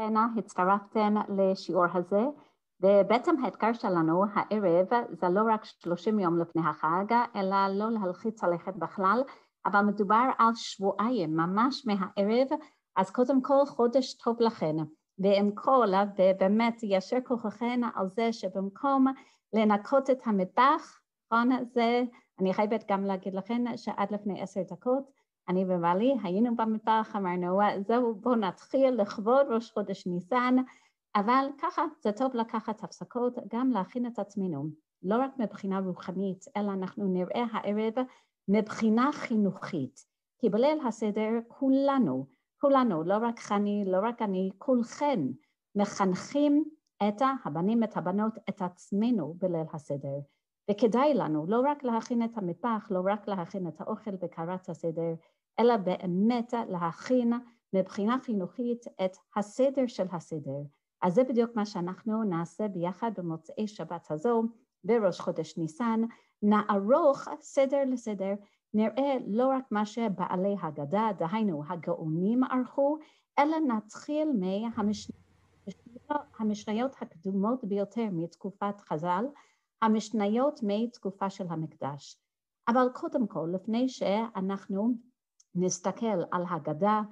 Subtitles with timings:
[0.00, 2.20] שכולכן הצטרפתן לשיעור הזה,
[2.80, 8.72] ובעצם האתגר שלנו הערב זה לא רק 30 יום לפני החג, אלא לא להלחיץ עליכם
[8.78, 9.22] בכלל,
[9.66, 12.48] אבל מדובר על שבועיים, ממש מהערב,
[12.96, 14.76] אז קודם כל חודש טוב לכן,
[15.18, 19.06] ועם כל, ובאמת ישר כוחכן על זה שבמקום
[19.52, 21.00] לנקות את המטבח,
[21.32, 22.02] נכון, זה,
[22.40, 28.14] אני חייבת גם להגיד לכם שעד לפני עשר דקות אני ובעלי היינו במטבח, אמרנו זהו
[28.14, 30.56] בואו נתחיל לכבוד ראש חודש ניסן,
[31.16, 34.66] אבל ככה זה טוב לקחת הפסקות, גם להכין את עצמנו,
[35.02, 37.94] לא רק מבחינה רוחנית, אלא אנחנו נראה הערב
[38.48, 40.06] מבחינה חינוכית,
[40.38, 42.26] כי בליל הסדר כולנו,
[42.60, 45.20] כולנו, לא רק חני, לא רק אני, כולכן
[45.74, 46.64] מחנכים
[47.08, 50.18] את הבנים, את הבנות, את עצמנו בליל הסדר.
[50.70, 55.14] וכדאי לנו לא רק להכין את המטבח, לא רק להכין את האוכל בקרת הסדר,
[55.60, 57.32] אלא באמת להכין
[57.72, 60.62] מבחינה חינוכית את הסדר של הסדר.
[61.02, 64.42] אז זה בדיוק מה שאנחנו נעשה ביחד במוצאי שבת הזו,
[64.84, 66.00] בראש חודש ניסן,
[66.42, 68.34] נערוך סדר לסדר,
[68.74, 72.98] נראה לא רק מה שבעלי הגדה, דהיינו הגאונים ערכו,
[73.38, 74.28] אלא נתחיל
[76.38, 79.24] מהמשניות הקדומות ביותר מתקופת חז"ל,
[79.82, 82.16] המשניות מתקופה של המקדש.
[82.68, 84.94] אבל קודם כל, לפני שאנחנו
[85.54, 87.02] נסתכל על הגדה,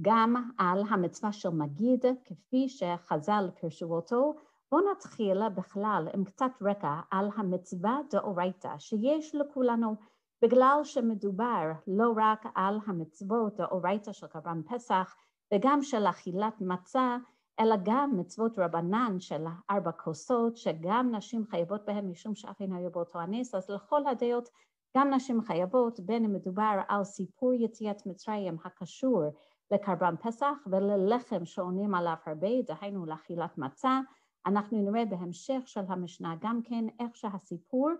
[0.00, 4.34] גם על המצווה של מגיד, כפי שחז"ל פירשו אותו,
[4.70, 9.96] בואו נתחיל בכלל עם קצת רקע על המצווה דאורייתא שיש לכולנו,
[10.42, 15.16] בגלל שמדובר לא רק על המצוות דאורייתא של קרבן פסח,
[15.54, 17.16] וגם של אכילת מצה,
[17.60, 22.90] אלא גם מצוות רבנן של ארבע כוסות, שגם נשים חייבות בהן משום שאף אינו היו
[22.90, 24.48] באותו הנס, אז לכל הדעות
[24.96, 29.22] גם נשים חייבות, בין אם מדובר על סיפור יציאת מצרים הקשור
[29.70, 34.00] לקרבן פסח וללחם שעונים עליו הרבה, דהיינו לאכילת מצה,
[34.46, 37.90] אנחנו נראה בהמשך של המשנה גם כן איך שהסיפור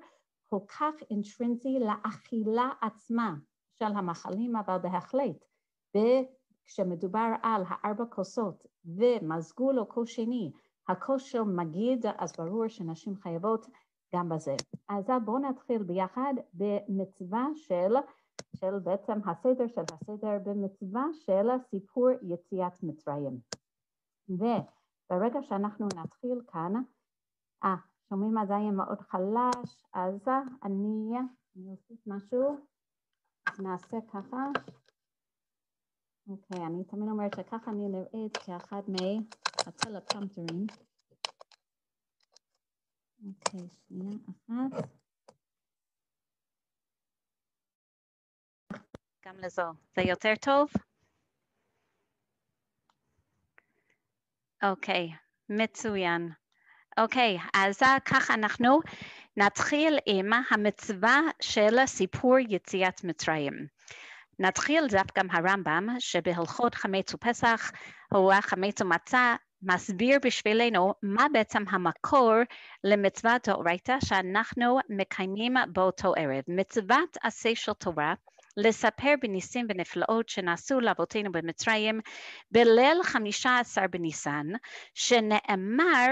[0.50, 3.34] כל כך אינטרנזי לאכילה עצמה
[3.78, 5.44] של המאכלים, אבל בהחלט,
[6.66, 10.52] כשמדובר על הארבע כוסות ומזגו לו כוס שני,
[10.88, 13.66] הכוס של מגיד, אז ברור שנשים חייבות
[14.14, 14.54] גם בזה.
[14.88, 17.94] אז בואו נתחיל ביחד במצווה של,
[18.56, 23.38] של בעצם הסדר של הסדר, במצווה של סיפור יציאת מצרים.
[24.28, 26.72] וברגע שאנחנו נתחיל כאן,
[27.64, 27.76] אה,
[28.08, 30.28] שומעים עדיין מאוד חלש, אז
[30.62, 31.18] אני,
[31.56, 32.56] אני אוסיף משהו,
[33.58, 34.46] נעשה ככה.
[36.28, 40.66] אוקיי, אני תמיד אומרת שככה אני נראית כאחד מהטלפרומטרים.
[43.26, 44.88] אוקיי, שנייה אחת.
[49.26, 49.62] גם לזו.
[49.96, 50.68] זה יותר טוב?
[54.62, 55.08] אוקיי,
[55.48, 56.28] מצוין.
[56.98, 58.80] אוקיי, אז ככה אנחנו
[59.36, 63.66] נתחיל עם המצווה של סיפור יציאת מצרים.
[64.38, 67.70] נתחיל דווקא הרמב"ם שבהלכות חמץ ופסח
[68.14, 72.34] או חמץ ומצה מסביר בשבילנו מה בעצם המקור
[72.84, 76.42] למצוות דאורייתא שאנחנו מקיימים באותו ערב.
[76.48, 78.14] מצוות עשה של תורה
[78.56, 82.00] לספר בניסים ונפלאות שנעשו לאבותינו במצרים
[82.50, 84.46] בליל חמישה עשר בניסן,
[84.94, 86.06] שנאמר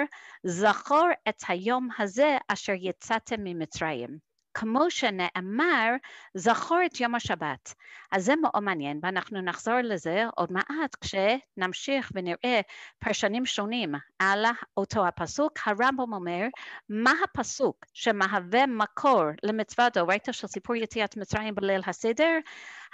[0.46, 4.31] זכור את היום הזה אשר יצאתם ממצרים.
[4.54, 5.90] כמו שנאמר,
[6.34, 7.74] זכור את יום השבת.
[8.12, 12.60] אז זה מאוד מעניין, ואנחנו נחזור לזה עוד מעט כשנמשיך ונראה
[12.98, 14.44] פרשנים שונים על
[14.76, 15.52] אותו הפסוק.
[15.66, 16.46] הרמב"ם אומר,
[16.88, 22.38] מה הפסוק שמהווה מקור למצווה דאורייתא של סיפור יציאת מצרים בליל הסדר?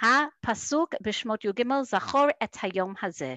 [0.01, 3.35] הפסוק בשמות י"ג, זכור את היום הזה.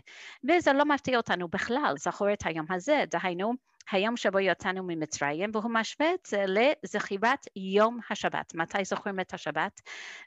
[0.48, 3.52] וזה לא מפתיע אותנו בכלל, זכור את היום הזה, דהיינו,
[3.90, 8.54] היום שבו יצאנו ממצרים, והוא משווה את זה לזכירת יום השבת.
[8.54, 9.80] מתי זוכרים את השבת?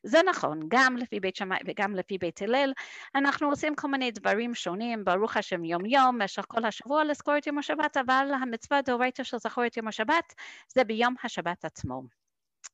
[0.03, 2.73] זה נכון, גם לפי בית שמאי וגם לפי בית הלל,
[3.15, 7.47] אנחנו עושים כל מיני דברים שונים, ברוך השם יום יום, במשך כל השבוע לזכור את
[7.47, 10.33] יום השבת, אבל המצווה דאורייתא של זכור את יום השבת
[10.73, 12.03] זה ביום השבת עצמו.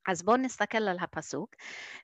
[0.07, 1.55] אז בואו נסתכל על הפסוק,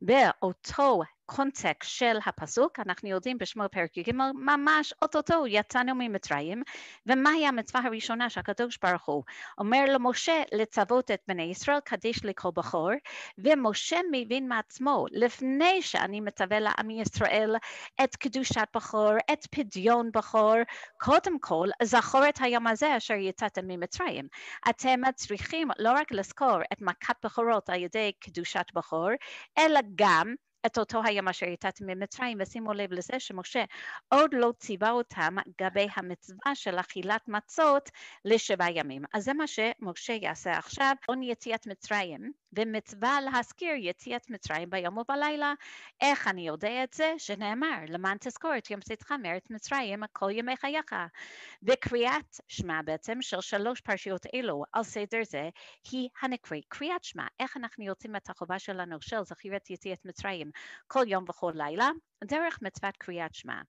[0.02, 6.64] באותו קונטקסט של הפסוק, אנחנו יודעים בשמואל פרק י"ג, ממש אוטוטו יצאנו ממצרים,
[7.06, 9.24] ומהי המצווה הראשונה שהקדוש ברוך הוא
[9.58, 12.90] אומר למשה לצוות את בני ישראל, קדיש לכל בכור,
[13.38, 17.56] ומשה מבין מעצמו, לפני שאני מצווה לעם ישראל
[18.04, 20.56] את קדושת בכור, את פדיון בכור,
[20.98, 24.28] קודם כל זכור את היום הזה אשר יצאתם ממצרים.
[24.70, 29.10] אתם צריכים לא רק לזכור את מכת בכורות על ידי קדושת בכור,
[29.58, 30.36] אלא גם
[30.66, 33.64] את אותו היום אשר יצאתם ממצרים, ושימו לב לזה שמשה
[34.10, 37.90] עוד לא ציווה אותם גבי המצווה של אכילת מצות
[38.26, 39.02] לשבעה ימים.
[39.14, 45.54] אז זה מה שמשה יעשה עכשיו, עון יציאת מצרים, ומצווה להזכיר יציאת מצרים ביום ובלילה.
[46.02, 47.14] איך אני יודע את זה?
[47.18, 50.96] שנאמר, למען תזכור את יום צאתך מארץ מצרים כל ימי חייך.
[51.64, 55.50] וקריאת שמע בעצם של שלוש פרשיות אלו על סדר זה
[55.92, 57.28] היא הנקראת קריאת שמע.
[57.40, 60.52] איך אנחנו יוצאים את החובה שלנו של זכירת יציאת מצרים
[60.88, 61.90] כל יום וכל לילה?
[62.24, 63.62] דרך מצוות קריאת שמע.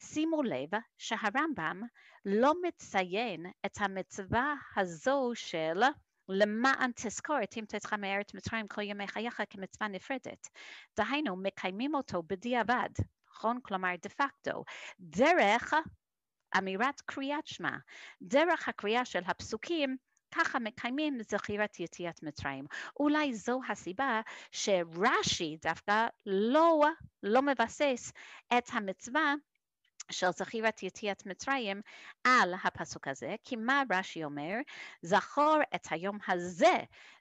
[0.00, 0.68] שימו לב
[0.98, 1.82] שהרמב"ם
[2.24, 5.82] לא מציין את המצווה הזו של
[6.28, 10.48] למען תזכור את אם תצאך מארץ מצרים כל ימי חייך כמצווה נפרדת.
[10.96, 12.90] דהיינו, מקיימים אותו בדיעבד,
[13.30, 13.60] נכון?
[13.62, 14.64] כלומר דה פקטו,
[15.00, 15.74] דרך
[16.58, 17.76] אמירת קריאת שמע,
[18.22, 19.96] דרך הקריאה של הפסוקים
[20.34, 22.64] ככה מקיימים זכירת יציאת מצרים.
[23.00, 24.20] אולי זו הסיבה
[24.50, 26.84] שרש"י דווקא לא,
[27.22, 28.12] לא מבסס
[28.58, 29.34] את המצווה
[30.10, 31.80] של זכירת יציאת מצרים
[32.24, 34.54] על הפסוק הזה, כי מה רש"י אומר?
[35.02, 36.76] זכור את היום הזה,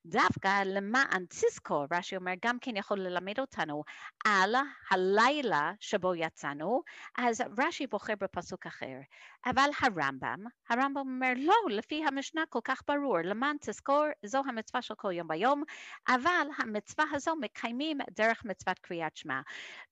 [0.05, 3.83] דווקא למען תזכור, רש"י אומר גם כן יכול ללמד אותנו
[4.25, 4.55] על
[4.91, 6.81] הלילה שבו יצאנו,
[7.17, 8.97] אז רש"י בוחר בפסוק אחר.
[9.45, 14.95] אבל הרמב"ם, הרמב"ם אומר לא, לפי המשנה כל כך ברור, למען תזכור זו המצווה של
[14.95, 15.63] כל יום ביום,
[16.07, 19.41] אבל המצווה הזו מקיימים דרך מצוות קריאת שמע.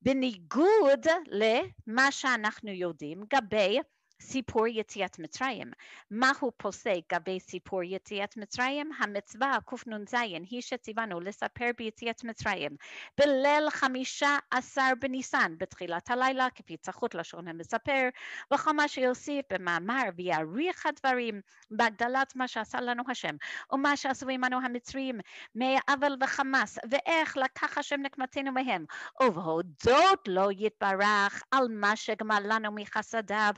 [0.01, 3.79] בניגוד למה שאנחנו יודעים גבי
[4.21, 5.71] סיפור יציאת מצרים.
[6.11, 8.91] מה הוא פוסק גבי סיפור יציאת מצרים?
[8.99, 10.13] המצווה קנ"ז
[10.49, 12.71] היא שציוונו לספר ביציאת מצרים
[13.19, 18.09] בליל חמישה עשר בניסן בתחילת הלילה כפי צחות לשון המספר
[18.53, 23.35] וכל מה שיוסיף במאמר ויעריך הדברים בהגדלת מה שעשה לנו השם
[23.71, 25.19] ומה שעשו עמנו המצרים
[25.55, 28.85] מעוול וחמאס ואיך לקח השם נקמתנו מהם
[29.23, 33.53] ובהודות לא יתברך על מה שגמל לנו מחסדיו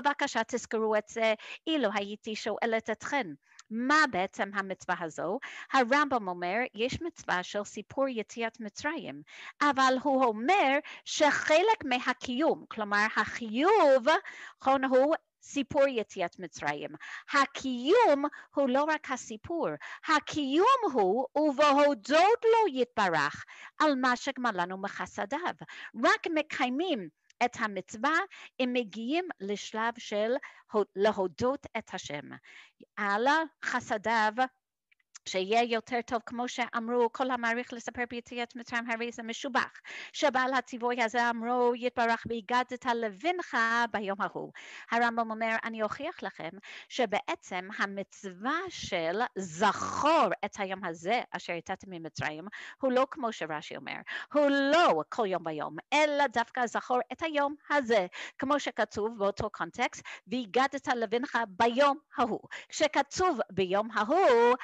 [0.00, 1.34] בבקשה תזכרו את זה,
[1.66, 3.26] אילו הייתי שואלת אתכם.
[3.70, 5.38] מה בעצם המצווה הזו?
[5.72, 9.22] הרמב"ם אומר, יש מצווה של סיפור יציאת מצרים,
[9.62, 14.06] אבל הוא אומר שחלק מהקיום, כלומר החיוב,
[14.60, 16.90] נכון, הוא סיפור יציאת מצרים.
[17.32, 18.24] הקיום
[18.54, 19.68] הוא לא רק הסיפור,
[20.08, 23.44] הקיום הוא ובהודות לו יתברך
[23.78, 25.54] על מה שגמלנו מחסדיו.
[26.04, 27.08] רק מקיימים
[27.44, 28.18] את המצווה,
[28.60, 30.32] הם מגיעים לשלב של
[30.96, 32.24] להודות את השם.
[32.96, 33.26] על
[33.64, 34.32] חסדיו
[35.28, 39.80] שיהיה יותר טוב, כמו שאמרו, כל המעריך לספר ביציאת מצרים הרי זה משובח.
[40.12, 43.56] שבעל הציווי הזה אמרו, יתברך והגדת לבנך
[43.90, 44.52] ביום ההוא.
[44.90, 46.50] הרמב"ם אומר, אני אוכיח לכם
[46.88, 52.44] שבעצם המצווה של זכור את היום הזה אשר יצאתם ממצרים,
[52.80, 53.96] הוא לא כמו שרש"י אומר,
[54.32, 58.06] הוא לא כל יום ביום, אלא דווקא זכור את היום הזה,
[58.38, 62.40] כמו שכתוב באותו קונטקסט, והגדת לבנך ביום ההוא.
[62.68, 64.54] כשכתוב ביום ההוא,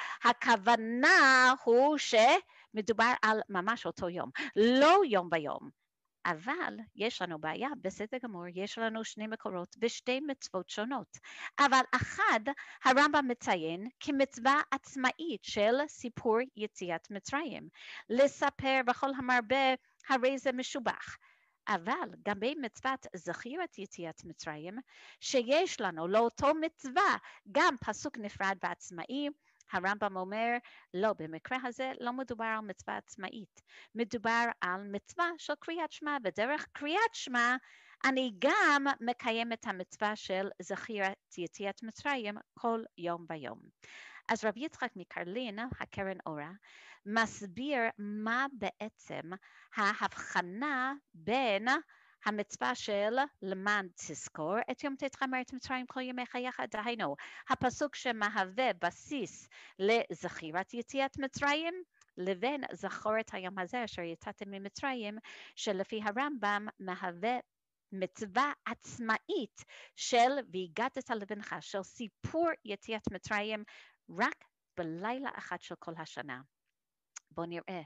[0.47, 5.69] הכוונה הוא שמדובר על ממש אותו יום, לא יום ביום.
[6.25, 11.17] אבל יש לנו בעיה, בסדר גמור, יש לנו שני מקורות ושתי מצוות שונות.
[11.59, 12.39] אבל אחד,
[12.83, 17.69] הרמב"ם מציין כמצווה עצמאית של סיפור יציאת מצרים.
[18.09, 19.73] לספר בכל המרבה,
[20.09, 21.17] הרי זה משובח.
[21.67, 24.77] אבל גם במצוות זכירת יציאת מצרים,
[25.21, 27.17] שיש לנו לאותו מצווה
[27.51, 29.29] גם פסוק נפרד ועצמאי,
[29.71, 30.57] הרמב"ם אומר,
[30.93, 33.61] לא, במקרה הזה לא מדובר על מצווה עצמאית,
[33.95, 37.55] מדובר על מצווה של קריאת שמע, ודרך קריאת שמע
[38.05, 43.59] אני גם מקיים את המצווה של זכירת יציאת מצרים כל יום ויום.
[44.29, 46.51] אז רבי יצחק מקרלין, הקרן אורה,
[47.05, 49.29] מסביר מה בעצם
[49.75, 51.67] ההבחנה בין
[52.25, 57.15] המצווה של למען תזכור את יום ט' מארץ מצרים כל ימי חייך, דהיינו
[57.49, 61.73] הפסוק שמהווה בסיס לזכירת יציאת מצרים
[62.17, 65.17] לבין זכור את היום הזה אשר יצאתם ממצרים
[65.55, 67.37] שלפי הרמב"ם מהווה
[67.91, 69.63] מצווה עצמאית
[69.95, 73.63] של והגדת לבנך, של סיפור יציאת מצרים
[74.19, 74.43] רק
[74.77, 76.41] בלילה אחד של כל השנה.
[77.37, 77.81] בואו נראה.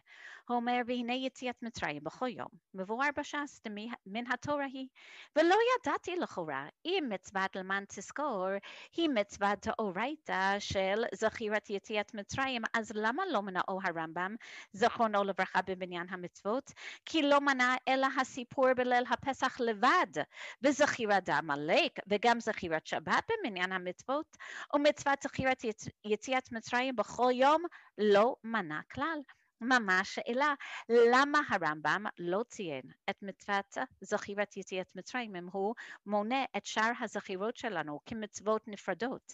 [0.47, 3.61] הוא אומר, והנה יציאת מצרים בכל יום, מבואר בש"ס
[4.05, 4.87] מן התורה היא.
[5.35, 8.47] ולא ידעתי לכאורה, אם מצוות למען תזכור
[8.95, 14.35] היא מצוות דאורייתא של זכירת יציאת מצרים, אז למה לא מנעו הרמב"ם,
[14.73, 16.71] זכרונו לברכה בבניין המצוות?
[17.05, 20.23] כי לא מנע אלא הסיפור בליל הפסח לבד,
[20.61, 24.37] וזכירת עמלק, וגם זכירת שבת במניין המצוות,
[24.75, 25.61] ומצוות זכירת
[26.05, 27.63] יציאת מצרים בכל יום
[27.97, 29.19] לא מנע כלל.
[29.61, 30.53] ממש שאלה
[30.89, 35.75] למה הרמב"ם לא ציין את מצוות זכירת יציאת מצרים אם הוא
[36.05, 39.33] מונה את שאר הזכירות שלנו כמצוות נפרדות.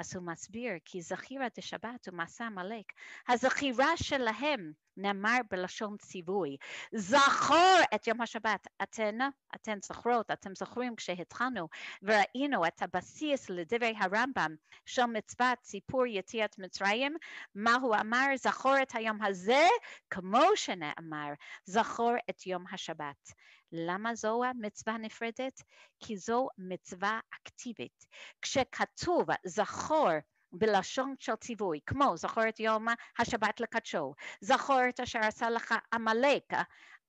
[0.00, 2.92] אז הוא מסביר כי זכירה דשבת ומעשה עמלק,
[3.28, 6.56] הזכירה שלהם נאמר בלשון ציווי,
[6.94, 8.66] זכור את יום השבת.
[8.82, 9.18] אתן,
[9.54, 11.68] אתן זוכרות, אתם זוכרים כשהתחלנו
[12.02, 14.54] וראינו את הבסיס לדברי הרמב"ם
[14.86, 17.16] של מצוות סיפור יציאת מצרים,
[17.54, 18.26] מה הוא אמר?
[18.36, 19.66] זכור את היום הזה
[20.10, 21.32] כמו שנאמר,
[21.64, 23.32] זכור את יום השבת.
[23.72, 25.62] למה זו המצווה נפרדת?
[26.00, 28.06] כי זו מצווה אקטיבית.
[28.42, 30.08] כשכתוב זכור
[30.52, 32.86] בלשון של ציווי, כמו זכור את יום
[33.18, 36.52] השבת לקדשו, זכור את אשר עשה לך עמלק,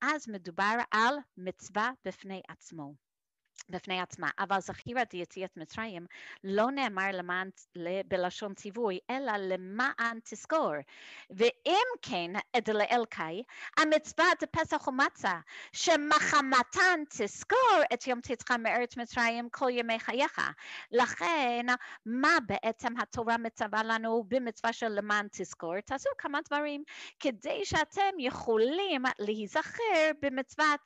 [0.01, 3.10] אז מדובר על מצווה בפני עצמו.
[3.71, 6.05] בפני עצמה, אבל זכירת יציאת מצרים
[6.43, 7.49] לא נאמר למען,
[8.07, 10.73] בלשון ציווי, אלא למען תזכור.
[11.29, 13.43] ואם כן, אדלאל קאי,
[13.77, 15.33] המצווה דפסח ומצה,
[15.73, 20.41] שמחמתן תזכור את יום צאתך מארץ מצרים כל ימי חייך.
[20.91, 21.65] לכן,
[22.05, 25.81] מה בעצם התורה מצווה לנו במצווה של למען תזכור?
[25.81, 26.83] תעשו כמה דברים
[27.19, 30.79] כדי שאתם יכולים להיזכר במצוות,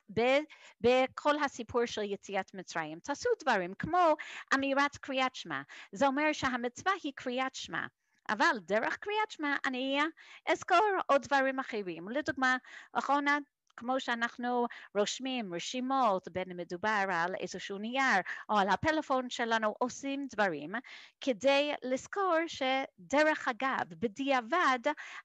[0.80, 2.75] בכל הסיפור של יציאת מצרים.
[2.76, 4.14] מצרים, תעשו דברים כמו
[4.54, 7.86] אמירת קריאת שמע, זה אומר שהמצווה היא קריאת שמע.
[8.28, 10.00] אבל דרך קריאת שמע אני
[10.46, 12.08] אזכור עוד דברים אחרים.
[12.08, 12.56] לדוגמה,
[12.92, 13.38] אחרונה,
[13.76, 20.26] כמו שאנחנו רושמים רשימות, בין אם מדובר על איזשהו נייר או על הפלאפון שלנו, עושים
[20.34, 20.72] דברים
[21.20, 24.78] כדי לזכור שדרך אגב, בדיעבד,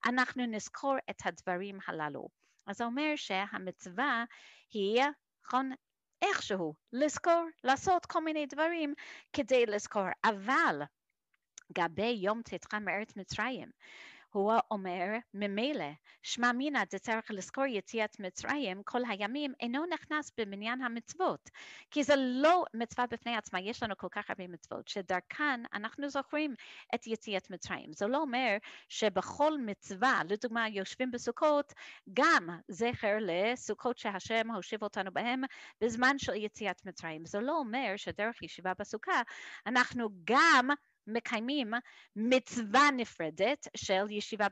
[0.06, 2.28] אנחנו נזכור את הדברים הללו.
[2.66, 4.24] אז זה אומר שהמצווה
[4.72, 5.02] היא,
[5.46, 5.70] נכון,
[6.22, 8.94] איכשהו לזכור, לעשות כל מיני דברים
[9.32, 10.82] כדי לזכור, אבל
[11.72, 13.68] גבי יום צאתך מארץ מצרים,
[14.32, 15.90] הוא אומר ממילא
[16.22, 21.50] שמע מינא דצריך לזכור יציאת מצרים כל הימים אינו נכנס במניין המצוות.
[21.90, 26.54] כי זה לא מצווה בפני עצמה יש לנו כל כך הרבה מצוות שדרכן אנחנו זוכרים
[26.94, 27.92] את יציאת מצרים.
[27.92, 28.56] זה לא אומר
[28.88, 31.72] שבכל מצווה לדוגמה יושבים בסוכות
[32.12, 35.42] גם זכר לסוכות שהשם הושיב אותנו בהם
[35.80, 37.26] בזמן של יציאת מצרים.
[37.26, 39.22] זה לא אומר שדרך ישיבה בסוכה
[39.66, 40.68] אנחנו גם
[41.06, 41.70] מקיימים
[42.16, 44.46] מצווה נפרדת של ישיבה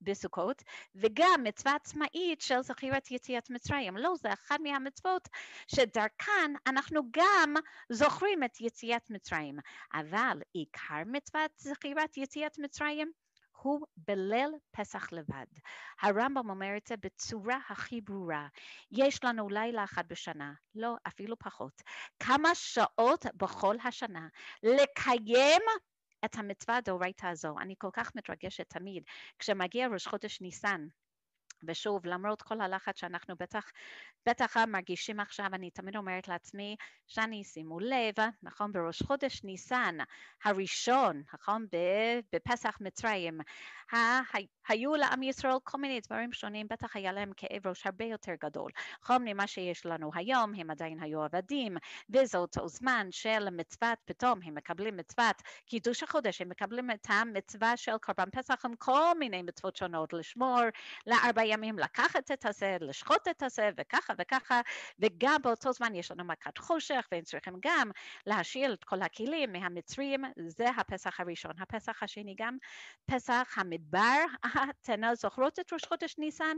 [0.00, 0.62] בסוכות
[0.94, 3.96] וגם מצווה עצמאית של זכירת יציאת מצרים.
[3.96, 5.28] לא, זה אחת מהמצוות
[5.66, 7.54] שדרכן אנחנו גם
[7.88, 9.56] זוכרים את יציאת מצרים.
[9.94, 13.12] אבל עיקר מצוות זכירת יציאת מצרים
[13.62, 15.46] הוא בליל פסח לבד.
[16.00, 18.48] הרמב"ם אומר את זה בצורה הכי ברורה.
[18.90, 21.82] יש לנו לילה אחד בשנה, לא, אפילו פחות.
[22.20, 24.28] כמה שעות בכל השנה
[24.62, 25.62] לקיים
[26.24, 27.54] את המצווה הדאורייתא הזו.
[27.60, 29.02] אני כל כך מתרגשת תמיד
[29.38, 30.86] כשמגיע ראש חודש ניסן.
[31.64, 33.70] ושוב, למרות כל הלחץ שאנחנו בטח,
[34.28, 36.76] בטח מרגישים עכשיו, אני תמיד אומרת לעצמי,
[37.06, 39.96] שאני, שימו לב, נכון, בראש חודש ניסן
[40.44, 41.66] הראשון, נכון,
[42.32, 43.40] בפסח מצרים,
[44.68, 48.70] היו לעם ישראל כל מיני דברים שונים, בטח היה להם כאב ראש הרבה יותר גדול.
[49.02, 51.76] נכון, ממה שיש לנו היום, הם עדיין היו עבדים,
[52.10, 57.76] וזה אותו זמן של מצוות, פתאום הם מקבלים מצוות קידוש החודש, הם מקבלים את המצווה
[57.76, 60.60] של קורבן פסח עם כל מיני מצוות שונות, לשמור
[61.06, 64.60] לארבע ימים, לקחת את הזה, לשחוט את הזה, וככה וככה,
[64.98, 67.90] וגם באותו זמן יש לנו מכת חושך, והם צריכים גם
[68.26, 71.52] להשאיר את כל הכלים מהמצרים, זה הפסח הראשון.
[71.60, 72.56] הפסח השני גם
[73.06, 74.24] פסח המדבר,
[74.70, 76.56] אתן זוכרות את ראש חודש ניסן?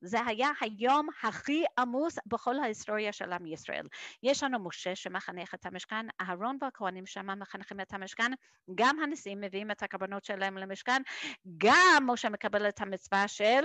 [0.00, 3.86] זה היה היום הכי עמוס בכל ההיסטוריה של עם ישראל.
[4.22, 8.32] יש לנו משה שמחנך את המשכן, אהרון והכהנים שם מחנכים את המשכן,
[8.74, 11.02] גם הנשיאים מביאים את הקרבנות שלהם למשכן,
[11.58, 13.64] גם משה מקבל את המצווה של,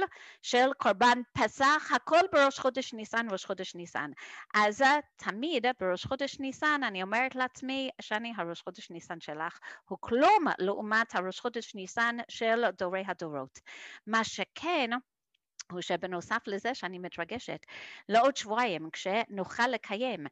[0.52, 4.12] של קורבן פסח, הכל בראש חודש ניסן, ראש חודש ניסן.
[4.54, 4.84] אז
[5.16, 11.16] תמיד בראש חודש ניסן אני אומרת לעצמי, שאני הראש חודש ניסן שלך הוא כלום לעומת
[11.16, 13.60] הראש חודש ניסן של דורי הדורות.
[14.08, 14.90] מה שכן,
[15.72, 17.66] הוא שבנוסף לזה שאני מתרגשת,
[18.10, 20.26] לעוד שבועיים כשנוכל לקיים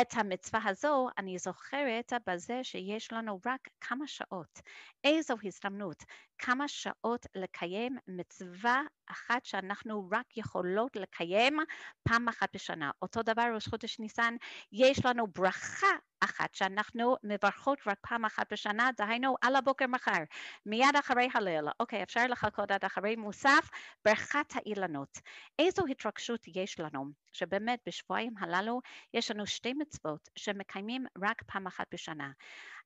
[0.00, 4.60] את המצווה הזו, אני זוכרת בזה שיש לנו רק כמה שעות.
[5.04, 6.04] איזו הזדמנות,
[6.38, 11.58] כמה שעות לקיים מצווה אחת שאנחנו רק יכולות לקיים
[12.08, 12.90] פעם אחת בשנה.
[13.02, 14.36] אותו דבר ראש חודש ניסן,
[14.72, 15.86] יש לנו ברכה
[16.20, 20.22] אחת שאנחנו מברכות רק פעם אחת בשנה, דהיינו על הבוקר מחר,
[20.66, 21.64] מיד אחרי הליל.
[21.80, 23.70] אוקיי, אפשר לחכות עד אחרי מוסף,
[24.04, 25.18] ברכת האילנות.
[25.58, 28.80] איזו התרגשות יש לנו, שבאמת בשבועיים הללו
[29.14, 32.30] יש לנו שתי מצוות שמקיימים רק פעם אחת בשנה.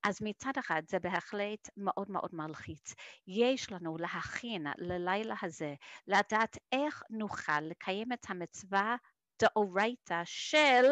[0.02, 2.94] אז מצד אחד זה בהחלט מאוד מאוד מלחיץ.
[3.26, 5.74] יש לנו להכין ללילה הזה,
[6.06, 8.96] לדעת איך נוכל לקיים את המצווה
[9.42, 10.90] דאורייתא של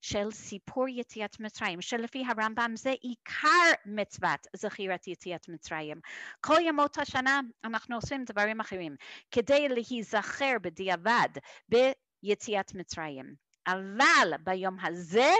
[0.00, 6.00] של סיפור יציאת מצרים, שלפי הרמב"ם זה עיקר מצוות זכירת יציאת מצרים.
[6.40, 8.96] כל ימות השנה אנחנו עושים דברים אחרים
[9.30, 11.28] כדי להיזכר בדיעבד
[11.68, 13.34] ביציאת מצרים.
[13.66, 15.30] אבל ביום הזה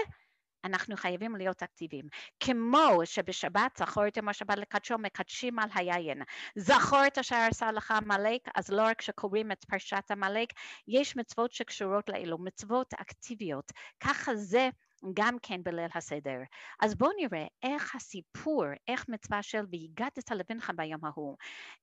[0.63, 2.05] אנחנו חייבים להיות אקטיביים.
[2.39, 6.21] כמו שבשבת, זכור את יום השבת לקדשו, מקדשים על היין.
[6.55, 10.49] זכור את אשר עשה לך עמלק, אז לא רק שקוראים את פרשת עמלק,
[10.87, 13.71] יש מצוות שקשורות לאלו, מצוות אקטיביות.
[13.99, 14.69] ככה זה
[15.13, 16.37] גם כן בליל הסדר.
[16.79, 21.37] אז בואו נראה איך הסיפור, איך מצווה של והגדת לבנך ביום ההוא,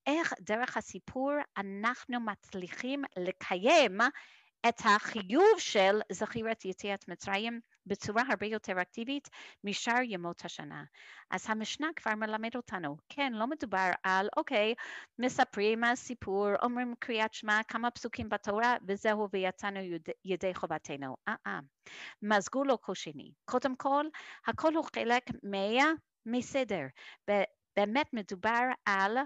[0.06, 3.98] איך דרך הסיפור אנחנו מצליחים לקיים
[4.68, 9.28] את החיוב של זכירת יציאת מצרים בצורה הרבה יותר אקטיבית
[9.64, 10.84] משאר ימות השנה.
[11.30, 14.74] אז המשנה כבר מלמד אותנו, כן, לא מדובר על, אוקיי,
[15.18, 21.16] מספרים סיפור, אומרים קריאת שמע, כמה פסוקים בתורה, וזהו ויצאנו יד, ידי חובתנו.
[21.28, 21.60] אה אה.
[22.22, 23.32] מזגו לו כל שני.
[23.44, 24.04] קודם כל,
[24.46, 25.92] הכל הוא חלק מה,
[26.26, 26.86] מסדר.
[27.76, 29.16] באמת מדובר על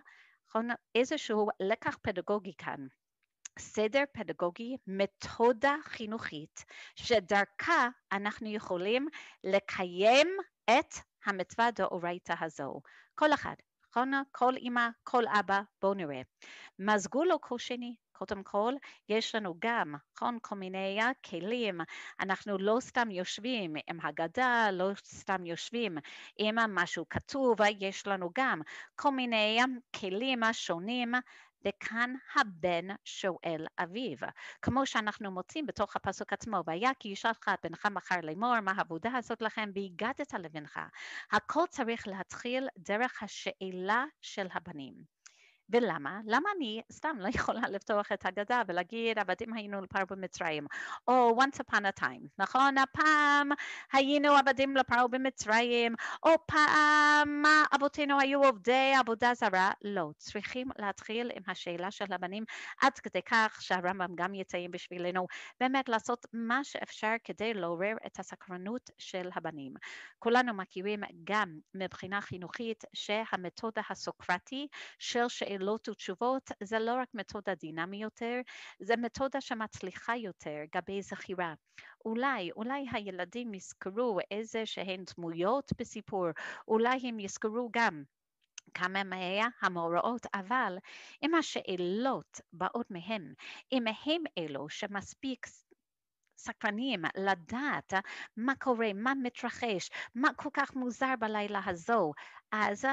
[0.94, 2.86] איזשהו לקח פדגוגי כאן.
[3.60, 6.64] סדר פדגוגי, מתודה חינוכית,
[6.96, 9.08] שדרכה אנחנו יכולים
[9.44, 10.28] לקיים
[10.64, 10.94] את
[11.26, 12.80] המצווה דאורייתא הזו.
[13.14, 13.54] כל אחד,
[13.90, 14.12] נכון?
[14.32, 16.22] כל אמא, כל אבא, בואו נראה.
[16.78, 18.74] מזגו לו כל שני, קודם כל,
[19.08, 21.00] יש לנו גם, נכון, כל מיני
[21.30, 21.80] כלים,
[22.20, 25.98] אנחנו לא סתם יושבים עם הגדה, לא סתם יושבים
[26.38, 28.60] עם משהו כתוב, יש לנו גם
[28.96, 29.58] כל מיני
[30.00, 31.14] כלים שונים
[31.64, 34.16] וכאן הבן שואל אביו,
[34.62, 39.10] כמו שאנחנו מוצאים בתוך הפסוק עצמו, והיה כי ישאלך את בנך מחר לאמור, מה העבודה
[39.16, 40.80] הזאת לכם, והגדת לבנך.
[41.32, 45.19] הכל צריך להתחיל דרך השאלה של הבנים.
[45.72, 46.20] ולמה?
[46.26, 50.66] למה אני סתם לא יכולה לפתוח את הגדה ולהגיד עבדים היינו לפרעה במצרים,
[51.08, 52.78] או once upon a time, נכון?
[52.78, 53.48] הפעם
[53.92, 57.42] היינו עבדים לפרעה במצרים, או פעם
[57.76, 59.70] אבותינו היו עובדי עבודה זרה?
[59.84, 62.44] לא, צריכים להתחיל עם השאלה של הבנים
[62.82, 65.26] עד כדי כך שהרמב"ם גם יציין בשבילנו
[65.60, 69.74] באמת לעשות מה שאפשר כדי לעורר את הסקרנות של הבנים.
[70.18, 74.66] כולנו מכירים גם מבחינה חינוכית שהמתודה הסוקרטי
[74.98, 78.40] של שאלה שאלות ותשובות זה לא רק מתודה דינמי יותר,
[78.80, 81.54] זה מתודה שמצליחה יותר גבי זכירה.
[82.04, 86.26] אולי, אולי הילדים יזכרו איזה שהן דמויות בסיפור,
[86.68, 88.02] אולי הם יזכרו גם
[88.74, 90.76] כמה מאה המאורעות, אבל
[91.22, 93.34] אם השאלות באות מהם,
[93.72, 95.46] אם הם אלו שמספיק
[96.40, 97.92] סקרנים לדעת
[98.36, 102.12] מה קורה, מה מתרחש, מה כל כך מוזר בלילה הזו,
[102.52, 102.84] אז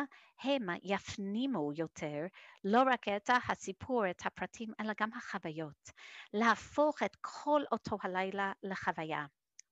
[0.41, 2.25] הם יפנימו יותר
[2.63, 5.91] לא רק את הסיפור, את הפרטים, אלא גם החוויות.
[6.33, 9.25] להפוך את כל אותו הלילה לחוויה.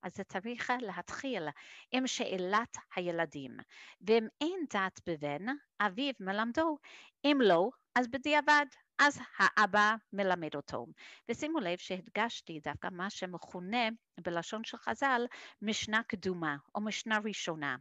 [0.04, 1.48] אז זה צריך להתחיל
[1.92, 3.58] עם שאלת הילדים.
[4.02, 5.46] ואם אין דת בבן,
[5.80, 6.78] אביו מלמדו,
[7.26, 8.66] אם לא, אז בדיעבד.
[9.00, 10.86] אז האבא מלמד אותו.
[11.30, 15.21] ושימו לב שהדגשתי דווקא מה שמכונה בלשון של חז"ל
[15.62, 17.75] משנה קדומה או משנה ראשונה.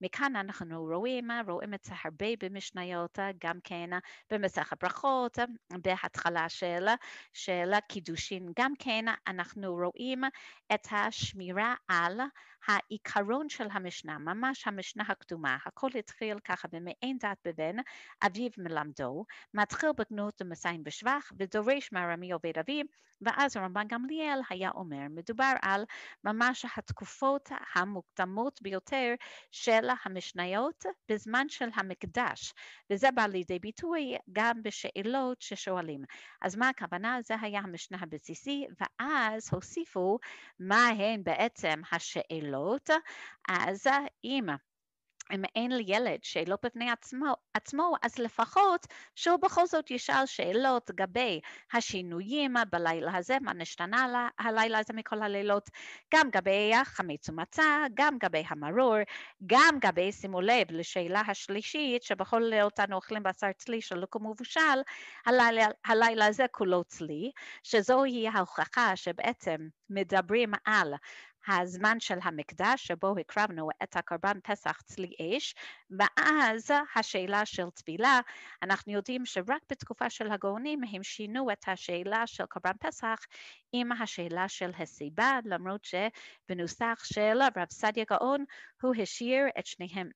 [0.00, 3.90] מכאן אנחנו רואים, רואים את זה הרבה במשניות, גם כן
[4.30, 5.38] במסך הברכות,
[5.70, 6.86] בהתחלה של,
[7.32, 10.24] של קידושין, גם כן אנחנו רואים
[10.74, 12.20] את השמירה על
[12.66, 17.76] העיקרון של המשנה, ממש המשנה הקדומה, הכל התחיל ככה במעין דת בבן,
[18.26, 19.24] אביו מלמדו,
[19.54, 22.84] מתחיל בגנות ומסיים בשבח ודורש מהרמי עובד אביו,
[23.20, 25.77] ואז רמב"ן גמליאל היה אומר, מדובר על
[26.24, 29.14] ממש התקופות המוקדמות ביותר
[29.50, 32.54] של המשניות בזמן של המקדש,
[32.90, 36.00] וזה בא לידי ביטוי גם בשאלות ששואלים.
[36.42, 37.18] אז מה הכוונה?
[37.22, 40.18] זה היה המשנה הבסיסי, ואז הוסיפו
[40.60, 42.90] מה הן בעצם השאלות,
[43.48, 43.86] אז
[44.24, 44.46] אם
[45.34, 51.40] אם אין לילד שאלות בפני עצמו, עצמו, אז לפחות שהוא בכל זאת ישאל שאלות לגבי
[51.72, 55.70] השינויים בלילה הזה, מה נשתנה הלילה הזה מכל הלילות,
[56.14, 58.96] גם לגבי החמץ ומצה, גם לגבי המרור,
[59.46, 64.80] גם לגבי, שימו לב, לשאלה השלישית, שבכל לילות אנו אוכלים בשר צלי של לוקו מבושל,
[65.26, 67.30] הלילה, הלילה הזה כולו צלי,
[67.62, 69.56] שזוהי ההוכחה שבעצם
[69.90, 70.94] מדברים על
[71.48, 75.54] הזמן של המקדש שבו הקרבנו את הקורבן פסח צלי אש,
[75.90, 78.20] ואז השאלה של טבילה,
[78.62, 83.18] אנחנו יודעים שרק בתקופה של הגאונים הם שינו את השאלה של קורבן פסח
[83.72, 88.44] עם השאלה של הסיבה, למרות שבנוסח של רב סעדיה גאון
[88.82, 90.10] הוא השאיר את שניהם.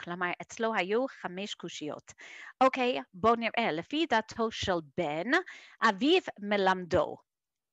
[0.00, 2.12] כלומר, אצלו היו חמש קושיות.
[2.60, 5.30] אוקיי, בואו נראה, לפי דעתו של בן,
[5.88, 7.16] אביו מלמדו.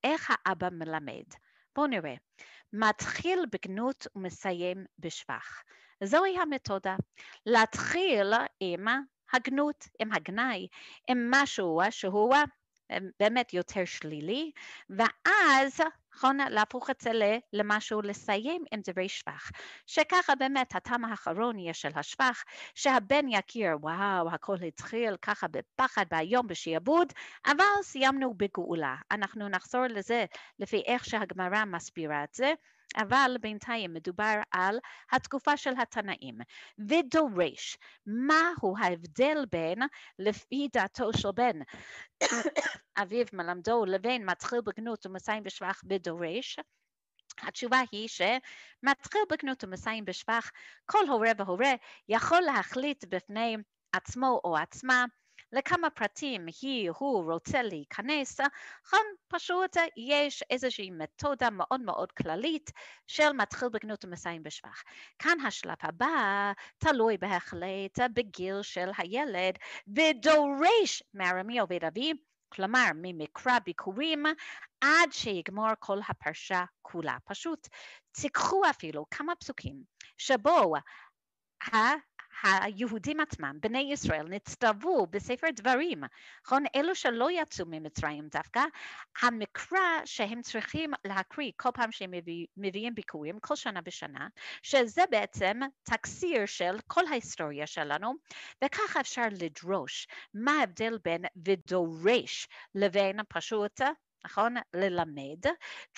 [0.04, 1.24] איך האבא מלמד?
[1.76, 2.16] בואו נראה.
[2.80, 5.64] מתחיל בגנות ומסיים בשבח.
[6.04, 6.96] זוהי המתודה.
[7.46, 8.88] להתחיל עם
[9.34, 10.68] הגנות, עם הגנאי,
[11.08, 12.36] עם משהו שהוא
[13.20, 14.52] באמת יותר שלילי,
[14.90, 15.82] ואז
[16.18, 17.12] נכון להפוך את זה
[17.54, 19.52] למשהו לסיים עם דברי שבח.
[19.88, 22.44] שככה באמת הטעם האחרון יהיה של השבח,
[22.76, 27.14] שהבן יכיר, וואו, הכל התחיל ככה בפחד, באיום, בשעבוד,
[27.46, 28.96] אבל סיימנו בגאולה.
[29.12, 30.26] אנחנו נחזור לזה
[30.60, 32.54] לפי איך שהגמרא מסבירה את זה.
[32.96, 34.80] אבל בינתיים מדובר על
[35.12, 36.38] התקופה של התנאים,
[36.90, 39.80] ודורש מהו ההבדל בין,
[40.20, 41.60] לפי דעתו של בן,
[43.02, 46.60] אביו מלמדו, לבין מתחיל בגנות ומסיים בשבח ודורש,
[47.42, 50.52] התשובה היא שמתחיל בגנות ומסיים בשבח,
[50.86, 51.74] כל הורה והורה
[52.10, 53.58] יכול להחליט בפני
[53.94, 55.06] עצמו או עצמה
[55.52, 58.40] לכמה פרטים היא, הוא רוצה להיכנס,
[58.86, 62.72] נכון, פשוט יש איזושהי מתודה מאוד מאוד כללית
[63.08, 64.84] של מתחיל בגנות ומסיים בשבח.
[65.20, 69.54] כאן השלב הבא תלוי בהחלט בגיל של הילד
[69.88, 72.14] ודורש מארמי עובד אבי
[72.50, 74.26] כלומר ממקרא ביקורים
[74.82, 77.18] עד שיגמור כל הפרשה כולה.
[77.26, 77.68] פשוט
[78.12, 79.84] תיקחו אפילו כמה פסוקים
[80.18, 80.74] שבו
[82.44, 86.02] היהודים עצמם, בני ישראל, נצטוו בספר דברים,
[86.46, 86.64] נכון?
[86.76, 88.62] אלו שלא יצאו ממצרים דווקא,
[89.22, 94.28] המקרא שהם צריכים להקריא כל פעם שהם מביא, מביאים ביקורים, כל שנה בשנה,
[94.64, 98.14] שזה בעצם תקסיר של כל ההיסטוריה שלנו,
[98.64, 103.82] וככה אפשר לדרוש מה ההבדל בין ודורש לבין פשוט
[104.26, 104.56] נכון?
[104.74, 105.46] ללמד.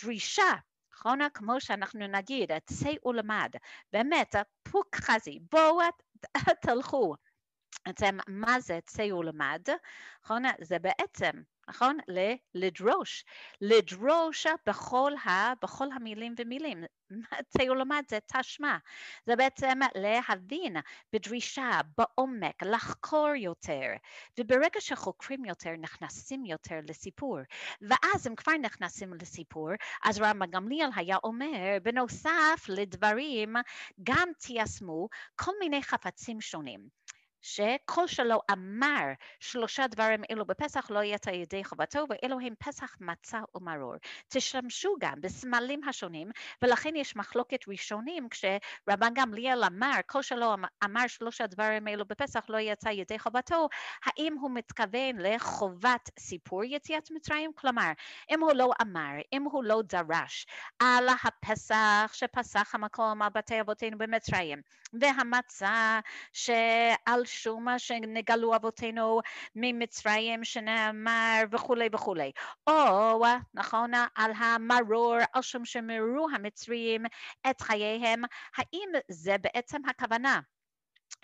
[0.03, 0.53] דרישה
[0.99, 1.19] נכון?
[1.33, 3.51] כמו שאנחנו נגיד, צא ולמד,
[3.93, 5.79] באמת, פוק חזי, בואו
[6.61, 7.15] תלכו.
[7.87, 9.61] בעצם מה זה צא ולמד?
[10.23, 10.43] נכון?
[10.61, 11.31] זה בעצם
[11.69, 11.97] נכון?
[12.55, 13.25] לדרוש,
[13.61, 16.83] לדרוש בכל, ה, בכל המילים ומילים.
[17.57, 18.77] תיאולומד זה תשמע,
[19.25, 20.75] זה בעצם להבין
[21.13, 23.85] בדרישה, בעומק, לחקור יותר,
[24.39, 27.37] וברגע שחוקרים יותר נכנסים יותר לסיפור,
[27.81, 29.69] ואז הם כבר נכנסים לסיפור,
[30.03, 33.53] אז רמב"ם גמליאל היה אומר, בנוסף לדברים
[34.03, 36.98] גם תיישמו כל מיני חפצים שונים.
[37.41, 39.03] שכל שלא אמר
[39.39, 43.95] שלושה דברים אלו בפסח לא יצא ידי חובתו ואלו הם פסח מצה ומרור.
[44.27, 51.07] תשתמשו גם בסמלים השונים ולכן יש מחלוקת ראשונים כשרבן גמליאל אמר כל שלא אמ-, אמר
[51.07, 53.69] שלושה דברים אלו בפסח לא יצא ידי חובתו
[54.05, 57.51] האם הוא מתכוון לחובת סיפור יציאת מצרים?
[57.53, 57.91] כלומר
[58.31, 60.45] אם הוא לא אמר, אם הוא לא דרש
[60.79, 64.61] על הפסח שפסח המקום על בתי אבותינו במצרים
[64.93, 65.99] והמצה
[66.33, 69.19] שעל שום שנגלו אבותינו
[69.55, 72.31] ממצרים שנאמר וכולי וכולי.
[72.67, 77.05] או, נכון, על המרור, על שום שמרו המצרים
[77.49, 78.21] את חייהם,
[78.57, 80.39] האם זה בעצם הכוונה?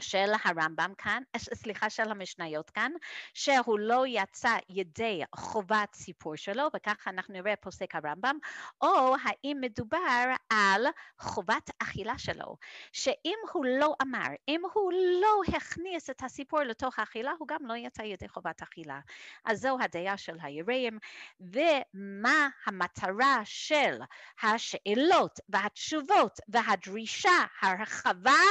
[0.02, 2.92] של הרמב"ם כאן, סליחה, של המשניות כאן,
[3.34, 8.38] שהוא לא יצא ידי חובת סיפור שלו, וככה אנחנו נראה פוסק הרמב"ם,
[8.82, 10.86] או האם מדובר על
[11.20, 12.58] חובת אכילה שלו,
[12.92, 17.74] שאם הוא לא אמר, אם הוא לא הכניס את הסיפור לתוך האכילה, הוא גם לא
[17.74, 19.00] יצא ידי חובת אכילה.
[19.46, 21.00] אז זו הדעה של היראים,
[21.40, 23.98] ומה המטרה של
[24.44, 28.42] השאלות והתשובות והדרישה, הרחבה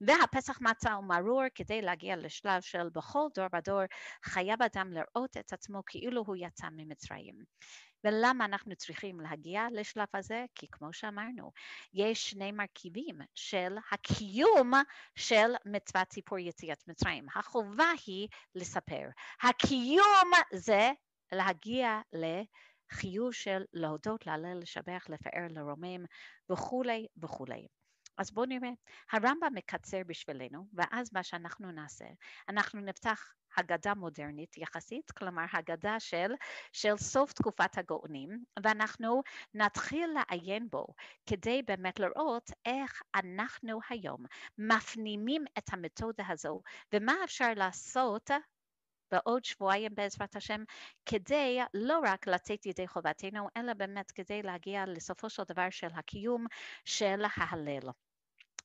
[0.00, 3.82] והפסח מצה ומרור כדי להגיע לשלב של בכל דור ודור
[4.24, 7.34] חייב אדם לראות את עצמו כאילו הוא יצא ממצרים.
[8.04, 10.44] ולמה אנחנו צריכים להגיע לשלב הזה?
[10.54, 11.52] כי כמו שאמרנו,
[11.94, 14.72] יש שני מרכיבים של הקיום
[15.14, 17.26] של מצוות סיפור יציאת מצרים.
[17.34, 19.08] החובה היא לספר.
[19.42, 20.90] הקיום זה
[21.32, 26.04] להגיע לחיוב של להודות, להלל, לשבח, לפאר, לרומם
[26.50, 27.66] וכולי וכולי.
[28.18, 28.70] אז בואו נראה.
[29.12, 32.04] הרמב"ם מקצר בשבילנו, ואז מה שאנחנו נעשה,
[32.48, 36.32] אנחנו נפתח הגדה מודרנית יחסית, כלומר הגדה של,
[36.72, 39.22] של סוף תקופת הגאונים, ואנחנו
[39.54, 40.86] נתחיל לעיין בו
[41.26, 44.24] כדי באמת לראות איך אנחנו היום
[44.58, 46.60] מפנימים את המתודה הזו,
[46.92, 48.30] ומה אפשר לעשות
[49.12, 50.64] בעוד שבועיים בעזרת השם,
[51.06, 56.46] כדי לא רק לצאת ידי חובתנו, אלא באמת כדי להגיע לסופו של דבר של הקיום
[56.84, 57.90] של ההלל.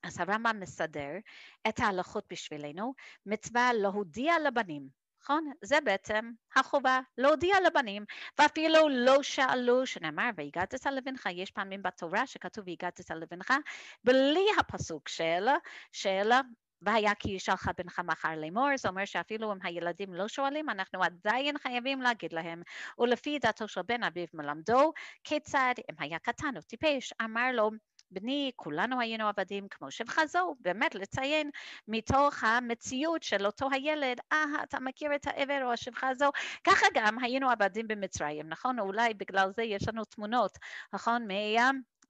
[0.04, 1.12] אז הרמב"ם מסדר
[1.70, 2.94] את ההלכות בשבילנו,
[3.26, 4.90] מצווה להודיע לבנים,
[5.22, 5.52] נכון?
[5.62, 8.06] זה בעצם החובה להודיע לבנים,
[8.40, 13.54] ואפילו לא שאלו, שנאמר, והגדת לבנך, יש פעמים בתורה שכתוב והגדת לבנך,
[14.04, 15.48] בלי הפסוק של,
[15.92, 16.32] של
[16.82, 21.58] והיה כי ישאלך בנך מחר לאמור, זה אומר שאפילו אם הילדים לא שואלים, אנחנו עדיין
[21.58, 22.62] חייבים להגיד להם.
[23.00, 27.72] ולפי דעתו של בן אביו מלמדו, כיצד אם היה קטן או טיפש, אמר לו,
[28.12, 31.50] בני, כולנו היינו עבדים כמו שבחזו, באמת לציין
[31.88, 36.32] מתוך המציאות של אותו הילד, אה, אתה מכיר את העבר או השבחזו?
[36.63, 38.80] ככה גם היינו עבדים במצרים, נכון?
[38.80, 40.52] אולי בגלל זה יש לנו תמונות,
[40.94, 41.28] נכון?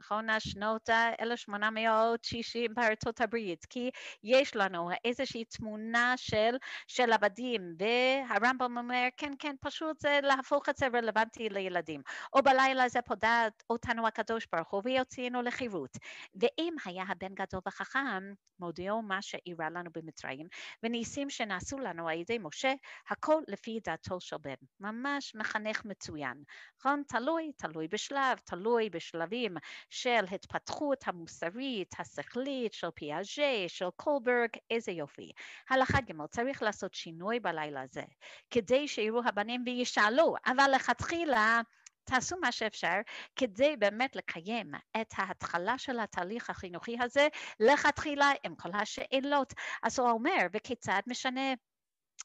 [0.02, 3.90] נכון, השנות ה-1860 בארצות הברית, כי
[4.24, 6.56] יש לנו איזושהי תמונה של,
[6.88, 12.02] של עבדים, והרמב"ם אומר, כן, כן, פשוט זה להפוך את זה רלוונטי לילדים.
[12.34, 15.98] או בלילה זה פודד אותנו הקדוש ברוך הוא ויוציאנו לחירות.
[16.36, 20.48] ואם היה הבן גדול וחכם, מודיעו מה שאירע לנו במצרים,
[20.84, 22.74] וניסים שנעשו לנו על ידי משה,
[23.10, 24.56] הכל לפי דעתו של בן.
[24.80, 26.44] ממש מחנך מצוין.
[26.80, 27.04] נכון?
[27.08, 29.58] תלוי, תלוי בשלב, תלוי בשלבים
[29.90, 35.32] של התפתחות המוסרית, השכלית, של פיאז'ה, של קולברג, איזה יופי.
[35.70, 38.04] הלכה ג' צריך לעשות שינוי בלילה הזה,
[38.52, 41.62] כדי שיראו הבנים וישאלו, אבל לכתחילה
[42.04, 42.96] תעשו מה שאפשר
[43.36, 44.72] כדי באמת לקיים
[45.02, 47.28] את ההתחלה של התהליך החינוכי הזה
[47.60, 49.54] לכתחילה עם כל השאלות.
[49.84, 51.54] אז הוא אומר, וכיצד משנה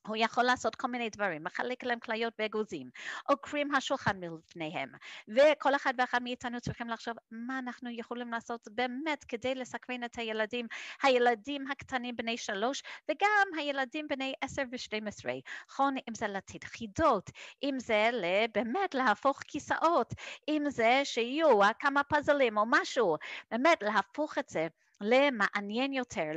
[0.07, 2.91] הוא יכול לעשות כל מיני דברים, מחלק להם כליות באגוזים,
[3.29, 4.89] עוקרים השולחן מלפניהם,
[5.29, 10.67] וכל אחד ואחד מאיתנו צריכים לחשוב מה אנחנו יכולים לעשות באמת כדי לסקרן את הילדים,
[11.03, 15.33] הילדים הקטנים בני שלוש וגם הילדים בני עשר ושתים עשרה,
[15.69, 17.31] נכון, אם זה לתת חידות,
[17.63, 18.11] אם זה
[18.55, 20.15] באמת להפוך כיסאות,
[20.49, 23.17] אם זה שיהיו כמה פאזלים או משהו,
[23.51, 24.69] באמת להפוך את זה
[25.03, 26.31] למעניין יותר,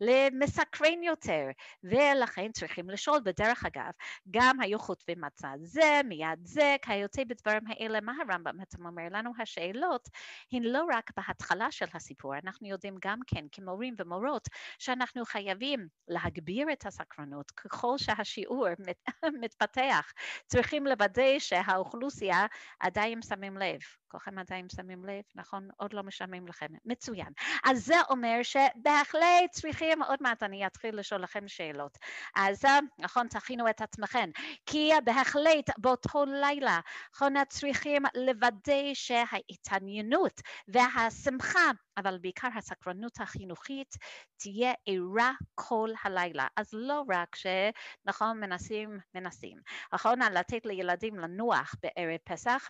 [0.00, 1.46] למסקרן יותר,
[1.84, 3.90] ולכן צריכים לשאול, בדרך אגב,
[4.30, 9.30] גם היו חוטבים מצד זה, מיד זה, כיוצא בדברים האלה, מה הרמב"ם בעצם אומר לנו?
[9.38, 10.08] השאלות
[10.52, 16.72] הן לא רק בהתחלה של הסיפור, אנחנו יודעים גם כן כמורים ומורות שאנחנו חייבים להגביר
[16.72, 18.66] את הסקרנות ככל שהשיעור
[19.42, 20.12] מתפתח,
[20.46, 22.46] צריכים לוודא שהאוכלוסייה
[22.80, 24.01] עדיין שמים לב.
[24.12, 25.68] כולכם עדיין שמים לב, נכון?
[25.76, 26.66] עוד לא משלמים לכם.
[26.84, 27.32] מצוין.
[27.64, 31.98] אז זה אומר שבהחלט צריכים, עוד מעט אני אתחיל לשאול לכם שאלות.
[32.36, 32.64] אז
[32.98, 34.30] נכון, תכינו את עצמכם,
[34.66, 36.80] כי בהחלט באותו לילה,
[37.14, 43.96] נכון, צריכים לוודא שההתעניינות והשמחה אבל בעיקר הסקרנות החינוכית
[44.36, 46.46] תהיה ערה כל הלילה.
[46.56, 49.58] אז לא רק שנכון מנסים, מנסים.
[49.92, 52.68] נכון, לתת לילדים לנוח בערב פסח,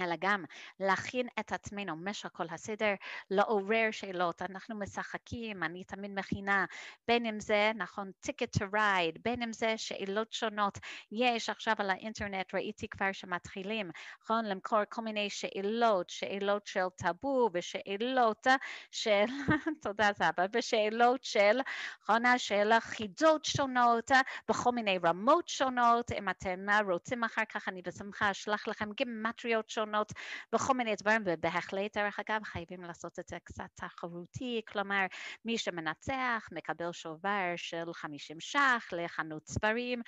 [0.00, 0.44] אלא גם
[0.80, 2.94] להכין את עצמנו במשך כל הסדר,
[3.30, 6.64] לעורר שאלות, אנחנו משחקים, אני תמיד מכינה,
[7.08, 10.78] בין אם זה, נכון, ticket to ride, בין אם זה שאלות שונות,
[11.12, 13.90] יש עכשיו על האינטרנט, ראיתי כבר שמתחילים,
[14.22, 18.46] נכון, למכור כל מיני שאלות, שאלות של טאבו ושאלות
[18.90, 19.24] של,
[19.82, 21.60] תודה זבה, ושאלות של,
[22.02, 24.10] נכון, של חידות שונות,
[24.48, 29.83] בכל מיני רמות שונות, אם אתם רוצים אחר כך, אני בשמחה אשלח לכם גימטריות שונות.
[29.84, 30.12] שונות
[30.54, 35.06] וכל מיני דברים, ובהחלט דרך אגב חייבים לעשות את זה קצת תחרותי, כלומר
[35.44, 40.02] מי שמנצח מקבל שובר של 50 ש"ח לחנות ספרים,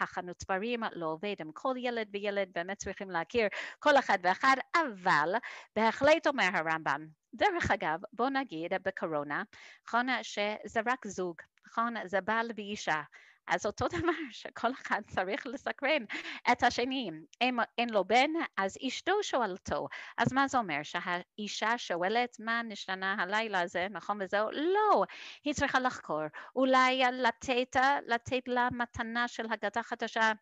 [0.00, 5.34] החנות ספרים לא עובד עם כל ילד וילד, באמת צריכים להכיר כל אחד ואחד, אבל
[5.76, 9.42] בהחלט אומר הרמב"ם, דרך אגב, בוא נגיד בקורונה,
[9.88, 11.94] נכון שזה רק זוג, נכון?
[12.04, 13.02] זה בעל ואישה.
[13.48, 16.04] אז אותו דבר שכל אחד צריך לסקרן
[16.52, 17.10] את השני.
[17.42, 19.88] אם אין לו בן, אז אשתו שואלתו.
[20.18, 20.82] אז מה זה אומר?
[20.82, 24.50] שהאישה שואלת מה נשתנה הלילה הזה, נכון וזהו?
[24.52, 25.04] לא,
[25.44, 26.22] היא צריכה לחקור.
[26.56, 30.32] אולי לתת, לתת לה מתנה של הגדה חדשה.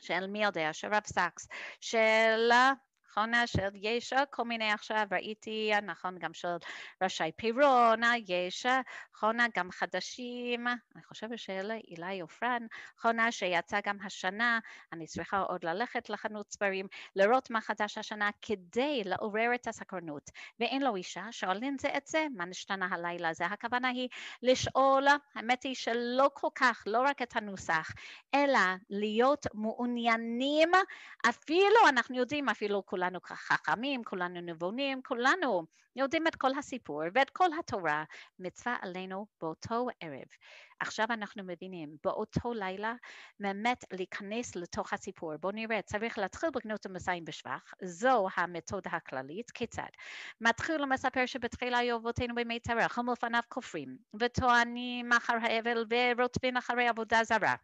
[0.00, 1.48] של מי יודע, של רב סאקס,
[1.80, 2.50] של
[3.16, 6.56] נכון, של יש כל מיני עכשיו, ראיתי, נכון, גם של
[7.02, 8.66] רב שי פירון, יש,
[9.14, 12.66] נכון, גם חדשים, אני חושבת שהרב אילי עופרן,
[12.98, 14.58] נכון, שיצא גם השנה,
[14.92, 20.30] אני צריכה עוד ללכת לחנות ספרים, לראות מה חדש השנה, כדי לעורר את הסקרנות.
[20.60, 23.46] ואין לו אישה, שואלים זה את זה, מה נשתנה הלילה הזה?
[23.46, 24.08] הכוונה היא
[24.42, 27.90] לשאול, האמת היא שלא כל כך, לא רק את הנוסח,
[28.34, 28.58] אלא
[28.90, 30.70] להיות מעוניינים,
[31.28, 37.30] אפילו, אנחנו יודעים, אפילו כולם כולנו חכמים, כולנו נבונים, כולנו יודעים את כל הסיפור ואת
[37.30, 38.04] כל התורה,
[38.38, 40.26] מצווה עלינו באותו ערב.
[40.80, 42.94] עכשיו אנחנו מבינים, באותו לילה
[43.40, 45.36] באמת להיכנס לתוך הסיפור.
[45.36, 49.92] בואו נראה, צריך להתחיל בגנות המסעים בשבח, זו המתודה הכללית, כיצד?
[50.40, 57.24] מתחיל ומספר שבתחילה היו אבותינו בימי תרח, ומלפניו כופרים, וטוענים אחר האבל ורודפים אחרי עבודה
[57.24, 57.54] זרה.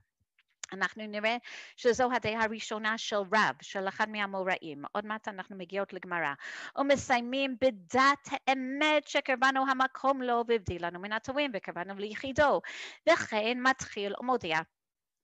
[0.73, 1.37] אנחנו נראה
[1.77, 4.83] שזו הדעה הראשונה של רב, של אחד מהמוראים.
[4.93, 6.35] עוד מעט אנחנו מגיעות לגמרא.
[6.79, 12.61] ומסיימים בדת האמת שקרבנו המקום לו והבדיל לנו מן הטובים וקרבנו ליחידו.
[13.09, 14.59] וכן מתחיל ומודיע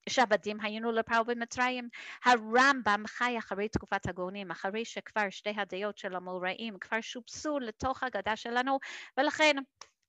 [0.09, 1.89] שעבדים היינו לפרעה במצרים.
[2.25, 8.37] הרמב"ם חי אחרי תקופת הגאונים, אחרי שכבר שתי הדעות של המוראים כבר שופסו לתוך הגדה
[8.37, 8.79] שלנו,
[9.17, 9.57] ולכן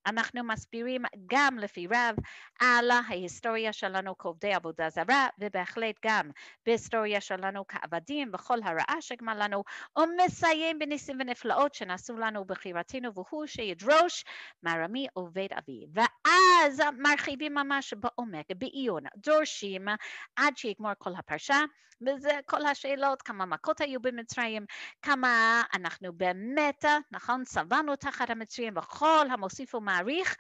[0.08, 2.16] אנחנו מסבירים גם לפי רב
[2.60, 6.30] על ההיסטוריה שלנו כעובדי עבודה זרה ובהחלט גם
[6.66, 9.64] בהיסטוריה שלנו כעבדים וכל הרעה שגמה לנו
[9.98, 14.24] ומסיים בניסים ונפלאות שנעשו לנו בחירתנו והוא שידרוש
[14.64, 15.86] מרמי עובד אבי.
[15.94, 19.86] ואז מרחיבים ממש בעומק בעיון דורשים
[20.36, 21.58] עד שיגמור כל הפרשה
[22.02, 24.66] וזה כל השאלות כמה מכות היו במצרים
[25.02, 30.36] כמה אנחנו באמת נכון סבלנו תחת המצרים וכל המוסיף ומה מעריך,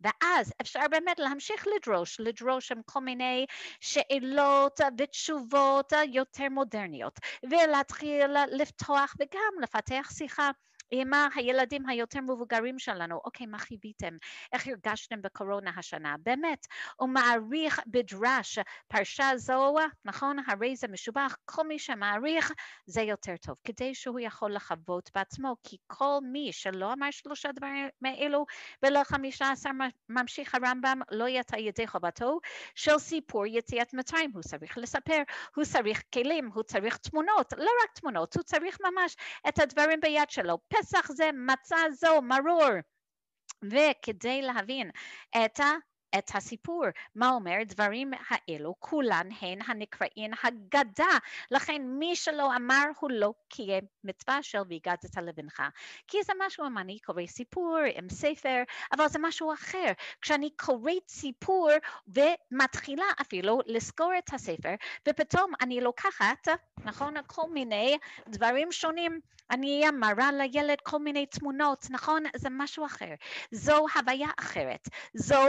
[0.00, 3.46] ואז אפשר באמת להמשיך לדרוש, לדרוש עם כל מיני
[3.80, 7.18] שאלות ותשובות יותר מודרניות,
[7.50, 10.50] ולהתחיל לפתוח וגם לפתח שיחה.
[10.90, 14.16] עם הילדים היותר מבוגרים שלנו, אוקיי, מה חיוויתם?
[14.52, 16.14] איך הרגשתם בקורונה השנה?
[16.22, 20.36] באמת, הוא מעריך בדרש פרשה זו, נכון?
[20.46, 22.52] הרי זה משובח, כל מי שמעריך
[22.86, 27.88] זה יותר טוב, כדי שהוא יכול לחוות בעצמו, כי כל מי שלא אמר שלושה דברים
[28.02, 28.46] מאלו
[28.82, 29.70] ולא חמישה עשר
[30.08, 32.40] ממשיך הרמב"ם, לא יצא ידי חובתו
[32.74, 35.22] של סיפור יציאת מצרים, הוא צריך לספר,
[35.56, 39.16] הוא צריך כלים, הוא צריך תמונות, לא רק תמונות, הוא צריך ממש
[39.48, 40.58] את הדברים ביד שלו.
[40.80, 42.70] פסח זה מצה זו, מרור.
[43.64, 44.90] וכדי להבין
[45.44, 45.64] את ה...
[46.18, 46.84] את הסיפור.
[47.14, 47.56] מה אומר?
[47.64, 51.18] דברים האלו כולן הן הנקראים הגדה.
[51.50, 55.62] לכן מי שלא אמר הוא לא קיים מצווה של והגדת לבנך.
[56.08, 59.92] כי זה משהו אם אני קורא סיפור עם ספר, אבל זה משהו אחר.
[60.20, 61.70] כשאני קוראת סיפור
[62.08, 64.74] ומתחילה אפילו לזכור את הספר,
[65.08, 66.48] ופתאום אני לוקחת,
[66.84, 69.20] נכון, כל מיני דברים שונים.
[69.50, 72.22] אני מראה לילד כל מיני תמונות, נכון?
[72.36, 73.14] זה משהו אחר.
[73.50, 74.88] זו הוויה אחרת.
[75.14, 75.44] זו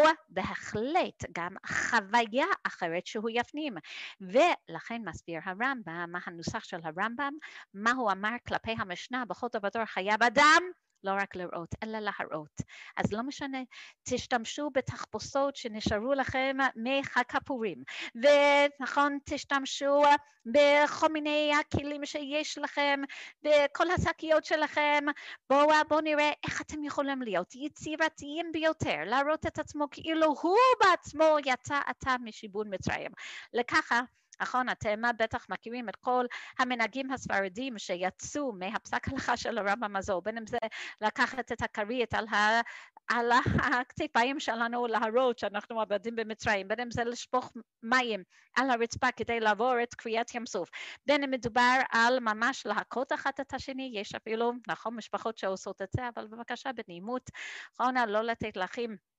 [0.52, 3.74] בהחלט גם חוויה אחרת שהוא יפנים.
[4.22, 7.34] ולכן מסביר הרמב"ם, מה הנוסח של הרמב"ם,
[7.74, 10.64] מה הוא אמר כלפי המשנה, בכל דבר חייב אדם
[11.04, 12.62] לא רק לראות, אלא להראות.
[12.98, 13.58] אז לא משנה,
[14.04, 17.84] תשתמשו בתחפושות שנשארו לכם מחג הפורים,
[18.16, 20.04] ונכון, תשתמשו
[20.46, 23.02] בכל מיני הכלים שיש לכם,
[23.44, 25.06] בכל השקיות שלכם,
[25.50, 31.38] בואו בוא נראה איך אתם יכולים להיות יצירתיים ביותר, להראות את עצמו כאילו הוא בעצמו
[31.46, 33.12] יצא עתה משיבון מצרים.
[33.54, 34.02] לככה
[34.42, 34.70] נכון?
[34.70, 36.26] אתם בטח מכירים את כל
[36.60, 40.58] המנהגים הספרדים שיצאו מהפסק הלכה של הרמב"ם הזו, בין אם זה
[41.02, 42.62] לקחת את הכרית על ה...
[43.08, 47.52] על הכתפיים שלנו להראות שאנחנו עבדים במצרים, בין אם זה לשפוך
[47.84, 48.24] מים
[48.56, 50.70] על הרצפה כדי לעבור את קריאת ים סוף,
[51.06, 55.90] בין אם מדובר על ממש להכות אחת את השני, יש אפילו, נכון, משפחות שעושות את
[55.92, 57.30] זה, אבל בבקשה בנעימות,
[57.74, 59.11] נכון, לא לתת לאחים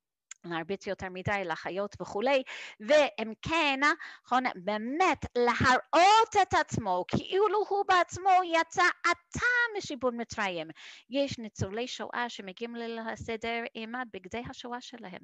[0.44, 2.42] להרביץ יותר מדי לחיות וכולי,
[2.80, 3.80] ואם כן,
[4.24, 9.46] נכון, באמת להראות את עצמו כאילו הוא בעצמו יצא עתה
[9.78, 10.66] משיבון מצרים.
[11.10, 15.20] יש ניצולי שואה שמגיעים ליל הסדר עם בגדי השואה שלהם.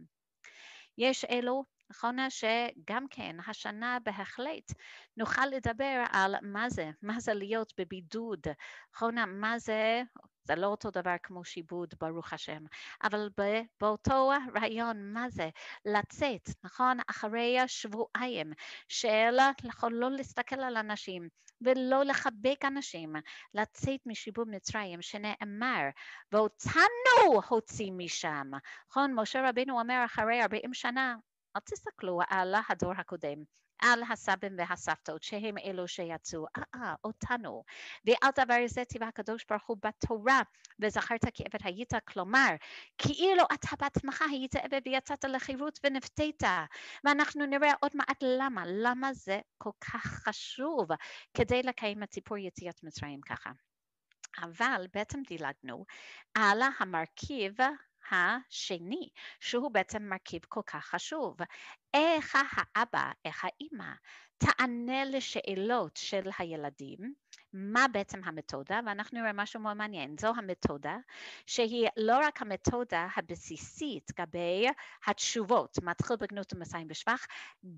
[0.98, 2.16] יש אלו נכון?
[2.28, 4.72] שגם כן השנה בהחלט
[5.16, 8.46] נוכל לדבר על מה זה, מה זה להיות בבידוד,
[8.94, 9.14] נכון?
[9.40, 10.02] מה זה
[10.48, 12.64] זה לא אותו דבר כמו שיבוד, ברוך השם,
[13.02, 13.28] אבל
[13.80, 15.48] באותו רעיון, מה זה?
[15.84, 16.98] לצאת, נכון?
[17.10, 18.52] אחרי השבועיים
[18.88, 21.28] של נכון, לא להסתכל על אנשים
[21.60, 23.16] ולא לחבק אנשים,
[23.54, 25.82] לצאת משיבוד מצרים, שנאמר,
[26.32, 28.50] ואותנו הוציא משם.
[28.90, 29.14] נכון?
[29.14, 31.16] משה רבינו אומר אחרי 40 שנה,
[31.56, 33.44] אל תסתכלו על הדור הקודם,
[33.82, 37.64] על הסבים והסבתות שהם אלו שיצאו, אה, אה, אותנו.
[38.04, 40.42] ועל דבר זה ציווה הקדוש ברוך הוא בתורה,
[40.80, 42.48] וזכרת כי עבד היית, כלומר,
[42.98, 46.42] כאילו אתה בעצמך היית עבד ויצאת לחירות ונפתית.
[47.04, 50.88] ואנחנו נראה עוד מעט למה, למה זה כל כך חשוב
[51.34, 53.50] כדי לקיים את סיפור יציאת מצרים ככה.
[54.42, 55.84] אבל בעצם דילגנו
[56.34, 57.54] על המרכיב
[58.10, 59.08] השני,
[59.40, 61.36] שהוא בעצם מרכיב כל כך חשוב.
[61.94, 63.92] איך האבא, איך האימא,
[64.38, 67.14] תענה לשאלות של הילדים,
[67.52, 70.96] מה בעצם המתודה, ואנחנו נראה משהו מאוד מעניין, זו המתודה
[71.46, 74.66] שהיא לא רק המתודה הבסיסית לגבי
[75.06, 77.26] התשובות, מתחיל בגנות ומסיים בשבח,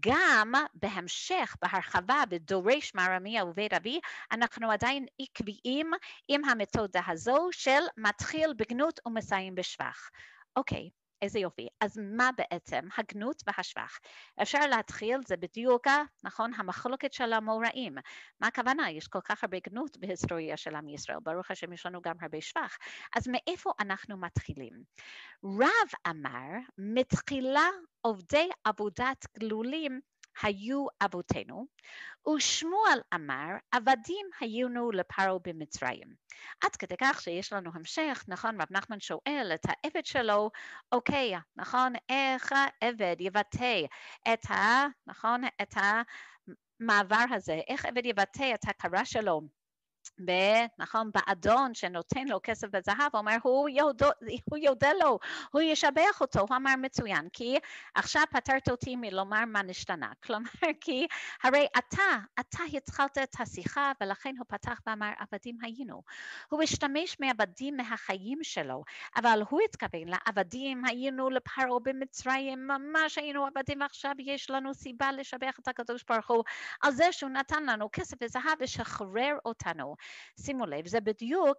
[0.00, 4.00] גם בהמשך, בהרחבה, בדורש מרמי עובד אבי,
[4.32, 5.90] אנחנו עדיין עקביים
[6.28, 10.10] עם המתודה הזו של מתחיל בגנות ומסיים בשבח.
[10.56, 10.90] אוקיי,
[11.22, 11.68] איזה יופי.
[11.80, 13.98] אז מה בעצם הגנות והשבח?
[14.42, 15.86] אפשר להתחיל, זה בדיוק,
[16.24, 17.94] נכון, המחלוקת של המוראים.
[18.40, 18.90] מה הכוונה?
[18.90, 22.40] יש כל כך הרבה גנות בהיסטוריה של עם ישראל, ברוך השם יש לנו גם הרבה
[22.40, 22.78] שבח.
[23.16, 24.72] אז מאיפה אנחנו מתחילים?
[25.44, 27.68] רב אמר, מתחילה
[28.00, 30.00] עובדי עבודת גלולים
[30.42, 31.66] היו אבותינו,
[32.28, 36.08] ושמואל אמר, עבדים היינו לפרעה במצרים.
[36.64, 40.50] עד כדי כך שיש לנו המשך, נכון, רב נחמן שואל את העבד שלו,
[40.92, 43.82] אוקיי, נכון, איך העבד יבטא
[44.32, 44.86] את ה...
[45.06, 45.74] נכון, את
[46.80, 49.40] המעבר הזה, איך עבד יבטא את הכרה שלו
[50.78, 53.68] נכון, באדון שנותן לו כסף וזהב, אומר, הוא
[54.58, 55.18] יודע לו,
[55.50, 57.58] הוא ישבח אותו, הוא אמר מצוין, כי
[57.94, 60.12] עכשיו פתרת אותי מלומר מה נשתנה.
[60.24, 61.06] כלומר, כי
[61.42, 62.02] הרי אתה,
[62.40, 66.02] אתה התחלת את השיחה, ולכן הוא פתח ואמר, עבדים היינו.
[66.48, 68.84] הוא השתמש מעבדים מהחיים שלו,
[69.16, 75.58] אבל הוא התכוון לעבדים היינו לפרעה במצרים, ממש היינו עבדים, ועכשיו יש לנו סיבה לשבח
[75.62, 76.44] את הקדוש ברוך הוא
[76.80, 79.96] על זה שהוא נתן לנו כסף וזהב ושחרר אותנו.
[80.40, 81.58] שימו לב, זה בדיוק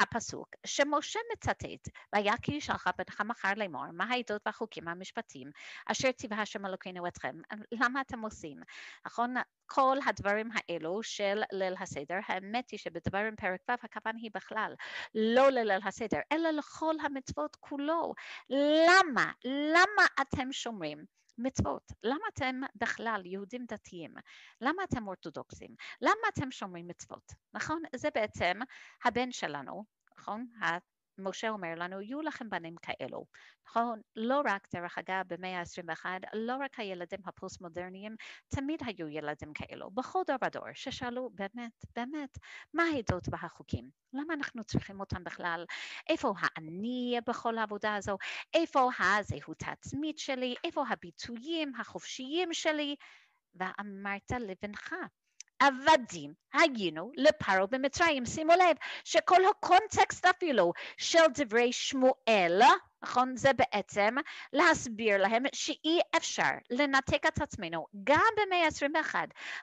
[0.00, 5.50] הפסוק שמשה מצטט, והיה כי ישלח בנך מחר לאמור, מה העדות והחוקים המשפטים
[5.86, 7.36] אשר ציווה השם אלוקינו אתכם,
[7.72, 8.60] למה אתם עושים?
[9.06, 9.34] נכון,
[9.66, 14.74] כל הדברים האלו של ליל הסדר, האמת היא שבדברים פרק ו' הכוונה היא בכלל
[15.14, 18.14] לא לליל הסדר, אלא לכל המצוות כולו.
[18.50, 19.32] למה?
[19.44, 21.16] למה אתם שומרים?
[21.38, 21.92] מצוות.
[22.02, 24.14] למה אתם בכלל יהודים דתיים?
[24.60, 25.74] למה אתם אורתודוקסים?
[26.00, 27.32] למה אתם שומרים מצוות?
[27.54, 27.82] נכון?
[27.96, 28.58] זה בעצם
[29.04, 29.84] הבן שלנו,
[30.18, 30.46] נכון?
[31.18, 33.24] משה אומר לנו, יהיו לכם בנים כאלו.
[33.68, 34.00] נכון?
[34.16, 38.16] לא רק, דרך אגב, במאה ה-21, לא רק הילדים הפוסט-מודרניים,
[38.48, 42.38] תמיד היו ילדים כאלו, בכל דור ודור, ששאלו באמת, באמת,
[42.74, 43.90] מה העדות והחוקים?
[44.12, 45.64] למה אנחנו צריכים אותם בכלל?
[46.08, 48.16] איפה האני בכל העבודה הזו?
[48.54, 50.54] איפה הזהות העצמית שלי?
[50.64, 52.96] איפה הביטויים החופשיים שלי?
[53.54, 54.94] ואמרת לבנך,
[55.60, 58.26] עבדים היינו לפרעה במצרים.
[58.26, 62.60] שימו לב שכל הקונטקסט אפילו של דברי שמואל
[63.06, 63.36] נכון?
[63.36, 64.14] זה בעצם
[64.52, 69.14] להסביר להם שאי אפשר לנתק את עצמנו גם במאה ה-21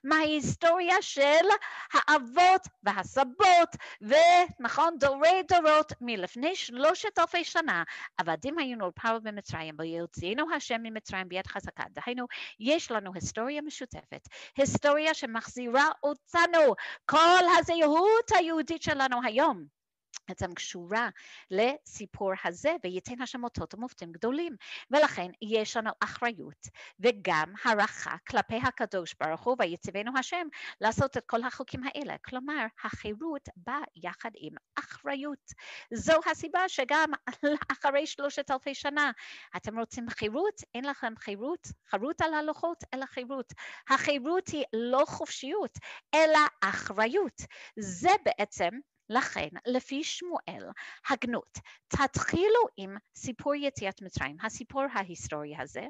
[0.04, 1.46] מההיסטוריה של
[1.94, 3.70] האבות והסבות
[4.02, 4.98] ונכון?
[5.00, 7.84] דורי דורות מלפני שלושת אלפי שנה.
[8.18, 11.84] עבדים היינו לפרעה במצרים ויוצאנו השם ממצרים ביד חזקה.
[11.90, 12.26] דהיינו
[12.60, 14.28] יש לנו היסטוריה משותפת
[14.58, 16.76] היסטוריה שמחזירה אותנו
[17.06, 19.83] כל הזהות היהודית שלנו היום
[20.28, 21.10] בעצם קשורה
[21.52, 24.56] לסיפור הזה, וייתן השם אותות ומופתים גדולים.
[24.92, 26.68] ולכן יש לנו אחריות
[27.00, 30.48] וגם הערכה כלפי הקדוש ברוך הוא ויציבנו השם
[30.82, 32.16] לעשות את כל החוקים האלה.
[32.26, 35.52] כלומר, החירות באה יחד עם אחריות.
[35.94, 37.12] זו הסיבה שגם
[37.74, 39.12] אחרי שלושת אלפי שנה
[39.58, 43.54] אתם רוצים חירות, אין לכם חירות, חרות על הלוחות, אלא חירות.
[43.90, 45.78] החירות היא לא חופשיות,
[46.16, 47.42] אלא אחריות.
[47.80, 48.70] זה בעצם
[49.10, 50.70] לכן, לפי שמואל,
[51.10, 55.84] הגנות, תתחילו עם סיפור יציאת מצרים, הסיפור ההיסטורי הזה,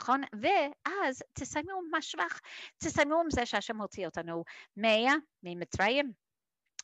[0.00, 0.20] נכון?
[0.42, 2.40] ואז תסיימו עם השבח,
[2.78, 4.44] תסיימו עם זה שהשם הוציא אותנו
[4.76, 6.12] מאה ממצרים,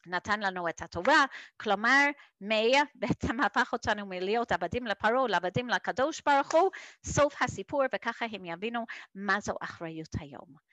[0.07, 1.24] נתן לנו את התורה,
[1.57, 2.09] כלומר
[2.41, 6.70] מאה בעצם הפך אותנו מלהיות עבדים לפרעה לעבדים לקדוש ברוך הוא,
[7.07, 10.72] סוף הסיפור וככה הם יבינו מה זו אחריות היום.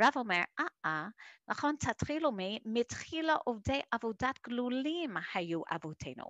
[0.00, 1.08] רב אומר, אה-אה,
[1.48, 2.30] נכון, תתחילו
[2.64, 6.24] מתחילה עובדי עבודת גלולים היו אבותינו.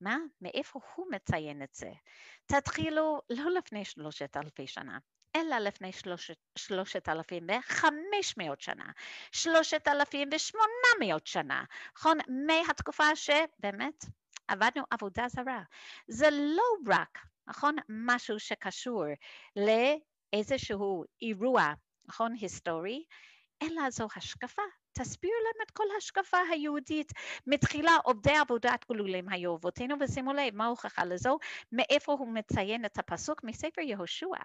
[0.00, 0.16] מה?
[0.40, 1.90] מאיפה הוא מציין את זה?
[2.46, 4.98] תתחילו לא לפני שלושת אלפי שנה,
[5.36, 8.90] אלא לפני שלושת, שלושת אלפים וחמש מאות שנה,
[9.32, 11.64] שלושת אלפים ושמונה מאות שנה,
[11.96, 12.18] נכון?
[12.46, 14.04] מהתקופה שבאמת
[14.48, 15.62] עבדנו עבודה זרה.
[16.08, 19.04] זה לא רק, נכון, משהו שקשור
[19.56, 21.72] לאיזשהו אירוע
[22.08, 23.04] נכון, היסטורי,
[23.62, 24.62] אלא זו השקפה.
[24.92, 27.12] תסביר להם את כל ההשקפה היהודית.
[27.46, 31.38] מתחילה עובדי עבודת גלולים היו אבותינו, ושימו לב, מה ההוכחה לזו?
[31.72, 33.44] מאיפה הוא מציין את הפסוק?
[33.44, 34.36] מספר יהושע.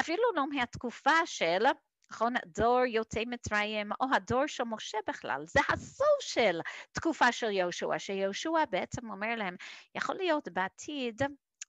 [0.00, 1.66] אפילו לא מהתקופה של
[2.10, 6.60] נכון, דור יוצאי מצרים, או הדור של משה בכלל, זה הסוף של
[6.92, 9.56] תקופה של יהושע, שיהושע בעצם אומר להם,
[9.94, 11.22] יכול להיות בעתיד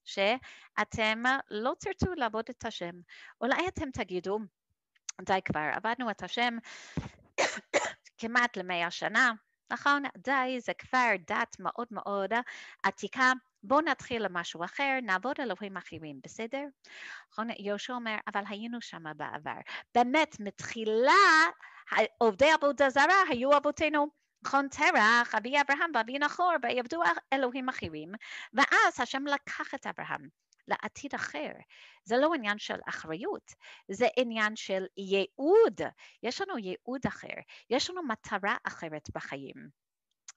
[0.05, 2.95] שאתם לא תרצו לעבוד את השם,
[3.41, 4.39] אולי אתם תגידו,
[5.21, 6.57] די כבר, עבדנו את השם
[8.19, 9.31] כמעט למאה שנה,
[9.71, 10.03] נכון?
[10.17, 12.33] די, זה כבר דת מאוד מאוד
[12.83, 13.31] עתיקה.
[13.63, 16.63] בואו נתחיל למשהו אחר, נעבוד אלוהים אחרים, בסדר?
[17.31, 17.47] נכון?
[17.57, 19.59] יהושע אומר, אבל היינו שם בעבר.
[19.95, 21.11] באמת, מתחילה
[22.17, 24.07] עובדי עבודה זרה היו אבותינו.
[24.45, 27.01] נכון, תרח, אבי אברהם ואבי נחור, ויעבדו
[27.33, 28.11] אלוהים אחרים,
[28.53, 30.29] ואז השם לקח את אברהם
[30.67, 31.51] לעתיד אחר.
[32.03, 33.53] זה לא עניין של אחריות,
[33.91, 35.81] זה עניין של ייעוד.
[36.23, 37.37] יש לנו ייעוד אחר,
[37.69, 39.86] יש לנו מטרה אחרת בחיים.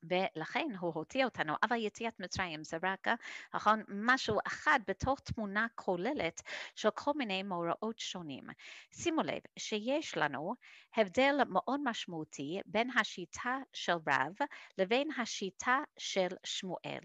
[0.03, 3.09] ולכן הוא הוציא אותנו, אבל יציאת מצרים זה רק
[3.55, 6.43] נכון, משהו אחד בתוך תמונה כוללת
[6.77, 8.45] של כל מיני מאורעות שונים.
[8.93, 10.55] שימו לב שיש לנו
[10.97, 14.35] הבדל מאוד משמעותי בין השיטה של רב
[14.79, 17.01] לבין השיטה של שמואל.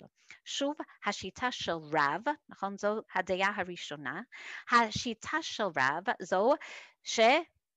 [0.45, 0.75] שוב,
[1.05, 4.21] השיטה של רב, נכון, זו הדעה הראשונה,
[4.71, 6.53] השיטה של רב זו
[7.03, 7.19] ש...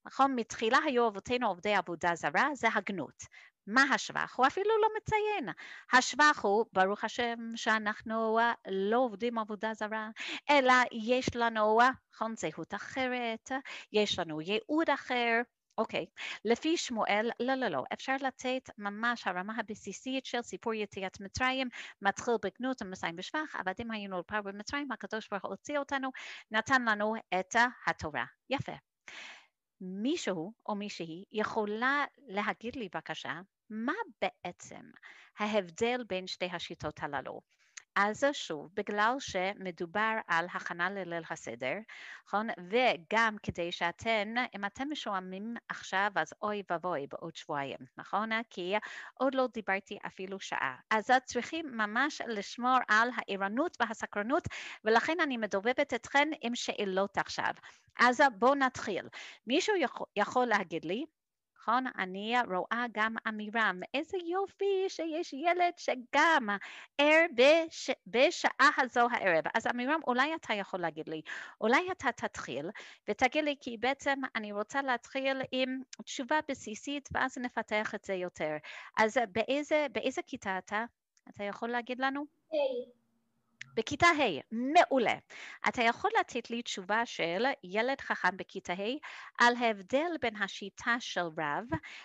[0.06, 3.22] נכון, מתחילה היו אבותינו עובדי עבודה זרה, זה הגנות.
[3.68, 4.34] מה השבח?
[4.36, 5.48] הוא אפילו לא מציין.
[5.92, 8.38] השבח הוא, ברוך השם, שאנחנו
[8.68, 10.08] לא עובדים עבודה זרה,
[10.50, 11.78] אלא יש לנו
[12.14, 13.52] נכון, זהות אחרת,
[13.92, 15.40] יש לנו ייעוד אחר.
[15.78, 16.40] אוקיי, okay.
[16.44, 21.68] לפי שמואל, לא, לא, לא, אפשר לתת ממש הרמה הבסיסית של סיפור יציאת מצרים,
[22.02, 26.10] מתחיל בגנות ומסיים בשבח, עבדים היינו לפר במצרים, הקדוש ברוך הוא הוציא אותנו,
[26.50, 27.56] נתן לנו את
[27.86, 28.24] התורה.
[28.50, 28.72] יפה.
[29.80, 34.80] מישהו או מישהי יכולה להגיד לי בבקשה מה בעצם
[35.38, 37.40] ההבדל בין שתי השיטות הללו?
[38.00, 41.74] אז שוב, בגלל שמדובר על הכנה לליל הסדר,
[42.26, 42.46] נכון?
[42.70, 48.30] וגם כדי שאתן, אם אתם משועממים עכשיו, אז אוי ואבוי בעוד שבועיים, נכון?
[48.50, 48.74] כי
[49.14, 50.76] עוד לא דיברתי אפילו שעה.
[50.90, 54.42] אז צריכים ממש לשמור על הערנות והסקרנות,
[54.84, 57.52] ולכן אני מדובבת אתכן עם שאלות עכשיו.
[57.98, 59.08] אז בואו נתחיל.
[59.46, 61.04] מישהו יכול, יכול להגיד לי,
[61.68, 61.84] נכון?
[61.98, 66.48] אני רואה גם אמירה, איזה יופי שיש ילד שגם
[66.98, 67.90] ער בש...
[68.06, 69.44] בשעה הזו הערב.
[69.54, 71.22] אז אמירם, אולי אתה יכול להגיד לי,
[71.60, 72.70] אולי אתה תתחיל
[73.08, 78.56] ותגיד לי, כי בעצם אני רוצה להתחיל עם תשובה בסיסית ואז נפתח את זה יותר.
[78.98, 80.84] אז באיזה, באיזה כיתה אתה?
[81.28, 82.24] אתה יכול להגיד לנו?
[82.52, 82.60] היי.
[82.60, 83.07] Hey.
[83.78, 85.14] בכיתה ה', מעולה.
[85.68, 88.98] אתה יכול לתת לי תשובה של ילד חכם בכיתה ה'
[89.44, 91.64] על ההבדל בין השיטה של רב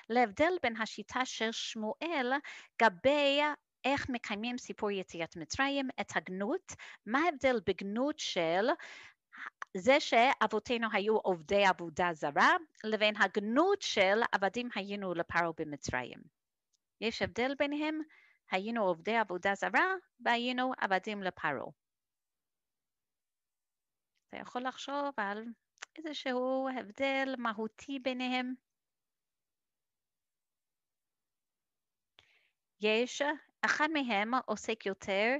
[0.09, 2.33] להבדל בין השיטה של שמואל
[2.81, 3.41] גבי
[3.85, 6.73] איך מקיימים סיפור יציאת מצרים, את הגנות,
[7.05, 8.67] מה ההבדל בגנות של
[9.77, 16.19] זה שאבותינו היו עובדי עבודה זרה, לבין הגנות של עבדים היינו לפרעה במצרים.
[17.01, 17.99] יש הבדל ביניהם?
[18.53, 21.71] היינו עובדי עבודה זרה והיינו עבדים לפרעה.
[24.29, 25.43] אתה יכול לחשוב על
[25.95, 28.53] איזשהו הבדל מהותי ביניהם.
[32.81, 33.21] יש,
[33.61, 35.35] אחד מהם עוסק יותר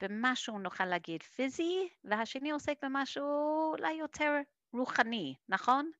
[0.00, 3.24] במשהו נוכל להגיד פיזי, והשני עוסק במשהו
[3.72, 4.32] אולי יותר
[4.72, 5.90] רוחני, נכון?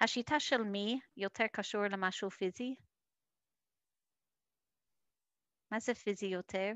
[0.00, 2.76] השיטה של מי יותר קשור למשהו פיזי?
[5.70, 6.72] מה זה פיזי יותר?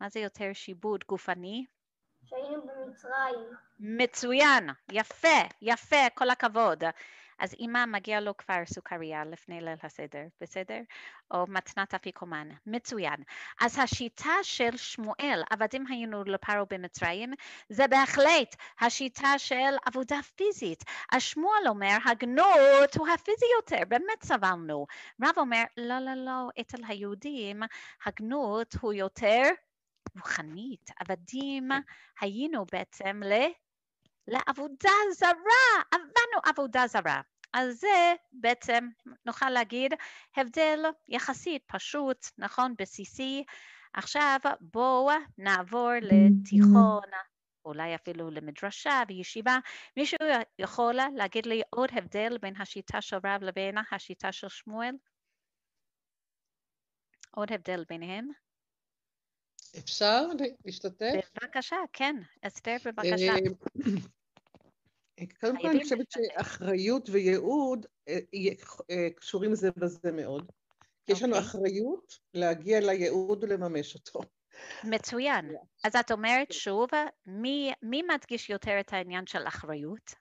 [0.00, 1.66] מה זה יותר שיבוד גופני?
[2.24, 3.56] שהיינו במצרים.
[3.78, 6.84] מצוין, יפה, יפה, כל הכבוד.
[7.38, 10.80] אז אמא מגיע לו כבר סוכריה לפני ליל הסדר, בסדר?
[11.30, 13.22] או מתנת אפיקומן, מצוין.
[13.60, 17.32] אז השיטה של שמואל, עבדים היינו לפרעה במצרים,
[17.68, 20.84] זה בהחלט השיטה של עבודה פיזית.
[21.12, 24.86] אז שמואל אומר, הגנות הוא הפיזי יותר, באמת סבלנו.
[25.22, 27.62] רב אומר, לא, לא, לא, אצל היהודים
[28.06, 29.42] הגנות הוא יותר
[30.14, 30.90] רוחנית.
[31.00, 31.68] עבדים
[32.20, 33.32] היינו בעצם ל...
[34.28, 37.20] לעבודה זרה, עבדנו עבודה זרה.
[37.52, 38.88] אז זה בעצם
[39.26, 39.92] נוכל להגיד
[40.36, 43.44] הבדל יחסית פשוט, נכון, בסיסי.
[43.92, 47.10] עכשיו בואו נעבור לתיכון,
[47.64, 49.58] אולי אפילו למדרשה וישיבה.
[49.96, 50.18] מישהו
[50.58, 54.94] יכול להגיד לי עוד הבדל בין השיטה של רב לבין השיטה של שמואל?
[57.30, 58.28] עוד הבדל ביניהם?
[59.78, 60.22] אפשר
[60.64, 61.30] להשתתף?
[61.42, 62.16] בבקשה, כן.
[62.42, 63.32] אסתר, בבקשה.
[65.20, 68.18] אה, קודם כל אני חושבת שאחריות וייעוד אה,
[68.90, 70.52] אה, קשורים זה בזה מאוד.
[71.06, 71.48] כי יש לנו אוקיי.
[71.48, 74.20] אחריות להגיע לייעוד ולממש אותו.
[74.84, 75.50] מצוין.
[75.84, 76.88] אז את אומרת שוב,
[77.26, 80.14] מי, מי מדגיש יותר את העניין של אחריות?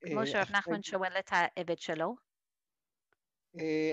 [0.00, 2.16] כמו שרב נחמן שואל את העבד שלו.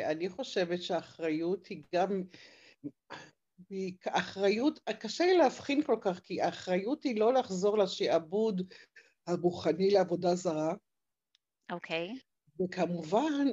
[0.06, 2.24] אני חושבת שהאחריות היא גם
[4.08, 8.74] אחריות, קשה לי להבחין כל כך, כי האחריות היא לא לחזור לשעבוד
[9.28, 10.74] הרוחני לעבודה זרה.
[11.72, 12.14] אוקיי.
[12.14, 12.64] Okay.
[12.64, 13.48] וכמובן,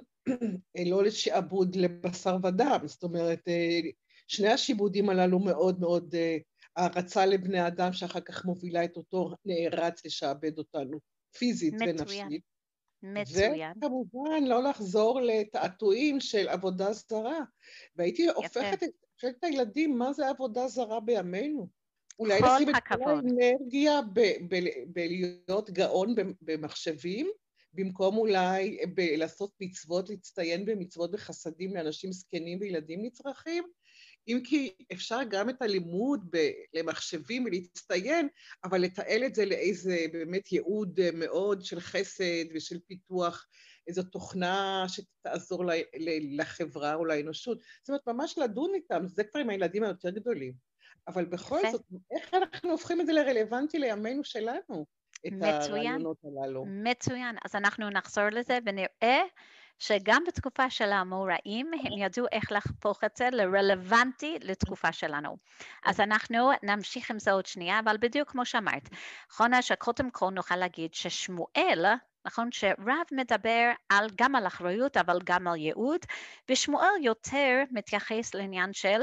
[0.87, 3.81] לא לשעבוד לבשר ודם, זאת אומרת, אה,
[4.29, 6.39] שני השיבודים הללו מאוד מאוד אה,
[6.77, 10.99] הערצה לבני אדם שאחר כך מובילה את אותו נערץ לשעבד אותנו,
[11.39, 11.97] פיזית מצוין.
[11.99, 12.43] ונפשית.
[13.03, 13.73] מצוין.
[13.79, 17.41] וכמובן לא לחזור לתעתועים של עבודה זרה.
[17.97, 21.69] והייתי הופכת את שואלת את הילדים, מה זה עבודה זרה בימינו?
[22.23, 23.11] אולי לשים את כל.
[23.11, 24.01] האנרגיה
[24.87, 27.31] בלהיות גאון במ- במחשבים,
[27.75, 33.65] במקום אולי לעשות מצוות, להצטיין במצוות וחסדים לאנשים זקנים וילדים נצרכים,
[34.29, 38.29] אם כי אפשר גם את הלימוד ב- למחשבים ולהצטיין,
[38.65, 43.47] אבל לתעל את זה לאיזה באמת ייעוד אה, מאוד של חסד ושל פיתוח,
[43.87, 47.59] איזו תוכנה שתעזור ל- ל- לחברה או לאנושות.
[47.83, 50.72] זאת אומרת, ממש לדון איתם, זה כבר עם הילדים היותר גדולים.
[51.09, 51.61] אבל בכל.
[51.71, 54.87] זאת, איך אנחנו הופכים את זה לרלוונטי לימינו שלנו,
[55.27, 55.33] את.
[55.43, 56.65] הרעיונות הללו?
[56.67, 57.37] מצוין.
[57.45, 59.23] אז אנחנו נחזור לזה ונראה
[59.79, 65.37] שגם בתקופה של האמוראים הם ידעו איך להפוך את זה לרלוונטי לתקופה שלנו.
[65.85, 68.89] אז אנחנו נמשיך עם זה עוד שנייה, אבל בדיוק כמו שאמרת,
[69.31, 71.85] נכון שקודם כל נוכל להגיד ששמואל,
[72.27, 76.01] נכון שרב מדבר על, גם על אחריות אבל גם על ייעוד,
[76.51, 79.03] ושמואל יותר מתייחס לעניין של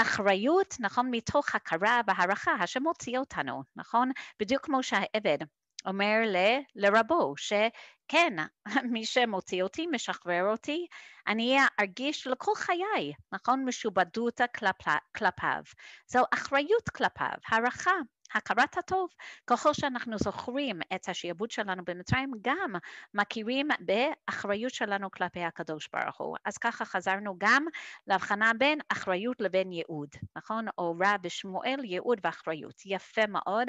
[0.00, 4.10] אחריות, נכון, מתוך הכרה והערכה, שמוציא אותנו, נכון?
[4.40, 5.38] בדיוק כמו שהעבד
[5.86, 8.36] אומר ל- לרבו, שכן,
[8.92, 10.86] מי שמוציא אותי, משחרר אותי,
[11.26, 13.64] אני ארגיש לכל חיי, נכון?
[13.64, 15.62] משובדות כלפ- כלפיו.
[16.08, 17.92] זו אחריות כלפיו, הערכה.
[18.34, 19.10] הכרת הטוב,
[19.46, 22.74] ככל שאנחנו זוכרים את השעבוד שלנו במצרים, גם
[23.14, 26.36] מכירים באחריות שלנו כלפי הקדוש ברוך הוא.
[26.44, 27.66] אז ככה חזרנו גם
[28.06, 30.66] להבחנה בין אחריות לבין ייעוד, נכון?
[30.78, 32.82] או רע בשמואל, ייעוד ואחריות.
[32.86, 33.68] יפה מאוד.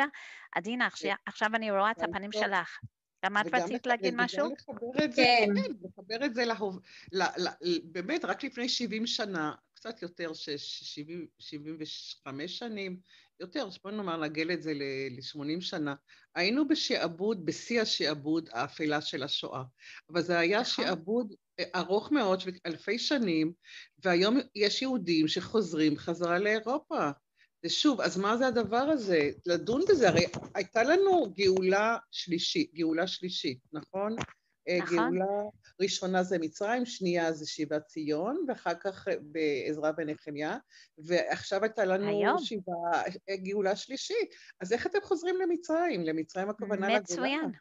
[0.55, 2.31] עדינה, עכשיו, עכשיו אני רואה את הפנים.
[2.31, 2.79] שלך.
[3.25, 4.53] גם את רצית להגיד משהו?
[4.53, 5.47] לחבר את זה, כן.
[5.55, 6.79] כן, לחבר את זה להוב...
[7.11, 12.99] ל, ל, ל, באמת, רק לפני 70 שנה, קצת יותר, ש- ש- 70, 75 שנים,
[13.39, 15.95] יותר, בוא נאמר, נגל את זה ל-80 שנה,
[16.35, 19.63] היינו בשעבוד, בשיא השעבוד האפלה של השואה.
[20.09, 20.85] אבל זה היה נכון.
[20.85, 23.53] שעבוד אה, ארוך מאוד, של אלפי שנים,
[24.03, 27.09] והיום יש יהודים שחוזרים חזרה לאירופה.
[27.63, 29.29] ושוב, אז מה זה הדבר הזה?
[29.45, 30.25] לדון בזה, הרי
[30.55, 34.15] הייתה לנו גאולה שלישית, גאולה שלישית, נכון?
[34.77, 34.97] נכון.
[34.97, 35.49] גאולה
[35.81, 40.57] ראשונה זה מצרים, שנייה זה שיבת ציון, ואחר כך אה, בעזרא ונחמיה,
[40.97, 42.39] ועכשיו הייתה לנו היום.
[42.39, 42.73] שיבה,
[43.29, 44.35] אה, גאולה שלישית.
[44.61, 46.03] אז איך אתם חוזרים למצרים?
[46.03, 46.99] למצרים הכוונה לגאולה.
[46.99, 47.51] מצוין.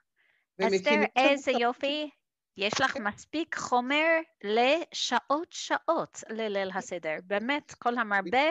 [0.62, 2.10] אסתר, איזה יופי.
[2.56, 4.06] יש לך מספיק חומר
[4.44, 7.14] לשעות שעות לליל הסדר.
[7.24, 8.48] באמת, כל המרבה,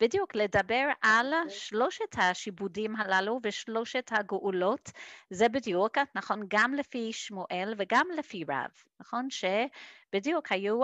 [0.00, 4.90] בדיוק, לדבר על שלושת השיבודים הללו ושלושת הגאולות.
[5.30, 8.70] זה בדיוק, נכון, גם לפי שמואל וגם לפי רב,
[9.00, 9.28] נכון?
[9.30, 10.80] שבדיוק היו,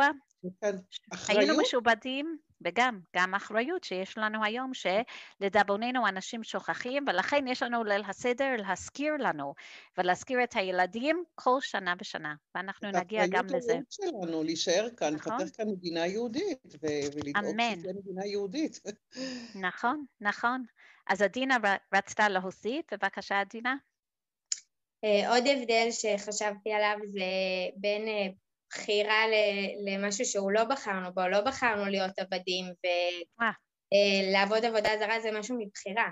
[1.28, 8.02] היינו משובדים, וגם, גם אחריות שיש לנו היום, שלדאבוננו אנשים שוכחים, ולכן יש לנו ליל
[8.08, 9.54] הסדר להזכיר לנו,
[9.98, 13.72] ולהזכיר את הילדים כל שנה ושנה, ואנחנו את נגיע גם האחריות לזה.
[13.72, 15.32] הייעוד שלנו, להישאר כאן, נכון.
[15.40, 17.56] לפתח כאן מדינה יהודית, ו- ולדאוג.
[17.78, 18.80] שתהיה מדינה יהודית.
[19.54, 20.64] נכון, נכון.
[21.06, 23.76] אז עדינה ר- רצתה להוסיף, בבקשה עדינה.
[25.04, 27.20] אה, עוד הבדל שחשבתי עליו זה
[27.76, 28.26] בין אה,
[28.70, 29.22] בחירה
[29.86, 32.64] למשהו שהוא לא בחרנו בו, לא בחרנו להיות עבדים
[33.40, 33.50] אה.
[34.30, 36.10] ולעבוד עבודה זרה זה משהו מבחירה.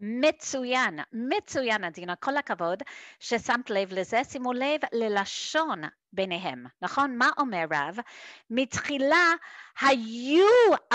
[0.00, 2.82] מצוין, מצוין עדינה, כל הכבוד
[3.20, 5.82] ששמת לב לזה, שימו לב ללשון
[6.12, 7.16] ביניהם, נכון?
[7.18, 7.96] מה אומר רב?
[8.50, 9.32] מתחילה
[9.80, 10.46] היו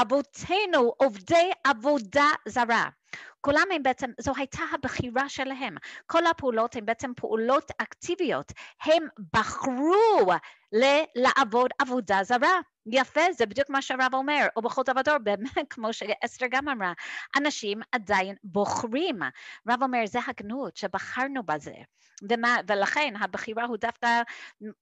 [0.02, 2.90] אבותינו עובדי עבודה זרה.
[3.42, 5.76] כולם הם בעצם, זו הייתה הבחירה שלהם.
[6.06, 8.52] כל הפעולות הן בעצם פעולות אקטיביות.
[8.84, 10.34] הם בחרו
[10.74, 12.60] ל- לעבוד עבודה זרה.
[12.92, 16.94] יפה, זה בדיוק מה שהרב אומר, או בכל דבר דור, באמת, כמו שאסתר גם אמרה,
[17.38, 19.20] אנשים עדיין בוחרים.
[19.70, 21.74] רב אומר, זה הגנות שבחרנו בזה.
[22.30, 24.22] ומה, ולכן הבחירה הוא דווקא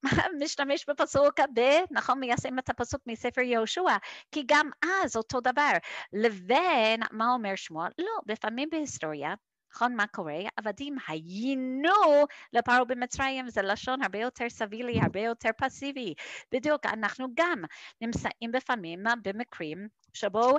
[0.41, 1.59] משתמש בפסוק ב,
[1.91, 3.97] נכון, מיישם את הפסוק מספר יהושע,
[4.31, 4.69] כי גם
[5.03, 5.71] אז אותו דבר.
[6.13, 7.89] לבין, מה אומר שמואל?
[7.97, 9.33] לא, לפעמים בהיסטוריה,
[9.73, 10.39] נכון, מה קורה?
[10.57, 16.13] עבדים היינו לפרעה במצרים, זה לשון הרבה יותר סבילי, הרבה יותר פסיבי.
[16.51, 17.63] בדיוק, אנחנו גם
[18.01, 20.51] נמצאים לפעמים במקרים שבו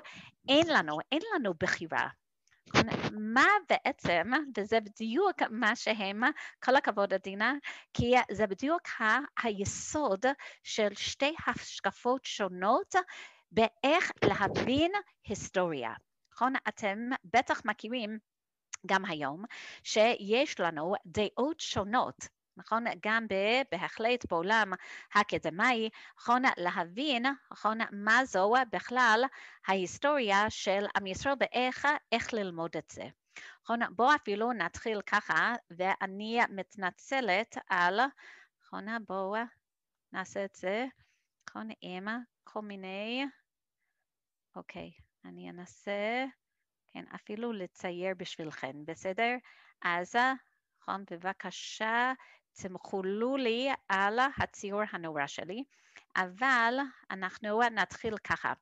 [0.49, 2.09] אין לנו, אין לנו בחירה.
[3.13, 6.21] מה בעצם, וזה בדיוק מה שהם,
[6.65, 7.53] כל הכבוד עדינה,
[7.95, 10.27] כי זה בדיוק ה- היסוד
[10.63, 12.95] של שתי השקפות שונות
[13.53, 14.93] באיך להבין
[15.25, 15.93] היסטוריה.
[16.33, 16.53] נכון?
[16.69, 18.19] אתם בטח מכירים
[18.87, 19.45] גם היום
[19.83, 22.29] שיש לנו דעות שונות.
[22.59, 22.85] נכון?
[23.03, 23.27] גם
[23.73, 24.73] בהחלט בעולם
[25.15, 26.43] האקדמאי, נכון?
[26.57, 27.79] להבין, נכון?
[27.93, 29.25] מה זו בכלל
[29.67, 33.09] ההיסטוריה של עם ישראל ואיך איך ללמוד את זה.
[33.63, 33.81] נכון?
[33.97, 38.01] בואו אפילו נתחיל ככה, ואני מתנצלת על,
[38.63, 38.87] נכון?
[39.07, 39.35] בואו
[40.13, 40.87] נעשה את זה,
[41.51, 41.69] נכון?
[41.81, 42.09] עם
[42.45, 43.25] כל מיני,
[44.57, 44.93] אוקיי,
[45.25, 46.25] אני אנסה,
[46.93, 49.37] כן, אפילו לצייר בשבילכם, בסדר?
[49.83, 50.15] אז
[50.83, 52.13] נכון, בבקשה,
[52.53, 55.65] תמחולו לי על הציור הנורא שלי,
[56.17, 56.75] אבל
[57.11, 58.53] אנחנו נתחיל ככה.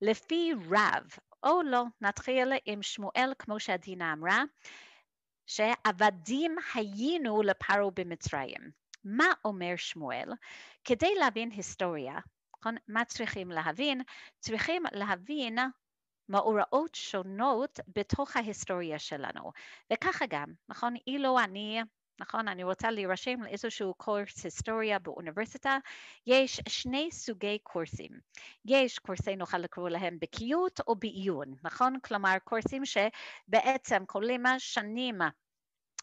[0.00, 1.06] לפי רב,
[1.42, 4.42] או לא, נתחיל עם שמואל, כמו שעדינה אמרה,
[5.46, 8.70] שעבדים היינו לפרעה במצרים.
[9.04, 10.32] מה אומר שמואל?
[10.84, 12.18] כדי להבין היסטוריה,
[12.58, 12.74] נכון?
[12.88, 14.02] מה צריכים להבין?
[14.38, 15.58] צריכים להבין
[16.32, 19.52] מאורעות שונות בתוך ההיסטוריה שלנו.
[19.92, 20.94] וככה גם, נכון?
[21.06, 21.82] אילו אני
[22.20, 22.48] נכון?
[22.48, 25.78] אני רוצה להירשם לאיזשהו קורס היסטוריה באוניברסיטה,
[26.26, 28.10] יש שני סוגי קורסים.
[28.64, 32.00] יש קורסי, נוכל לקרוא להם בקיאות או בעיון, נכון?
[32.00, 35.18] כלומר, קורסים שבעצם כוללים שנים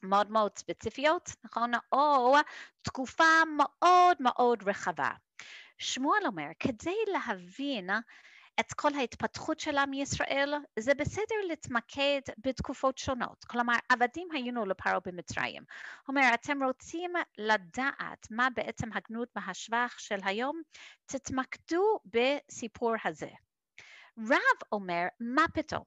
[0.03, 1.71] מאוד מאוד ספציפיות, נכון?
[1.91, 2.36] או
[2.82, 5.11] תקופה מאוד מאוד רחבה.
[5.77, 7.89] שמואל אומר, כדי להבין
[8.60, 13.45] את כל ההתפתחות של עם ישראל, זה בסדר להתמקד בתקופות שונות.
[13.45, 15.64] כלומר, עבדים היינו לפרעה במצרים.
[16.07, 20.62] אומר, אתם רוצים לדעת מה בעצם הגנות והשבח של היום?
[21.05, 23.30] תתמקדו בסיפור הזה.
[24.30, 25.84] רב אומר, מה פתאום?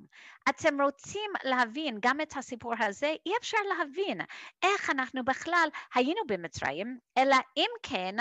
[0.48, 3.14] אתם רוצים להבין גם את הסיפור הזה?
[3.26, 4.20] אי אפשר להבין
[4.62, 8.16] איך אנחנו בכלל היינו במצרים, אלא אם כן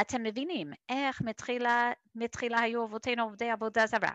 [0.00, 4.12] אתם מבינים איך מתחילה, מתחילה היו אבותינו עובדי עבודה זרה.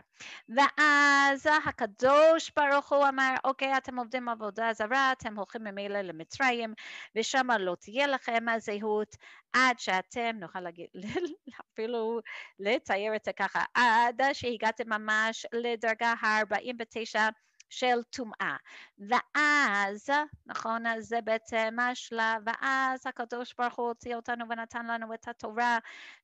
[0.49, 6.73] ואז הקדוש ברוך הוא אמר, אוקיי, אתם עובדים עבודה זרה, אתם הולכים ממילא למצרים,
[7.15, 9.15] ושם לא תהיה לכם זהות,
[9.53, 10.87] עד שאתם, נוכל להגיד,
[11.73, 12.19] אפילו
[12.59, 17.31] לצייר את זה ככה, עד שהגעתם ממש לדרגה ה-49
[17.69, 18.55] של טומאה.
[19.09, 20.09] ואז,
[20.45, 25.77] נכון, אז זה בעצם השלב, ואז הקדוש ברוך הוא הוציא אותנו ונתן לנו את התורה,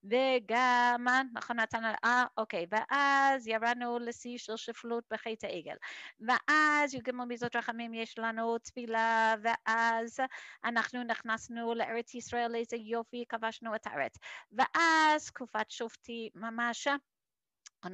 [0.04, 5.76] וגם, נכון, נתן לנו, אה, אוקיי, ואז ירדנו לשיא של שפלות בחטא העגל.
[6.20, 10.20] ואז י"ג מזאת רחמים יש לנו תפילה, ואז
[10.66, 14.18] אנחנו נכנסנו לארץ ישראל, איזה יופי, כבשנו את הארץ.
[14.52, 16.88] ואז תקופת שופטי ממש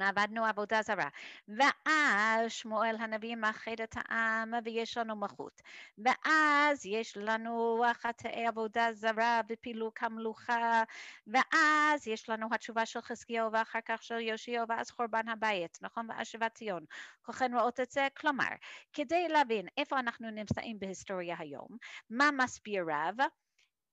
[0.00, 1.08] עבדנו עבודה זרה.
[1.48, 5.62] ואז שמואל הנביא מאחד את העם ויש לנו מלכות.
[5.98, 10.82] ואז יש לנו חטאי עבודה זרה ופילוק המלוכה,
[11.26, 16.10] ואז יש לנו התשובה של חזקיהו ואחר כך של יאשיהו ואז חורבן הבית, נכון?
[16.10, 16.84] ואז שיבת ציון.
[17.22, 18.08] כולכם רואות את זה?
[18.16, 18.50] כלומר,
[18.92, 21.68] כדי להבין איפה אנחנו נמצאים בהיסטוריה היום,
[22.10, 23.16] מה מסביר רב?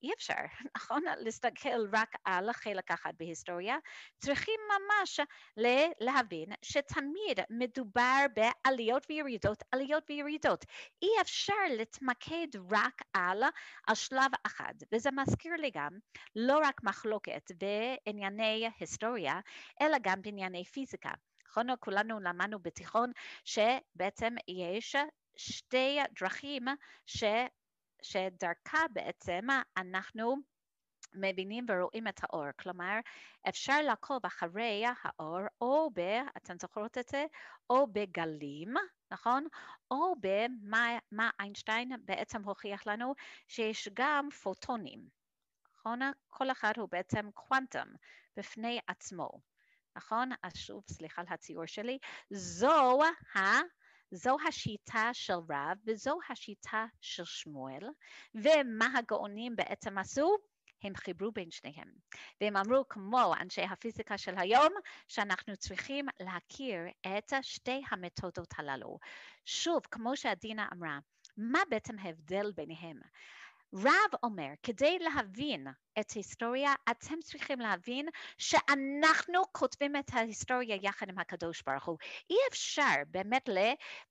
[0.03, 0.33] אי אפשר,
[0.77, 1.03] נכון?
[1.17, 3.77] להסתכל רק על חלק אחד בהיסטוריה,
[4.19, 5.19] צריכים ממש
[5.99, 10.65] להבין שתמיד מדובר בעליות וירידות, עליות וירידות.
[11.01, 13.43] אי אפשר להתמקד רק על,
[13.87, 15.91] על שלב אחד, וזה מזכיר לי גם
[16.35, 19.39] לא רק מחלוקת בענייני היסטוריה,
[19.81, 21.11] אלא גם בענייני פיזיקה.
[21.49, 21.67] נכון?
[21.79, 23.11] כולנו למדנו בתיכון
[23.45, 24.95] שבעצם יש
[25.37, 26.65] שתי דרכים
[27.05, 27.23] ש...
[28.01, 29.47] שדרכה בעצם
[29.77, 30.35] אנחנו
[31.13, 32.99] מבינים ורואים את האור, כלומר
[33.49, 35.99] אפשר לעקוב אחרי האור או ב,
[36.37, 37.25] אתן זוכרות את זה,
[37.69, 38.73] או בגלים,
[39.11, 39.47] נכון?
[39.91, 43.13] או במה איינשטיין בעצם הוכיח לנו
[43.47, 45.09] שיש גם פוטונים,
[45.77, 45.99] נכון?
[46.27, 47.87] כל אחד הוא בעצם קוונטום
[48.37, 49.29] בפני עצמו,
[49.95, 50.29] נכון?
[50.43, 51.97] אז שוב, סליחה על הציור שלי,
[52.29, 53.01] זו
[53.35, 53.39] ה...
[54.11, 57.83] זו השיטה של רב וזו השיטה של שמואל,
[58.35, 60.37] ומה הגאונים בעצם עשו?
[60.83, 61.91] הם חיברו בין שניהם.
[62.41, 64.73] והם אמרו, כמו אנשי הפיזיקה של היום,
[65.07, 68.97] שאנחנו צריכים להכיר את שתי המתודות הללו.
[69.45, 70.99] שוב, כמו שעדינה אמרה,
[71.37, 72.99] מה בעצם ההבדל ביניהם?
[73.73, 75.67] רב אומר, כדי להבין
[75.99, 81.97] את ההיסטוריה, אתם צריכים להבין שאנחנו כותבים את ההיסטוריה יחד עם הקדוש ברוך הוא.
[82.29, 83.49] אי אפשר באמת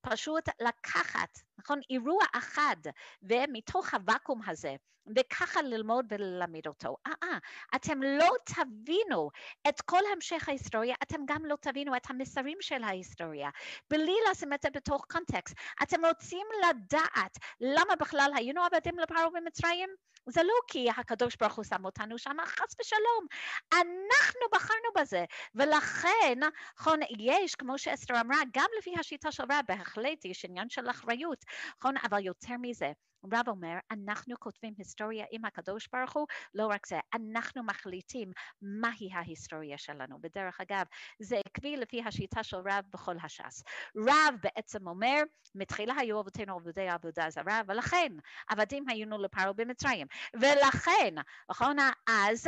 [0.00, 2.76] פשוט לקחת, נכון, אירוע אחד,
[3.22, 4.76] ומתוך הוואקום הזה,
[5.16, 6.96] וככה ללמוד וללמד אותו.
[7.06, 7.38] אה, אה,
[7.76, 9.30] אתם לא תבינו
[9.68, 13.50] את כל המשך ההיסטוריה, אתם גם לא תבינו את המסרים של ההיסטוריה.
[13.90, 15.54] בלי לשים את זה בתוך קונטקסט.
[15.82, 19.88] אתם רוצים לדעת למה בכלל היינו עבדים לפרעה במצרים?
[20.30, 23.26] זה לא כי הקדוש ברוך הוא שם אותנו שם, חס ושלום.
[23.72, 25.24] אנחנו בחרנו בזה,
[25.54, 26.38] ולכן,
[26.76, 31.44] נכון, יש, כמו שאסתר אמרה, גם לפי השיטה של רב, בהחלט יש עניין של אחריות,
[31.78, 32.92] נכון, אבל יותר מזה,
[33.32, 39.10] רב אומר, אנחנו כותבים היסטוריה עם הקדוש ברוך הוא, לא רק זה, אנחנו מחליטים מהי
[39.12, 40.20] ההיסטוריה שלנו.
[40.20, 40.84] בדרך אגב,
[41.20, 43.62] זה עקבי לפי השיטה של רב בכל הש"ס.
[43.96, 45.22] רב בעצם אומר,
[45.54, 48.12] מתחילה היו אבותינו עבודי עבודה זרה, ולכן
[48.48, 50.06] עבדים היינו לפרעה במצרים.
[50.40, 51.14] ולכן,
[51.50, 51.76] נכון,
[52.08, 52.46] אז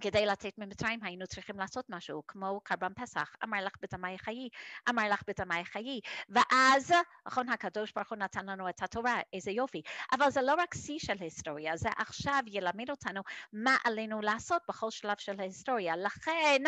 [0.00, 4.48] כדי לצאת ממצרים היינו צריכים לעשות משהו, כמו קרבן פסח, אמר לך בדמי חיי,
[4.88, 6.92] אמר לך בדמי חיי, ואז,
[7.26, 9.82] נכון, הקדוש ברוך הוא נתן לנו את התורה, איזה יופי,
[10.12, 13.20] אבל זה לא רק שיא של היסטוריה, זה עכשיו ילמד אותנו
[13.52, 15.96] מה עלינו לעשות בכל שלב של ההיסטוריה.
[15.96, 16.62] לכן,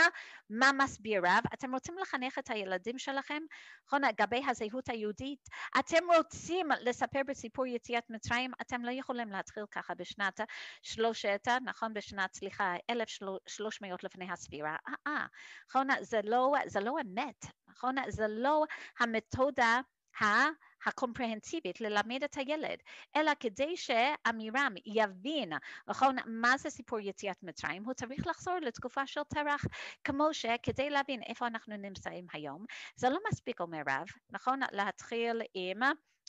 [0.51, 1.45] מה מסביר רב?
[1.55, 3.43] אתם רוצים לחנך את הילדים שלכם,
[3.87, 9.95] נכון, לגבי הזהות היהודית, אתם רוצים לספר בסיפור יציאת מצרים, אתם לא יכולים להתחיל ככה
[9.95, 10.41] בשנת
[10.83, 12.75] שלושת, נכון, בשנת, סליחה,
[13.23, 14.77] אלף 300 לפני הספירה.
[14.89, 15.27] אה, אה,
[15.69, 15.87] נכון?
[16.01, 17.95] זה לא, זה לא אמת, נכון?
[18.09, 18.65] זה לא
[19.01, 19.81] המתודה
[20.87, 22.79] הקומפרהנסיבית ללמד את הילד,
[23.17, 25.53] אלא כדי שעמירם יבין,
[25.87, 29.65] נכון, מה זה סיפור יציאת מצרים, הוא צריך לחזור לתקופה של תרח,
[30.05, 32.65] כמו שכדי להבין איפה אנחנו נמצאים היום,
[32.97, 35.81] זה לא מספיק אומר רב, נכון, להתחיל עם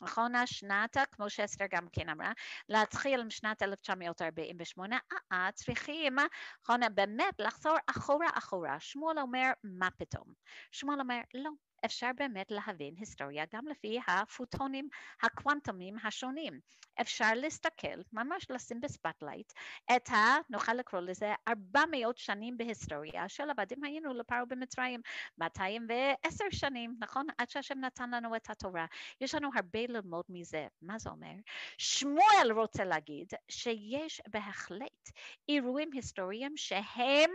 [0.02, 2.32] נכון, השנת, כמו שאסתר גם כן אמרה,
[2.70, 4.98] להתחיל עם שנת 1948,
[5.32, 6.16] אה, צריכים,
[6.64, 8.80] נכון, באמת לחזור אחורה אחורה.
[8.80, 10.34] שמואל אומר, מה פתאום?
[10.72, 11.50] שמואל אומר, לא,
[11.86, 14.90] אפשר באמת להבין היסטוריה גם לפי הפוטונים
[15.24, 16.60] הקוונטומיים השונים.
[17.02, 19.54] אפשר להסתכל, ממש לשים בספוטלייט,
[19.96, 20.38] את ה...
[20.50, 25.02] נוכל לקרוא לזה 400 שנים בהיסטוריה של עבדים היינו לפרעה במצרים,
[25.38, 27.28] 210 שנים, נכון?
[27.38, 28.86] עד שהשם נתן לנו את התורה.
[29.22, 30.68] יש לנו הרבה ללמוד מזה.
[30.82, 31.34] מה זה אומר?
[31.78, 35.10] שמואל רוצה להגיד שיש בהחלט
[35.50, 37.32] אירועים היסטוריים שהם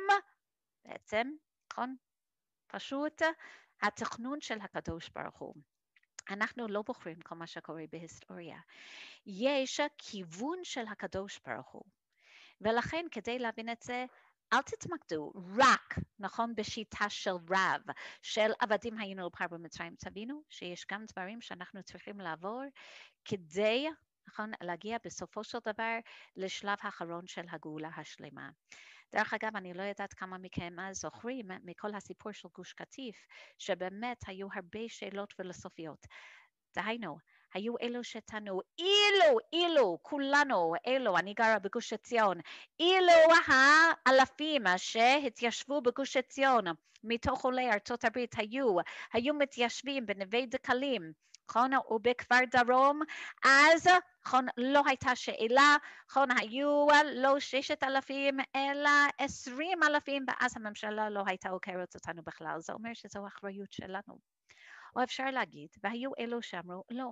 [0.84, 1.30] בעצם,
[1.72, 1.96] נכון?
[2.66, 3.22] פשוט
[3.82, 5.54] התכנון של הקדוש ברוך הוא.
[6.30, 8.58] אנחנו לא בוחרים כל מה שקורה בהיסטוריה.
[9.26, 11.84] יש כיוון של הקדוש ברוך הוא.
[12.60, 14.04] ולכן כדי להבין את זה,
[14.52, 17.82] אל תתמקדו רק, נכון, בשיטה של רב,
[18.22, 19.94] של עבדים היינו לפר במצרים.
[19.98, 22.62] תבינו שיש גם דברים שאנחנו צריכים לעבור
[23.24, 23.88] כדי,
[24.28, 25.98] נכון, להגיע בסופו של דבר
[26.36, 28.50] לשלב האחרון של הגאולה השלמה.
[29.12, 33.26] דרך אגב, אני לא יודעת כמה מכם זוכרים מכל הסיפור של גוש קטיף,
[33.58, 36.06] שבאמת היו הרבה שאלות פילוסופיות.
[36.76, 37.18] דהיינו,
[37.54, 42.38] היו אלו שטענו, אילו, אילו, כולנו, אלו, אני גרה בגוש עציון,
[42.80, 43.12] אילו
[43.46, 46.64] האלפים שהתיישבו בגוש עציון
[47.04, 48.76] מתוך עולי ארצות הברית היו,
[49.12, 51.12] היו מתיישבים בנווה דקלים,
[51.50, 53.00] נכון, ובכפר דרום,
[53.44, 53.86] אז,
[54.28, 55.76] נכון, לא הייתה שאלה,
[56.10, 62.60] נכון, היו לא ששת אלפים, אלא עשרים אלפים, ואז הממשלה לא הייתה עוקרת אותנו בכלל.
[62.60, 64.18] זה אומר שזו אחריות שלנו.
[64.96, 67.10] או אפשר להגיד, והיו אלו שאמרו, לא,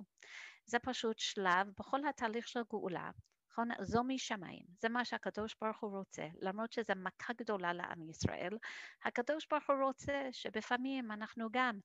[0.65, 3.09] זה פשוט שלב בכל התהליך של גאולה,
[3.51, 3.69] נכון?
[3.81, 8.57] זו משמיים, זה מה שהקדוש ברוך הוא רוצה, למרות שזו מכה גדולה לעם ישראל,
[9.05, 11.79] הקדוש ברוך הוא רוצה שבפעמים אנחנו גם,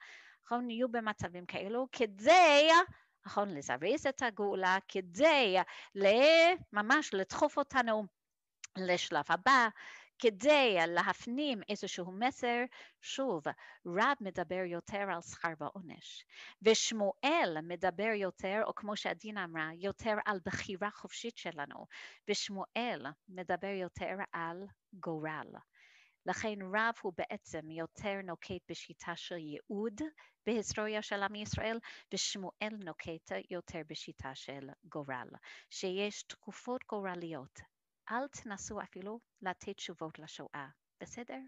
[0.45, 2.69] נכון, יהיו במצבים כאלו, כדי,
[3.27, 5.57] נכון, לזרז את הגאולה, כדי
[6.73, 8.07] ממש לדחוף אותנו
[8.77, 9.69] לשלב הבא,
[10.19, 12.65] כדי להפנים איזשהו מסר,
[13.01, 13.43] שוב,
[13.87, 16.25] רב מדבר יותר על שכר ועונש,
[16.63, 21.87] ושמואל מדבר יותר, או כמו שעדינה אמרה, יותר על בחירה חופשית שלנו,
[22.29, 25.49] ושמואל מדבר יותר על גורל.
[26.27, 30.01] לכן רב הוא בעצם יותר נוקט בשיטה של ייעוד
[30.47, 31.79] בהיסטוריה של עם ישראל,
[32.15, 35.29] ושמואל נוקט יותר בשיטה של גורל,
[35.71, 37.61] שיש תקופות גורליות
[38.11, 40.67] אל תנסו אפילו לתת תשובות לשואה,
[41.01, 41.39] בסדר?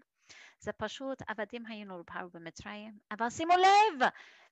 [0.59, 4.09] זה פשוט עבדים היינו לפרעה במצרים, אבל שימו לב,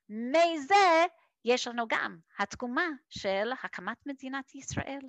[0.09, 1.05] מזה
[1.45, 5.01] יש לנו גם התקומה של הקמת מדינת ישראל.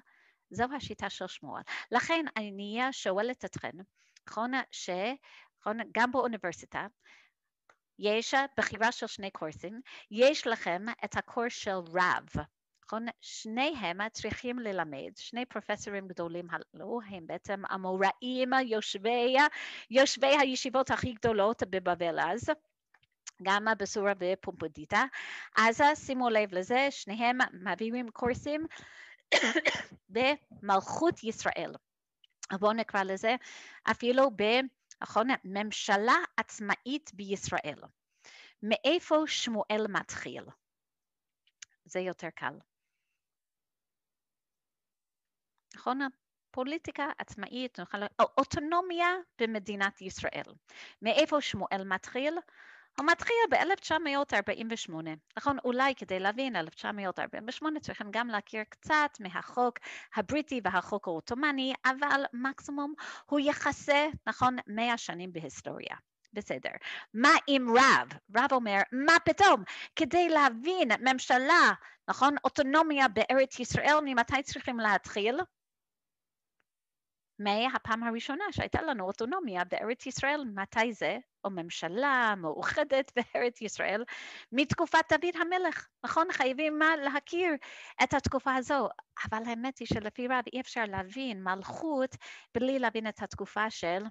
[0.50, 1.62] זו השיטה של שמואל.
[1.92, 3.70] לכן אני שואלת אתכם,
[4.28, 6.86] נכון, שגם באוניברסיטה
[7.98, 12.26] יש בחירה של שני קורסים, יש לכם את הקורס של רב,
[12.84, 13.06] נכון?
[13.20, 19.36] שניהם צריכים ללמד, שני פרופסורים גדולים הללו, הם בעצם המוראים יושבי,
[19.90, 22.50] יושבי הישיבות הכי גדולות בבבל אז.
[23.42, 25.04] גם בסורה ופומפודיטה.
[25.56, 28.66] אז שימו לב לזה, שניהם מעבירים קורסים
[30.08, 31.72] במלכות ישראל.
[32.52, 33.36] בואו נקרא לזה
[33.90, 37.80] אפילו בממשלה עצמאית בישראל.
[38.62, 40.44] מאיפה שמואל מתחיל?
[41.84, 42.58] זה יותר קל.
[45.74, 46.00] נכון?
[46.50, 47.78] פוליטיקה עצמאית,
[48.20, 49.08] אוטונומיה
[49.40, 50.54] במדינת ישראל.
[51.02, 52.38] מאיפה שמואל מתחיל?
[52.98, 54.92] הוא מתחיל ב-1948,
[55.36, 55.56] נכון?
[55.64, 59.78] אולי כדי להבין 1948 צריכים גם להכיר קצת מהחוק
[60.16, 62.94] הבריטי והחוק העות'מאני, אבל מקסימום
[63.26, 65.96] הוא יכסה, נכון, 100 שנים בהיסטוריה.
[66.32, 66.70] בסדר.
[67.14, 68.08] מה עם רב?
[68.36, 69.64] רב אומר, מה פתאום?
[69.96, 71.72] כדי להבין ממשלה,
[72.08, 75.40] נכון, אוטונומיה בארץ ישראל, ממתי צריכים להתחיל?
[77.38, 81.18] מהפעם הראשונה שהייתה לנו אוטונומיה בארץ ישראל, מתי זה?
[81.44, 84.04] או ממשלה מאוחדת בארץ ישראל,
[84.52, 86.26] מתקופת דוד המלך, נכון?
[86.32, 87.50] חייבים להכיר
[88.02, 88.88] את התקופה הזו,
[89.24, 92.16] אבל האמת היא שלפי רב אי אפשר להבין מלכות
[92.54, 94.04] בלי להבין את התקופה של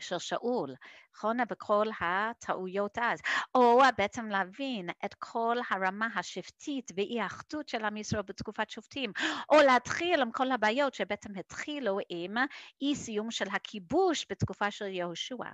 [0.00, 0.74] של שאול,
[1.16, 1.36] נכון?
[1.50, 3.20] בכל הטעויות אז,
[3.54, 9.12] או בעצם להבין את כל הרמה השבטית ואי האחדות של עם ישראל בתקופת שופטים,
[9.48, 12.34] או להתחיל עם כל הבעיות שבעצם התחילו עם
[12.82, 15.44] אי סיום של הכיבוש בתקופה של יהושע.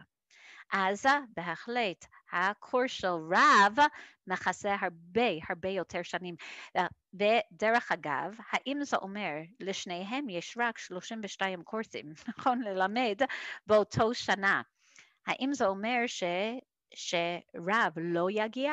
[0.73, 1.07] אז
[1.37, 3.77] בהחלט הקורס של רב
[4.27, 6.35] מכסה הרבה הרבה יותר שנים.
[7.15, 12.63] ודרך אגב, האם זה אומר לשניהם יש רק 32 קורסים, נכון?
[12.63, 13.21] ללמד
[13.67, 14.63] באותו שנה.
[15.27, 16.23] האם זה אומר ש,
[16.95, 18.73] שרב לא יגיע.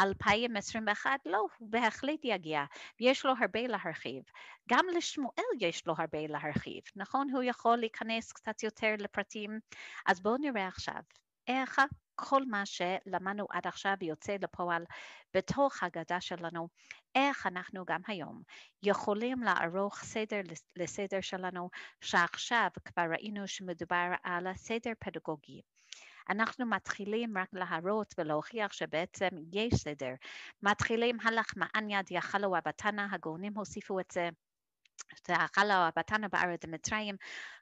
[0.00, 2.64] 2021, לא, הוא בהחלט יגיע,
[3.00, 4.22] יש לו הרבה להרחיב.
[4.70, 7.30] גם לשמואל יש לו הרבה להרחיב, נכון?
[7.30, 9.60] הוא יכול להיכנס קצת יותר לפרטים.
[10.06, 11.00] אז בואו נראה עכשיו
[11.48, 11.80] איך
[12.14, 14.84] כל מה שלמדנו עד עכשיו יוצא לפועל
[15.34, 16.68] בתוך הגדה שלנו,
[17.14, 18.42] איך אנחנו גם היום
[18.82, 20.40] יכולים לערוך סדר
[20.76, 21.70] לסדר שלנו,
[22.00, 25.60] שעכשיו כבר ראינו שמדובר על סדר פדגוגי.
[26.30, 30.14] אנחנו מתחילים רק להראות ולהוכיח שבעצם יש סדר.
[30.62, 34.28] מתחילים הלך מען יד יחלו אבתנה, הגאונים הוסיפו את זה.
[35.22, 37.16] תאכלו אבתנה בארץ מצרים,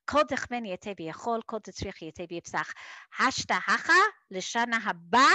[0.04, 2.72] כל דכמן יתה ויכול, כל דצריך יתה ויפסח.
[3.18, 3.92] השתהכה
[4.30, 5.28] לשנה הבא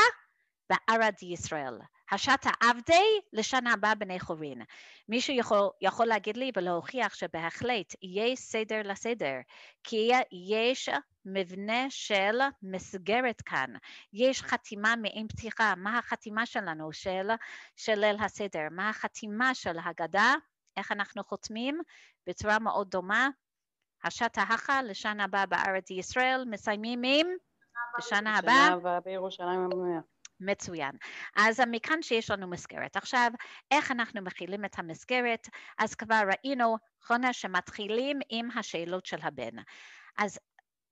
[0.70, 1.80] בארד ישראל.
[2.12, 4.62] השתה עבדי לשנה הבאה בני חורין.
[5.10, 9.36] מישהו יכול, יכול להגיד לי ולהוכיח שבהחלט יש סדר לסדר,
[9.84, 10.12] כי
[10.52, 10.90] יש
[11.26, 13.74] מבנה של מסגרת כאן,
[14.14, 16.94] יש חתימה מעין פתיחה, מה החתימה שלנו?
[16.94, 17.30] של,
[17.76, 20.34] של ליל הסדר, מה החתימה של הגדה,
[20.78, 21.80] איך אנחנו חותמים?
[22.28, 23.30] בצורה מאוד דומה,
[24.04, 27.28] השתה הכה לשנה הבאה בארץ ישראל, מסיימים עם
[27.98, 28.66] בשנה הבאה.
[28.66, 29.00] בשנה הבאה.
[29.00, 30.00] בירושלים המאה.
[30.40, 30.92] מצוין.
[31.36, 32.98] אז מכאן שיש לנו מסגרת.
[32.98, 33.32] עכשיו,
[33.72, 35.50] איך אנחנו מכילים את המסגרת?
[35.78, 39.62] אז כבר ראינו, חונה, שמתחילים עם השאלות של הבן.
[40.18, 40.40] אז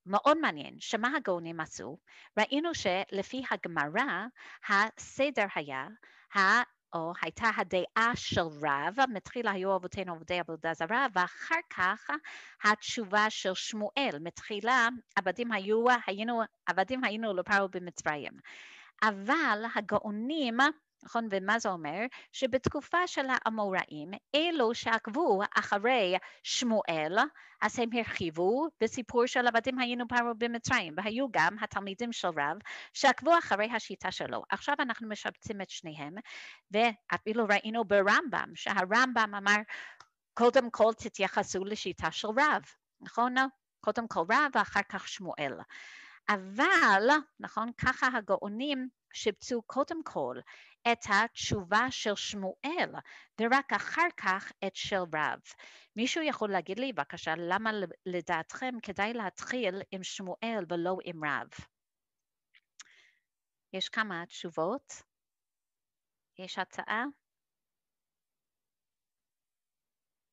[0.06, 1.98] מאוד מעניין, שמה הגאונים עשו?
[2.38, 4.26] ראינו שלפי הגמרא,
[4.68, 5.86] הסדר היה,
[6.92, 12.10] או הייתה הדעה של רב, מתחילה היו אבותינו עובדי עבודה זרה, ואחר כך
[12.64, 18.32] התשובה של שמואל, מתחילה עבדים היו, היינו, עבדים היינו לפרעה במצרים.
[19.02, 20.56] אבל הגאונים,
[21.02, 21.98] נכון, ומה זה אומר?
[22.32, 27.18] שבתקופה של האמוראים, אלו שעקבו אחרי שמואל,
[27.60, 32.56] אז הם הרחיבו בסיפור של עבדים היינו פרעה במצרים, והיו גם התלמידים של רב
[32.92, 34.42] שעקבו אחרי השיטה שלו.
[34.50, 36.14] עכשיו אנחנו משבצים את שניהם,
[36.70, 39.56] ואפילו ראינו ברמב"ם, שהרמב"ם אמר,
[40.34, 42.62] קודם כל תתייחסו לשיטה של רב,
[43.00, 43.34] נכון?
[43.80, 45.52] קודם כל רב ואחר כך שמואל.
[46.28, 47.08] אבל,
[47.40, 50.36] נכון, ככה הגאונים שיבצו קודם כל
[50.92, 52.92] את התשובה של שמואל,
[53.40, 55.40] ורק אחר כך את של רב.
[55.96, 57.70] מישהו יכול להגיד לי בבקשה למה
[58.06, 61.48] לדעתכם כדאי להתחיל עם שמואל ולא עם רב?
[63.72, 65.02] יש כמה תשובות?
[66.38, 67.04] יש הצעה?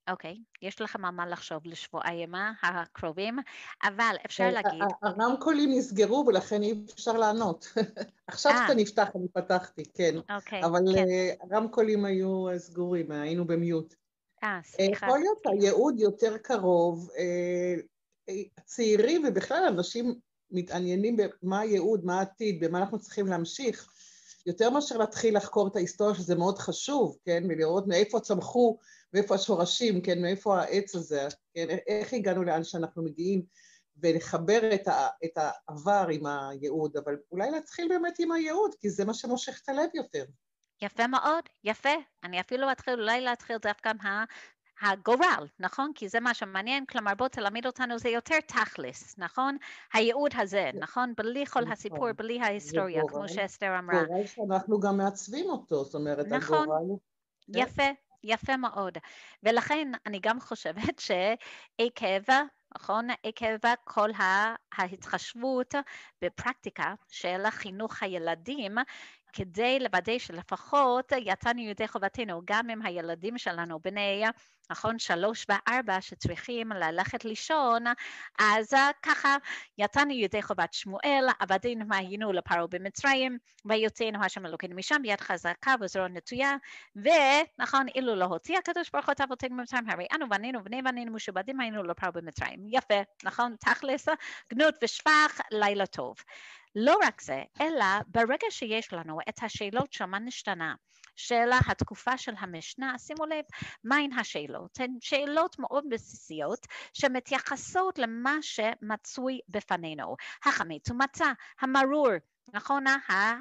[0.09, 2.31] אוקיי, יש לכם על מה לחשוב לשבועיים
[2.63, 3.39] הקרובים,
[3.83, 4.81] אבל אפשר אה, להגיד...
[5.01, 7.67] הרמקולים נסגרו ולכן אי אפשר לענות.
[8.27, 8.57] עכשיו אה.
[8.63, 10.15] שאתה נפתח, אני פתחתי, כן.
[10.35, 11.05] אוקיי, אבל כן.
[11.07, 13.93] אה, הרמקולים היו אה, סגורים, היינו במיוט.
[14.43, 15.05] אה, אה, סליחה.
[15.05, 17.75] יכול להיות שהייעוד יותר קרוב, אה,
[18.29, 20.15] אה, הצעירים ובכלל אנשים
[20.51, 23.91] מתעניינים במה הייעוד, מה העתיד, במה אנחנו צריכים להמשיך,
[24.45, 28.77] יותר מאשר להתחיל לחקור את ההיסטוריה, שזה מאוד חשוב, כן, ולראות מאיפה צמחו,
[29.16, 33.41] מאיפה השורשים, כן, מאיפה העץ הזה, כן, איך הגענו לאן שאנחנו מגיעים,
[33.97, 39.05] ולחבר את, ה, את העבר עם הייעוד, אבל אולי להתחיל באמת עם הייעוד, כי זה
[39.05, 40.26] מה שמושך את הלב יותר.
[40.82, 41.89] יפה מאוד, יפה.
[42.24, 44.24] אני אפילו אתחיל, אולי להתחיל דווקא מה...
[44.82, 45.91] הגורל, נכון?
[45.95, 49.57] כי זה מה שמעניין, כלומר בוא תלמד אותנו, זה יותר תכלס, נכון?
[49.93, 51.13] הייעוד הזה, נכון?
[51.18, 51.72] בלי כל נכון.
[51.72, 53.01] הסיפור, בלי ההיסטוריה.
[53.07, 54.03] כמו שאסתר אמרה.
[54.03, 56.61] גורל שאנחנו גם מעצבים אותו, זאת אומרת, נכון.
[56.61, 56.97] הגורל...
[57.47, 57.84] יפה,
[58.26, 58.97] יפה מאוד.
[59.43, 62.34] ולכן אני גם חושבת שעקב,
[62.76, 64.09] נכון, עקב כל
[64.78, 65.76] ההתחשבות
[66.21, 68.76] בפרקטיקה של חינוך הילדים,
[69.34, 74.23] כדי לוודא שלפחות יצאנו ידי חובתנו, גם עם הילדים שלנו, בני,
[74.70, 77.84] נכון, שלוש וארבע, שצריכים ללכת לישון,
[78.39, 79.38] אז ככה
[79.78, 86.07] יצאנו ידי חובת שמואל, עבדינו היינו לפרעה במצרים, ויוצאנו השם אלוקינו משם ביד חזקה וזרוע
[86.07, 86.55] נטויה,
[86.95, 91.13] ונכון, אילו לא הוציא הקדוש ברוך הוא את אבותינו במצרים, הרי אנו בנינו ובני בנינו
[91.13, 92.59] משועבדים היינו לפרעה במצרים.
[92.70, 93.55] יפה, נכון?
[93.59, 94.07] תכלס,
[94.53, 96.16] גנות ושפח, לילה טוב.
[96.76, 100.74] לא רק זה, אלא ברגע שיש לנו את השאלות של מה נשתנה,
[101.16, 103.45] של התקופה של המשנה, שימו לב
[103.84, 104.80] מהן השאלות.
[104.80, 110.16] הן שאלות מאוד בסיסיות שמתייחסות למה שמצוי בפנינו.
[110.45, 111.26] החמץ ומצה,
[111.61, 112.11] המרור,
[112.53, 112.84] נכון?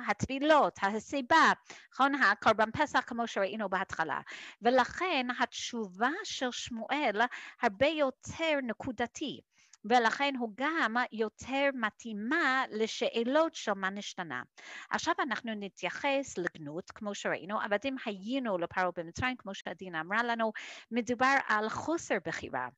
[0.08, 1.52] הטבילות, הסיבה,
[1.92, 2.14] נכון?
[2.14, 4.20] הקורבן פסח כמו שראינו בהתחלה.
[4.62, 7.20] ולכן התשובה של שמואל
[7.62, 9.40] הרבה יותר נקודתי.
[9.84, 14.42] ולכן הוא גם יותר מתאימה לשאלות של מה נשתנה.
[14.90, 20.52] עכשיו אנחנו נתייחס לגנות, כמו שראינו, עבדים היינו לפרעה במצרים, כמו שעדינה אמרה לנו,
[20.90, 22.68] מדובר על חוסר בחירה.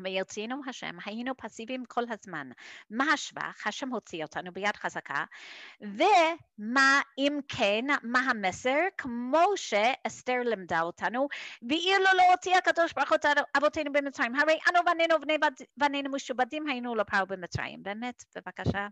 [0.00, 2.50] וירצינו השם, היינו פסיביים כל הזמן.
[2.90, 3.66] מה השבח?
[3.66, 5.24] השם הוציא אותנו ביד חזקה,
[5.80, 8.78] ומה אם כן, מה המסר?
[8.98, 11.28] כמו שאסתר לימדה אותנו,
[11.68, 13.18] ואילו לא הוציא הקדוש ברוך הוא
[13.58, 15.36] אבותינו במצרים, הרי אנו בנינו ובני
[15.76, 17.82] בנינו משובדים היינו לפרעה במצרים.
[17.82, 18.88] באמת, בבקשה,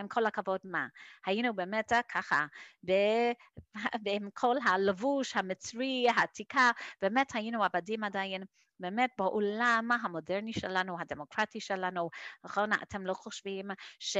[0.00, 0.86] עם כל הכבוד, מה?
[1.26, 2.46] היינו באמת ככה,
[4.06, 6.70] עם כל הלבוש המצרי, העתיקה,
[7.02, 8.42] באמת היינו עבדים עדיין.
[8.80, 12.10] באמת בעולם המודרני שלנו, הדמוקרטי שלנו,
[12.44, 12.70] נכון?
[12.72, 13.66] אתם לא חושבים
[13.98, 14.16] ש...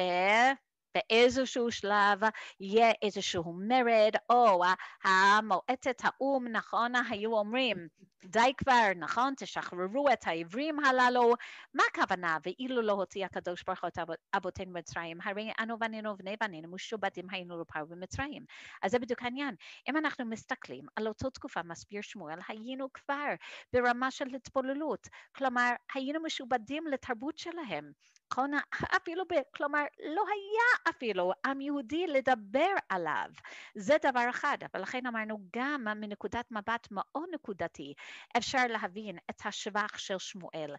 [0.94, 2.20] באיזשהו שלב
[2.60, 4.62] יהיה איזשהו מרד, או
[5.04, 7.88] המועצת האו"ם, נכון, היו אומרים,
[8.24, 11.34] די כבר, נכון, תשחררו את העברים הללו,
[11.74, 12.38] מה הכוונה?
[12.44, 13.98] ואילו לא הוציא הקדוש ברוך הוא את
[14.36, 18.44] אבותינו במצרים, הרי אנו בנינו ובני בנינו משובדים היינו לפרעה במצרים.
[18.82, 19.54] אז זה בדיוק העניין.
[19.88, 23.34] אם אנחנו מסתכלים על אותו תקופה, מסביר שמואל, היינו כבר
[23.72, 27.92] ברמה של התבוללות, כלומר, היינו משובדים לתרבות שלהם.
[28.32, 28.50] נכון?
[28.96, 33.30] אפילו, ב, כלומר, לא היה אפילו עם יהודי לדבר עליו.
[33.74, 37.94] זה דבר אחד, אבל לכן אמרנו גם מנקודת מבט מאוד נקודתי
[38.36, 40.74] אפשר להבין את השבח של שמואל.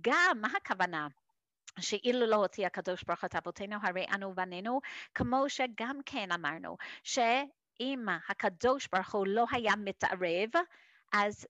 [0.00, 1.08] גם, מה הכוונה?
[1.80, 4.80] שאילו לא הוציא הקדוש ברוך את אבותינו, הרי אנו בנינו,
[5.14, 10.48] כמו שגם כן אמרנו, שאם הקדוש ברוך הוא לא היה מתערב,
[11.12, 11.46] אז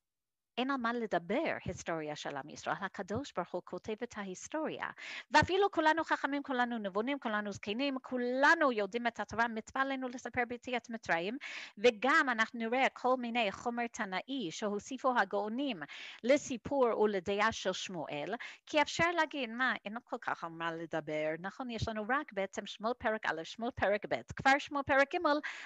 [0.59, 4.87] אין על מה לדבר היסטוריה של עם ישראל, הקדוש ברוך הוא כותב את ההיסטוריה.
[5.31, 10.91] ואפילו כולנו חכמים, כולנו נבונים, כולנו זקנים, כולנו יודעים את התורה, מצווה עלינו לספר ביציאת
[10.91, 11.39] מצרים,
[11.79, 15.83] וגם אנחנו נראה כל מיני חומר תנאי שהוסיפו הגאונים
[16.25, 18.35] לסיפור ולדעה של שמואל,
[18.67, 21.71] כי אפשר להגיד, מה, אין כל כך על מה לדבר, נכון?
[21.71, 25.19] יש לנו רק בעצם שמואל פרק א', שמואל פרק ב', כבר שמואל פרק ג',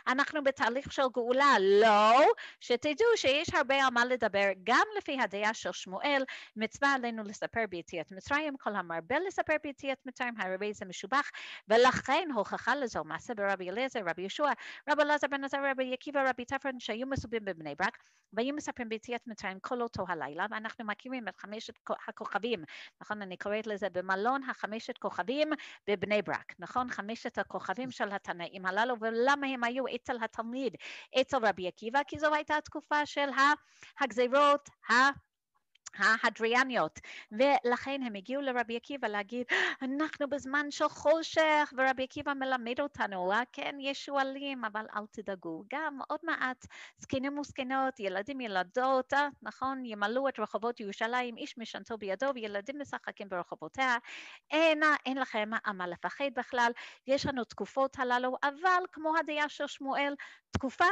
[0.07, 1.55] אנחנו בתהליך של גאולה.
[1.61, 2.23] לא,
[2.61, 6.25] שתדעו שיש הרבה על מה לדבר, גם גם לפי הדעה של שמואל,
[6.57, 11.31] מצווה עלינו לספר ביציאת מצרים, כל המרבה לספר ביציאת מצרים, הרי זה משובח,
[11.69, 14.45] ולכן הוכחה לזו מעשה ברבי אליעזר, רבי יהושע,
[14.91, 17.99] רבי אלעזר בן עזר, רבי עקיבא, רבי טפרן, שהיו מסובים בבני ברק,
[18.33, 21.75] והיו מספרים ביציאת מצרים כל אותו הלילה, ואנחנו מכירים את חמשת
[22.09, 22.65] הכוכבים,
[23.01, 23.23] נכון?
[23.23, 25.49] אני קוראת לזה במלון החמשת כוכבים
[25.91, 26.91] בבני ברק, נכון?
[26.91, 30.77] חמשת הכוכבים של התנאים הללו, ולמה הם היו אצל התלמיד,
[31.21, 32.01] אצל רבי עקיבא?
[32.07, 33.29] כי זו הייתה התקופה של
[34.01, 34.69] הגזירות
[35.97, 37.01] ההדריאניות,
[37.33, 39.47] ולכן הם הגיעו לרבי עקיבא להגיד,
[39.83, 45.65] אנחנו בזמן של חושך, ורבי עקיבא מלמד אותנו, אה, כן, יש שועלים, אבל אל תדאגו.
[45.73, 46.67] גם עוד מעט
[46.99, 53.29] זקנים וזקנות, ילדים ילדות, אה, נכון, ימלאו את רחובות ירושלים, איש משנתו בידו, וילדים משחקים
[53.29, 53.97] ברחובותיה.
[54.51, 56.73] אין, אין לכם מה לפחד בכלל,
[57.07, 60.15] יש לנו תקופות הללו, אבל כמו הדעה של שמואל,
[60.51, 60.85] תקופה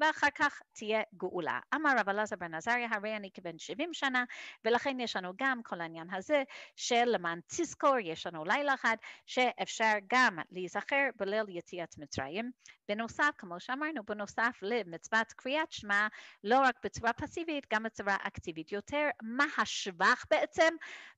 [0.00, 1.60] ואחר כך תהיה גאולה.
[1.74, 4.24] אמר רב אלעזר בן עזריה, הרי אני כבן 70 שנה,
[4.64, 6.42] ולכן יש לנו גם כל העניין הזה
[6.76, 8.96] של למען תזכור, יש לנו לילה אחד
[9.26, 12.50] שאפשר גם להיזכר בליל יציאת מצרים.
[12.88, 16.06] בנוסף, כמו שאמרנו, בנוסף למצוות קריאת שמע,
[16.44, 19.08] לא רק בצורה פסיבית, גם בצורה אקטיבית יותר.
[19.22, 20.74] מה השבח בעצם?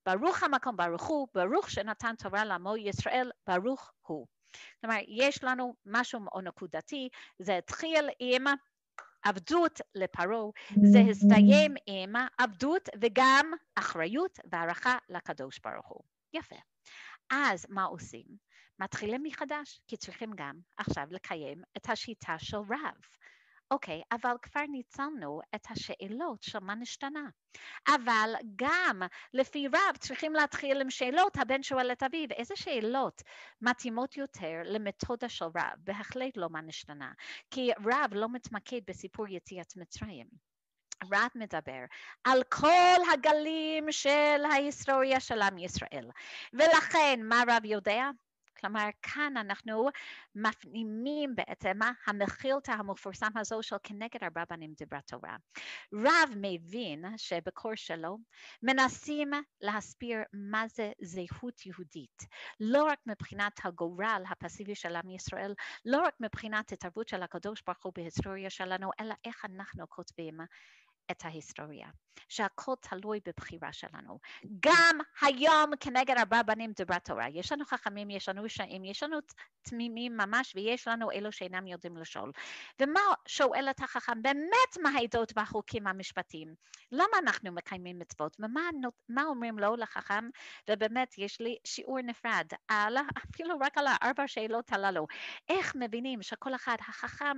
[0.06, 4.26] ברוך המקום, ברוך הוא, ברוך שנתן תורה לעמו ישראל, ברוך הוא.
[4.80, 7.08] כלומר, יש לנו משהו מאוד נקודתי,
[7.38, 8.44] זה התחיל עם
[9.22, 10.50] עבדות לפרעה,
[10.82, 16.02] זה הסתיים עם עבדות וגם אחריות והערכה לקדוש ברוך הוא.
[16.32, 16.56] יפה.
[17.30, 18.24] אז מה עושים?
[18.78, 23.00] מתחילים מחדש, כי צריכים גם עכשיו לקיים את השיטה של רב.
[23.70, 27.28] אוקיי, אבל כבר ניצלנו את השאלות של מה נשתנה.
[27.88, 29.02] אבל גם
[29.34, 33.22] לפי רב צריכים להתחיל עם שאלות, הבן שואל את אביו, איזה שאלות
[33.60, 35.74] מתאימות יותר למתודה של רב?
[35.76, 37.12] בהחלט לא מה נשתנה,
[37.50, 40.26] כי רב לא מתמקד בסיפור יציאת מצרים.
[41.12, 41.84] רב מדבר
[42.24, 46.10] על כל הגלים של ההיסטוריה של עם ישראל.
[46.52, 48.10] ולכן, מה רב יודע?
[48.60, 49.88] כלומר, כאן אנחנו
[50.34, 55.36] מפנימים בעצם מה המחילתא המפורסם הזו של כנגד ארבע בנים דיברה תורה.
[55.94, 58.18] רב מבין שבקור שלו
[58.62, 59.30] מנסים
[59.60, 62.22] להסביר מה זה זהות יהודית,
[62.60, 65.54] לא רק מבחינת הגורל הפסיבי של עם ישראל,
[65.84, 70.40] לא רק מבחינת התערבות של הקדוש ברוך הוא בהיסטוריה שלנו, אלא איך אנחנו כותבים
[71.10, 71.88] את ההיסטוריה,
[72.28, 74.18] שהכל תלוי בבחירה שלנו.
[74.60, 79.18] גם היום כנגד ארבע בנים דברת תורה, יש לנו חכמים, יש לנו רשעים, יש לנו
[79.62, 82.32] תמימים ממש, ויש לנו אלו שאינם יודעים לשאול.
[82.80, 84.22] ומה שואל את החכם?
[84.22, 86.54] באמת מה העדות והחוקים המשפטיים?
[86.92, 88.36] למה אנחנו מקיימים מצוות?
[88.40, 90.28] ומה אומרים לו לחכם?
[90.70, 92.96] ובאמת יש לי שיעור נפרד על,
[93.30, 95.06] אפילו רק על הארבע שאלות הללו.
[95.48, 97.36] איך מבינים שכל אחד, החכם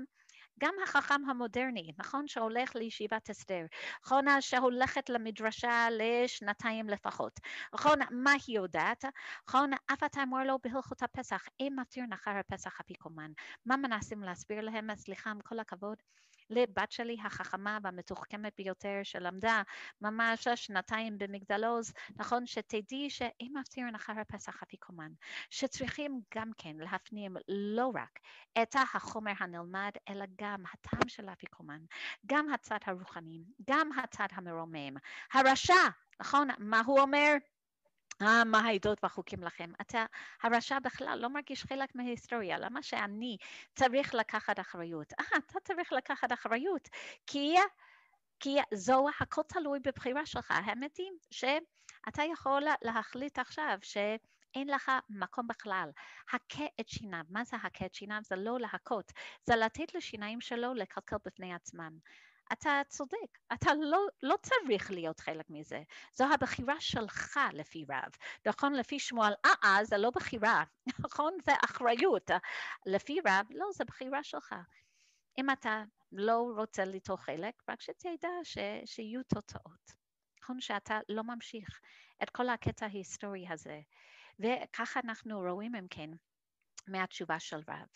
[0.61, 3.67] גם החכם המודרני, נכון, שהולך לישיבת הסדר,
[4.05, 7.41] נכון, שהולכת למדרשה לשנתיים לפחות,
[7.75, 9.05] נכון, מה היא יודעת,
[9.49, 13.31] נכון, אף אתה אמר לו בהלכות הפסח, אין מתיר נחר הפסח אפיקומן,
[13.67, 15.97] מה מנסים להסביר להם, סליחה, עם כל הכבוד,
[16.51, 19.63] לבת שלי החכמה והמתוחכמת ביותר שלמדה
[20.01, 25.13] ממש שנתיים במגדל עוז, נכון שתדעי שאין מפטיר אחר הפסח אפיקומן,
[25.51, 28.19] שצריכים גם כן להפנים לא רק
[28.63, 31.81] את החומר הנלמד, אלא גם הטעם של האפיקומן,
[32.27, 34.97] גם הצד הרוחני, גם הצד המרומם.
[35.33, 35.75] הרשע,
[36.21, 37.35] נכון, מה הוא אומר?
[38.23, 39.73] אה, מה העדות והחוקים לכם.
[39.81, 40.05] אתה,
[40.43, 43.37] הרשע בכלל לא מרגיש חלק מההיסטוריה, למה שאני
[43.75, 45.13] צריך לקחת אחריות?
[45.21, 46.89] אה, אתה צריך לקחת אחריות,
[47.27, 47.55] כי,
[48.41, 50.51] כי זו, הכל תלוי בבחירה שלך.
[50.51, 53.97] האמת היא שאתה יכול להחליט עכשיו ש...
[54.55, 55.91] אין לך מקום בכלל.
[56.33, 58.21] הכה את שיניו, מה זה הכה את שיניו?
[58.25, 59.13] זה לא להכות,
[59.45, 61.99] זה לתת לשיניים שלו לקלקל בפני עצמם.
[62.53, 65.83] אתה צודק, אתה לא, לא צריך להיות חלק מזה,
[66.15, 68.11] זו הבחירה שלך לפי רב,
[68.47, 68.73] נכון?
[68.73, 70.65] לפי שמואל, אה, אה, זה לא בחירה,
[71.05, 71.33] נכון?
[71.45, 72.31] זה אחריות,
[72.87, 74.55] לפי רב, לא, זה בחירה שלך.
[75.39, 79.93] אם אתה לא רוצה ליטול חלק, רק שתדע ש, שיהיו תוצאות,
[80.43, 80.61] נכון?
[80.61, 81.81] שאתה לא ממשיך
[82.23, 83.81] את כל הקטע ההיסטורי הזה,
[84.39, 86.11] וככה אנחנו רואים אם כן.
[86.89, 87.87] מהתשובה של רב.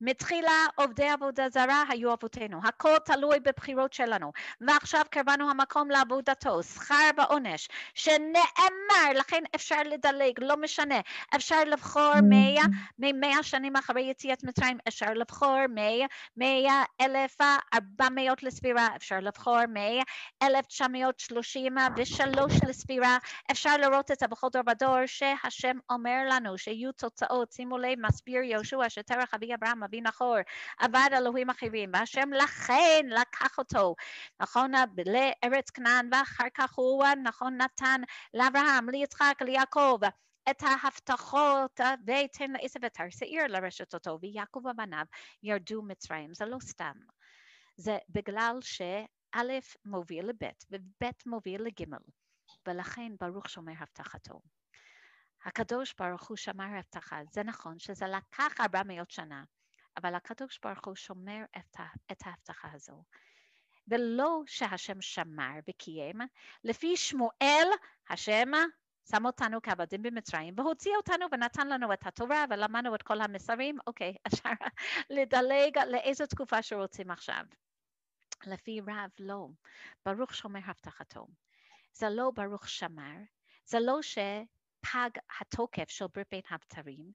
[0.00, 7.10] מתחילה עובדי עבודה זרה היו אבותינו, הכל תלוי בבחירות שלנו, ועכשיו קרבנו המקום לעבודתו, שכר
[7.16, 11.00] ועונש, שנאמר, לכן אפשר לדלג, לא משנה,
[11.36, 12.64] אפשר לבחור מאה,
[12.98, 15.58] ממאה שנים אחרי יציאת מצרים, אפשר לבחור
[16.36, 17.40] מאה אלף
[17.74, 23.18] ארבע מאות לספירה, אפשר לבחור מאלף תשע מאות שלושים ושלוש לספירה,
[23.50, 28.35] אפשר לראות את זה בכל דור ודור, שהשם אומר לנו שיהיו תוצאות, שימו לב, מסביר
[28.36, 30.36] מסביר יהושע שתרח אבי אברהם אבי נחור
[30.78, 33.94] עבד אלוהים אחרים והשם לכן לקח אותו
[34.40, 34.72] נכון?
[35.06, 37.56] לארץ כנען ואחר כך הוא נכון?
[37.56, 38.00] נתן
[38.34, 39.98] לאברהם ליצחק ליעקב
[40.50, 45.04] את ההבטחות ויתן לעשב את הר שעיר לרשת אותו ויעקב ובניו
[45.42, 46.34] ירדו מצרים.
[46.34, 46.94] זה לא סתם.
[47.76, 49.40] זה בגלל שא'
[49.84, 51.96] מוביל לב' וב' מוביל לג'
[52.68, 54.40] ולכן ברוך שומר הבטחתו
[55.46, 57.20] הקדוש ברוך הוא שמר הבטחה.
[57.32, 59.44] זה נכון שזה לקח 400 שנה,
[59.96, 61.44] אבל הקדוש ברוך הוא שומר
[62.12, 63.02] את ההבטחה הזו.
[63.88, 66.16] ולא שהשם שמר וקיים,
[66.64, 67.68] לפי שמואל,
[68.10, 68.50] השם
[69.10, 74.14] שם אותנו כעבדים במצרים והוציא אותנו ונתן לנו את התורה ולמדנו את כל המסרים, אוקיי,
[74.26, 74.50] אפשר
[75.10, 77.44] לדלג לאיזו תקופה שרוצים עכשיו.
[78.46, 79.48] לפי רב לא,
[80.06, 81.26] ברוך שומר הבטחתו.
[81.92, 83.16] זה לא ברוך שמר,
[83.64, 84.18] זה לא ש...
[84.80, 87.10] פג התוקף של ברית הבתרים,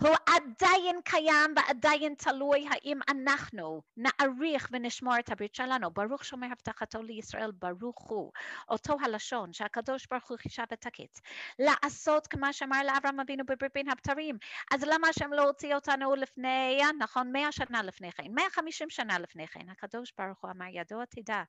[0.00, 5.90] הוא עדיין קיים ועדיין תלוי האם אנחנו נעריך ונשמור את הברית שלנו.
[5.90, 8.32] ברוך שומר הבטחתו לישראל, ברוך הוא.
[8.68, 10.38] אותו הלשון שהקדוש ברוך הוא
[10.72, 11.20] את הקץ.
[11.58, 14.38] לעשות כמו שאמר לאברהם אבינו בברית בין הבתרים.
[14.72, 19.18] אז למה השם לא הוציא אותנו לפני, נכון, מאה שנה לפני כן, מאה חמישים שנה
[19.18, 21.42] לפני כן, הקדוש ברוך הוא אמר ידוע תדע,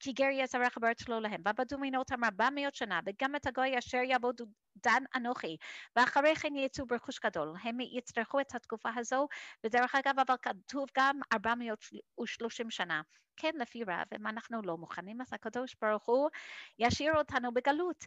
[0.00, 3.78] כי גר יזרח בארץ לא להם, ועבדו מינות אמר ארבע מאות שנה, וגם את הגוי
[3.78, 4.40] אשר יעבוד
[4.76, 5.56] דן אנוכי,
[5.96, 7.54] ואחרי כן יצאו ברכוש גדול.
[7.62, 9.28] הם יצטרכו את התקופה הזו,
[9.64, 13.02] ודרך אגב, אבל כתוב גם 430 שנה.
[13.36, 16.30] כן, לפי רב, אם אנחנו לא מוכנים, אז הקדוש ברוך הוא
[16.78, 18.04] ישאיר אותנו בגלות.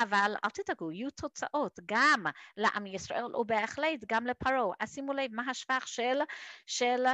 [0.00, 2.24] אבל אל תדאגו, יהיו תוצאות גם
[2.56, 4.74] לעם ישראל, ובהחלט גם לפרעה.
[4.80, 6.18] אז שימו לב מה השבח של,
[6.66, 7.04] של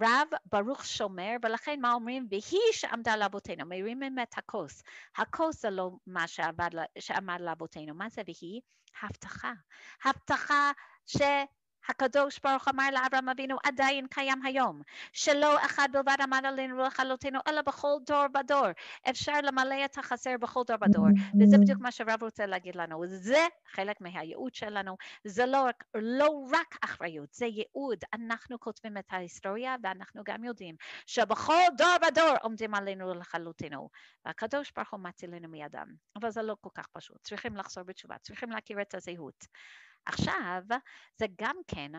[0.00, 2.26] רב ברוך שומר, ולכן מה אומרים?
[2.30, 4.82] והיא שעמדה לאבותינו, מרימים את הכוס.
[5.16, 6.24] הכוס זה לא מה
[6.98, 8.60] שעמד לאבותינו, מה זה והיא?
[9.02, 9.52] הבטחה.
[10.04, 10.70] הבטחה
[11.06, 11.16] ש...
[11.90, 17.62] הקדוש ברוך אמר לאברהם אבינו עדיין קיים היום, שלא אחד בלבד עמד עלינו לכלותנו, אלא
[17.62, 18.66] בכל דור ודור.
[19.10, 21.06] אפשר למלא את החסר בכל דור ודור,
[21.40, 23.02] וזה בדיוק מה שרב רוצה להגיד לנו.
[23.06, 27.98] זה חלק מהייעוד שלנו, זה לא, לא רק אחריות, זה ייעוד.
[28.14, 30.76] אנחנו כותבים את ההיסטוריה, ואנחנו גם יודעים
[31.06, 33.88] שבכל דור ודור עומדים עלינו לכלותנו,
[34.24, 35.86] והקדוש ברוך הוא מצילנו מידם.
[36.16, 39.46] אבל זה לא כל כך פשוט, צריכים לחזור בתשובה, צריכים להכיר את הזהות.
[40.06, 40.62] עכשיו,
[41.16, 41.92] זה גם כן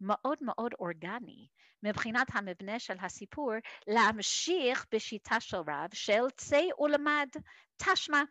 [0.00, 1.48] מאוד מאוד אורגני
[1.82, 3.52] מבחינת המבנה של הסיפור,
[3.86, 7.28] להמשיך בשיטה של רב של צא ולמד,
[7.76, 8.22] תשמע.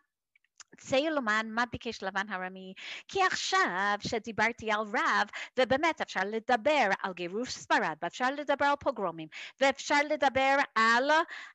[0.78, 2.74] צא ולמד מה ביקש לבן הרמי,
[3.08, 5.28] כי עכשיו שדיברתי על רב,
[5.60, 9.28] ובאמת אפשר לדבר על גירוש ספרד, ואפשר לדבר על פוגרומים,
[9.62, 11.12] ואפשר לדבר על,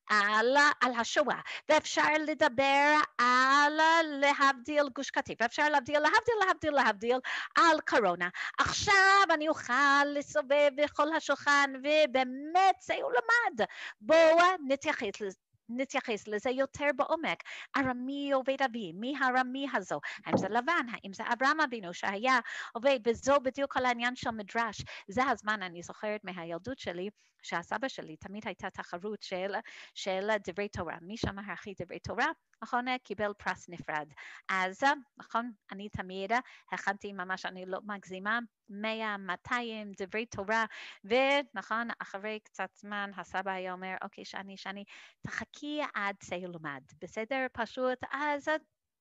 [0.09, 7.18] על, על השואה, ואפשר לדבר על להבדיל גוש קטיף, ואפשר להבדיל, להבדיל, להבדיל, להבדיל
[7.55, 8.28] על קורונה.
[8.59, 13.66] עכשיו אני אוכל לסובב בכל השולחן, ובאמת צא ולמד.
[14.01, 14.38] בואו
[14.68, 17.43] נתייחס נתייחס לזה יותר בעומק.
[17.76, 20.01] ארמי עובד אבי, מי הרמי הזו?
[20.26, 20.86] האם זה לבן?
[20.93, 22.38] האם זה אברהם אבינו שהיה
[22.72, 22.98] עובד?
[23.06, 24.82] וזו בדיוק כל העניין של מדרש.
[25.09, 27.10] זה הזמן, אני זוכרת מהילדות שלי,
[27.43, 29.55] שהסבא שלי תמיד הייתה תחרות של,
[29.94, 30.97] של דברי תורה.
[31.02, 32.26] מי שאמר הכי דברי תורה,
[32.62, 34.09] נכון, קיבל פרס נפרד.
[34.48, 34.82] אז
[35.18, 36.32] נכון, אני תמיד
[36.72, 38.38] הכנתי ממש, אני לא מגזימה,
[38.70, 40.64] 100, 200 דברי תורה,
[41.05, 44.84] ונכון, אחרי קצת זמן הסבא היה אומר, אוקיי, שני, שני,
[45.20, 47.47] תחכי עד סיילומד, בסדר?
[47.52, 48.48] פשוט, אז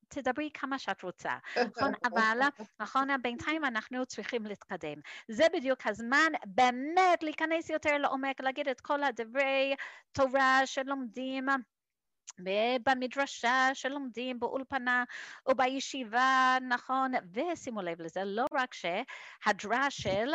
[0.08, 1.34] תדברי כמה שאת רוצה,
[1.68, 1.92] נכון?
[2.06, 2.40] אבל
[2.80, 5.02] נכון, בינתיים אנחנו צריכים להתקדם.
[5.28, 9.76] זה בדיוק הזמן באמת להיכנס יותר לעומק, להגיד את כל הדברי
[10.12, 11.46] תורה שלומדים.
[12.84, 15.04] במדרשה שלומדים באולפנה
[15.46, 20.30] או בישיבה, נכון, ושימו לב לזה, לא רק שהדרש של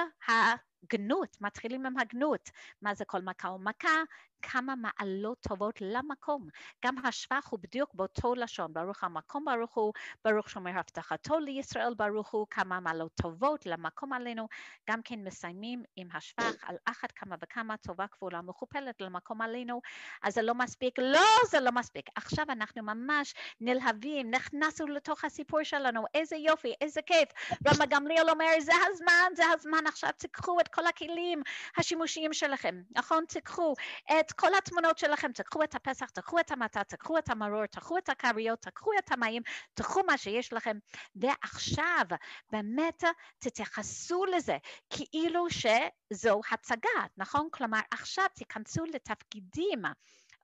[0.83, 2.51] הגנות, מתחילים עם הגנות,
[2.83, 4.03] מה זה כל מכה ומכה,
[4.43, 6.49] כמה מעלות טובות למקום.
[6.85, 9.93] גם השבח הוא בדיוק באותו לשון, ברוך המקום ברוך הוא,
[10.25, 14.49] ברוך שומר הבטחתו לישראל ברוך הוא, כמה מעלות טובות למקום עלינו.
[14.91, 19.81] גם כן מסיימים עם השבח על אחת כמה וכמה טובה כפולה מכופלת למקום עלינו.
[20.23, 22.07] אז זה לא מספיק, לא, זה לא מספיק.
[22.15, 27.29] עכשיו אנחנו ממש נלהבים, נכנסנו לתוך הסיפור שלנו, איזה יופי, איזה כיף.
[27.69, 31.43] רמא גמליאל אומר, זה הזמן, זה הזמן, עכשיו תיקחו את כל הכלים
[31.77, 33.25] השימושיים שלכם, נכון?
[33.29, 33.75] תיקחו
[34.21, 38.09] את כל התמונות שלכם, תקחו את הפסח, תקחו את המטה, תקחו את המרור, תקחו את
[38.09, 39.43] הכריות, תקחו את המים,
[39.75, 40.79] תקחו מה שיש לכם,
[41.15, 42.05] ועכשיו
[42.53, 43.05] באמת
[43.39, 44.57] תתייחסו לזה
[44.91, 47.49] כאילו שזו הצגה, נכון?
[47.53, 49.83] כלומר, עכשיו תיכנסו לתפקידים.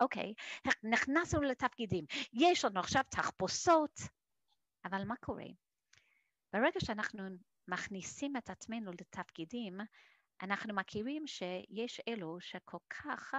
[0.00, 0.34] אוקיי,
[0.68, 4.00] okay, נכנסנו לתפקידים, יש לנו עכשיו תחפושות,
[4.84, 5.46] אבל מה קורה?
[6.52, 7.22] ברגע שאנחנו
[7.68, 9.78] מכניסים את עצמנו לתפקידים,
[10.42, 13.34] אנחנו מכירים שיש אלו שכל כך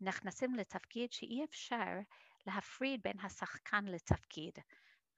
[0.00, 1.92] נכנסים לתפקיד שאי אפשר
[2.46, 4.58] להפריד בין השחקן לתפקיד.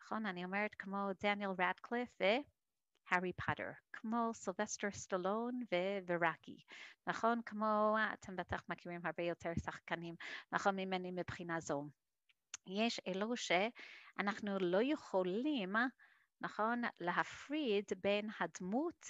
[0.03, 0.27] נכון?
[0.27, 5.61] אני אומרת כמו דניאל רדקליף והארי פוטר, כמו סילבסטר סטלון
[6.07, 6.57] ורוקי,
[7.07, 7.41] נכון?
[7.47, 10.15] כמו, אתם בטח מכירים הרבה יותר שחקנים,
[10.53, 11.89] נכון ממני מבחינה זו.
[12.67, 15.73] יש אלו שאנחנו לא יכולים,
[16.41, 19.07] נכון, להפריד בין הדמות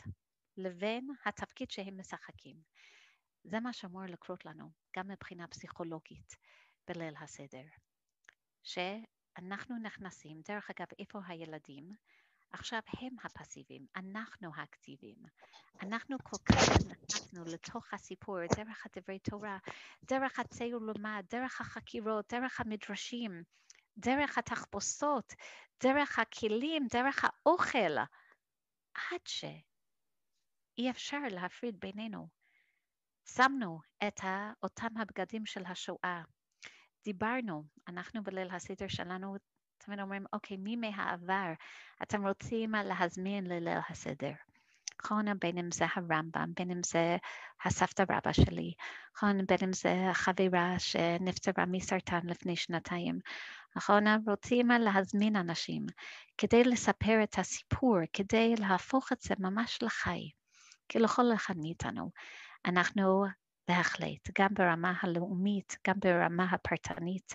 [0.56, 2.56] לבין התפקיד שהם משחקים.
[3.44, 6.36] זה מה שאמור לקרות לנו, גם מבחינה פסיכולוגית,
[6.88, 7.64] בליל הסדר.
[8.62, 11.90] שאנחנו נכנסים, דרך אגב, איפה הילדים?
[12.52, 15.16] עכשיו הם הפסיביים, אנחנו האקטיביים.
[15.82, 19.58] אנחנו כל כך נכנסנו לתוך הסיפור, דרך הדברי תורה,
[20.04, 23.42] דרך הציור לומד, דרך החקירות, דרך המדרשים,
[23.96, 25.32] דרך התחפושות,
[25.82, 27.98] דרך הכלים, דרך האוכל,
[28.94, 29.20] עד
[30.76, 32.28] שאי אפשר להפריד בינינו.
[33.28, 34.20] שמנו את
[34.62, 36.22] אותם הבגדים של השואה.
[37.04, 39.36] דיברנו, אנחנו בליל הסדר שלנו
[39.78, 41.52] תמיד אומרים, אוקיי, מי מהעבר
[42.02, 44.32] אתם רוצים להזמין לליל הסדר?
[45.04, 47.16] נכון, בין אם זה הרמב"ם, בין אם זה
[47.64, 48.72] הסבתא רבא שלי,
[49.16, 53.18] נכון, בין אם זה חברה שנפטרה מסרטן לפני שנתיים,
[53.76, 55.86] נכון, רוצים להזמין אנשים
[56.38, 60.30] כדי לספר את הסיפור, כדי להפוך את זה ממש לחי,
[60.92, 62.10] כי לכל אחד מאיתנו
[62.64, 63.24] אנחנו
[63.68, 67.34] בהחלט, גם ברמה הלאומית, גם ברמה הפרטנית,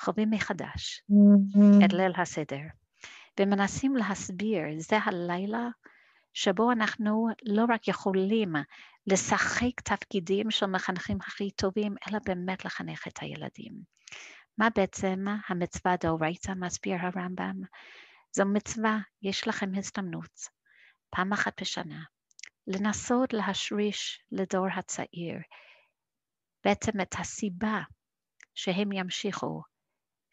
[0.00, 1.84] חווים מחדש mm-hmm.
[1.84, 2.60] את ליל הסדר,
[3.40, 5.68] ומנסים להסביר, זה הלילה
[6.34, 8.52] שבו אנחנו לא רק יכולים
[9.06, 13.72] לשחק תפקידים של מחנכים הכי טובים, אלא באמת לחנך את הילדים.
[14.58, 17.60] מה בעצם המצווה דאורייתא מסביר הרמב"ם?
[18.32, 20.40] זו מצווה, יש לכם הזדמנות,
[21.10, 22.02] פעם אחת בשנה,
[22.66, 25.38] לנסות להשריש לדור הצעיר
[26.64, 27.80] בעצם את הסיבה
[28.54, 29.62] שהם ימשיכו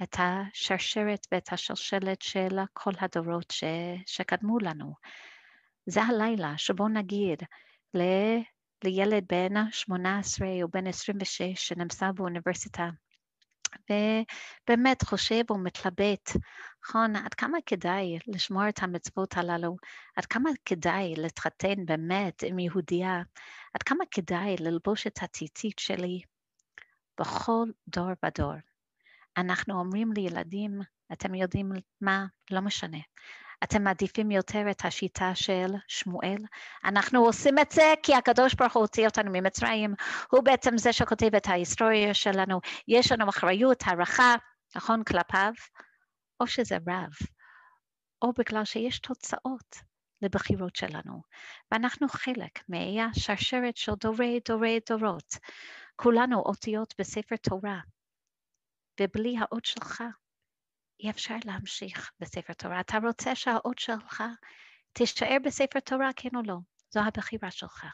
[0.03, 3.63] את השרשרת ואת השלשלת של כל הדורות ש,
[4.05, 4.93] שקדמו לנו.
[5.85, 7.43] זה הלילה שבו נגיד
[7.93, 8.01] ל,
[8.83, 12.89] לילד בן 18 או בן 26 שנמצא באוניברסיטה
[13.89, 16.29] ובאמת חושב ומתלבט,
[16.85, 19.75] נכון, עד כמה כדאי לשמור את המצוות הללו,
[20.15, 23.21] עד כמה כדאי להתחתן באמת עם יהודייה,
[23.73, 26.21] עד כמה כדאי ללבוש את הציצית שלי
[27.19, 28.53] בכל דור ודור.
[29.37, 30.79] אנחנו אומרים לילדים,
[31.13, 31.71] אתם יודעים
[32.01, 32.25] מה?
[32.51, 32.97] לא משנה.
[33.63, 36.37] אתם מעדיפים יותר את השיטה של שמואל?
[36.85, 39.93] אנחנו עושים את זה כי הקדוש ברוך הוא הוציא אותנו ממצרים,
[40.31, 44.35] הוא בעצם זה שכותב את ההיסטוריה שלנו, יש לנו אחריות, הערכה,
[44.75, 45.53] נכון, כלפיו,
[46.39, 47.11] או שזה רב,
[48.21, 49.75] או בגלל שיש תוצאות
[50.21, 51.21] לבחירות שלנו,
[51.71, 55.37] ואנחנו חלק מהשרשרת של דורי דורי דורות.
[55.95, 57.79] כולנו אותיות בספר תורה,
[59.01, 60.03] ובלי האות שלך
[60.99, 62.79] אי אפשר להמשיך בספר תורה.
[62.79, 64.23] אתה רוצה שהאות שלך
[64.93, 66.55] תישאר בספר תורה, כן או לא?
[66.89, 67.85] זו הבחירה שלך.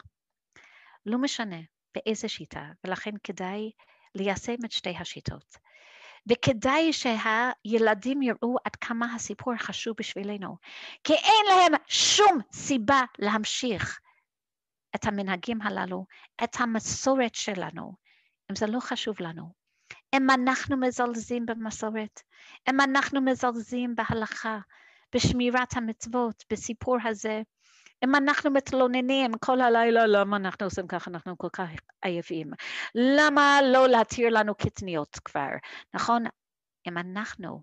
[1.06, 1.60] לא משנה
[1.94, 3.70] באיזה שיטה, ולכן כדאי
[4.14, 5.56] ליישם את שתי השיטות.
[6.30, 10.56] וכדאי שהילדים יראו עד כמה הסיפור חשוב בשבילנו,
[11.04, 14.00] כי אין להם שום סיבה להמשיך
[14.94, 16.06] את המנהגים הללו,
[16.44, 17.92] את המסורת שלנו,
[18.50, 19.65] אם זה לא חשוב לנו.
[20.14, 22.22] אם אנחנו מזלזים במסורת,
[22.70, 24.58] אם אנחנו מזלזים בהלכה,
[25.14, 27.42] בשמירת המצוות, בסיפור הזה,
[28.04, 31.68] אם אנחנו מתלוננים כל הלילה למה אנחנו עושים ככה, אנחנו כל כך
[32.02, 32.50] עייפים,
[32.94, 35.48] למה לא להתיר לנו קטניות כבר,
[35.94, 36.24] נכון?
[36.88, 37.62] אם אנחנו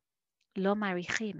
[0.57, 1.35] לא מעריכים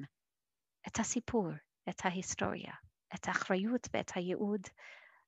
[0.88, 1.48] את הסיפור,
[1.90, 2.74] את ההיסטוריה,
[3.16, 4.62] את האחריות ואת הייעוד,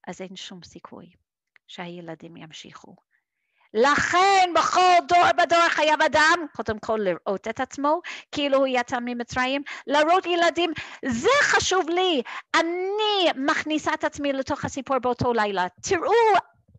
[0.07, 1.11] אז אין שום סיכוי
[1.68, 2.95] שהילדים ימשיכו.
[3.76, 9.61] לכן בכל דור בדור חייב אדם, קודם כל לראות את עצמו, כאילו הוא יצא ממצרים,
[9.88, 10.72] להראות ילדים,
[11.06, 12.22] זה חשוב לי,
[12.56, 16.14] אני מכניסה את עצמי לתוך הסיפור באותו לילה, תראו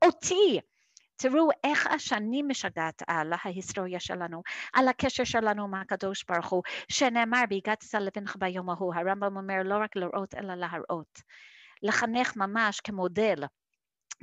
[0.05, 0.61] אותי.
[1.19, 4.43] תראו איך השנים משגעת על ההיסטוריה שלנו,
[4.73, 9.79] על הקשר שלנו עם הקדוש ברוך הוא, שנאמר בהגעת לבנך ביום ההוא, הרמב"ם אומר לא
[9.79, 11.23] רק לראות אלא להראות.
[11.83, 13.35] לחנך ממש כמודל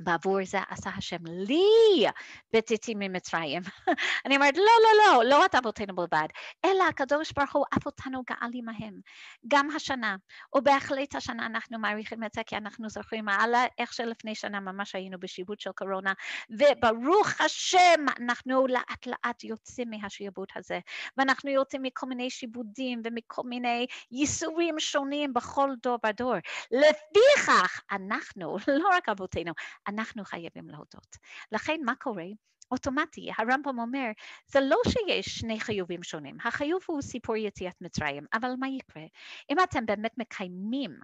[0.00, 2.06] בעבור זה עשה השם לי
[2.52, 3.62] בצאתי ממצרים.
[4.26, 6.28] אני אומרת, לא, לא, לא, לא את אבותינו בלבד,
[6.64, 9.00] אלא הקדוש ברוך הוא אף אותנו גאל עמהם.
[9.48, 10.16] גם השנה,
[10.56, 15.18] ובהחלט השנה אנחנו מעריכים את זה, כי אנחנו זוכרים על איך שלפני שנה ממש היינו
[15.20, 16.12] בשיבוט של קורונה,
[16.50, 20.78] וברוך השם אנחנו לאט לאט יוצאים מהשיבוט הזה,
[21.16, 26.34] ואנחנו יוצאים מכל מיני שיבודים ומכל מיני ייסורים שונים בכל דור ודור.
[26.70, 29.52] לפיכך אנחנו, לא רק אבותינו,
[29.88, 31.16] אנחנו חייבים להודות.
[31.52, 32.26] לכן מה קורה?
[32.70, 34.10] אוטומטי, הרמב"ם אומר,
[34.46, 39.02] זה לא שיש שני חיובים שונים, החיוב הוא סיפור יציאת מצרים, אבל מה יקרה?
[39.50, 40.98] אם אתם באמת מקיימים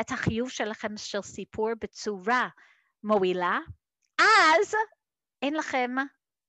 [0.00, 2.48] את החיוב שלכם של סיפור בצורה
[3.02, 3.58] מועילה,
[4.18, 4.74] אז
[5.42, 5.90] אין לכם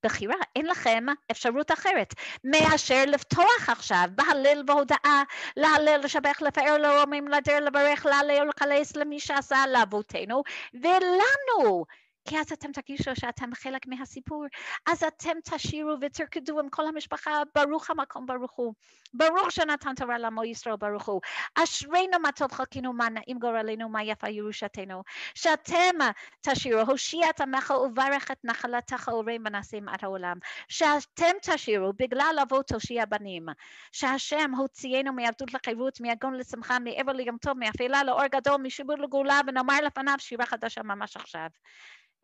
[0.03, 2.13] בחירה, אין לכם אפשרות אחרת
[2.43, 5.23] מאשר לפתוח עכשיו בהלל והודאה,
[5.57, 11.85] להלל, לשבח, לפאר, לרומים, לדר, לברך, להלל, לכלס למי שעשה לאבותינו ולנו.
[12.25, 14.45] כי אז אתם תרגישו שאתם חלק מהסיפור,
[14.85, 18.73] אז אתם תשירו ותרקדו עם כל המשפחה, ברוך המקום ברוך הוא,
[19.13, 21.21] ברוך שנתן תורה לעמו ישראל ברוך הוא,
[21.55, 25.03] אשרינו מה טוב חלקינו מה נעים גורלנו מה יפה ירושתנו,
[25.35, 25.95] שאתם
[26.41, 30.37] תשירו, הושיע את עמך וברך את נחלתך הורים מנסים עד העולם,
[30.67, 33.45] שאתם תשירו בגלל אבות תושיע בנים,
[33.91, 39.81] שהשם הוציאנו מעבדות לחירות, מהגון לשמחה, מעבר ליום טוב, מאפלה לאור גדול, משיבוד לגאולה, ונאמר
[39.85, 41.47] לפניו שירה חדשה ממש עכשיו.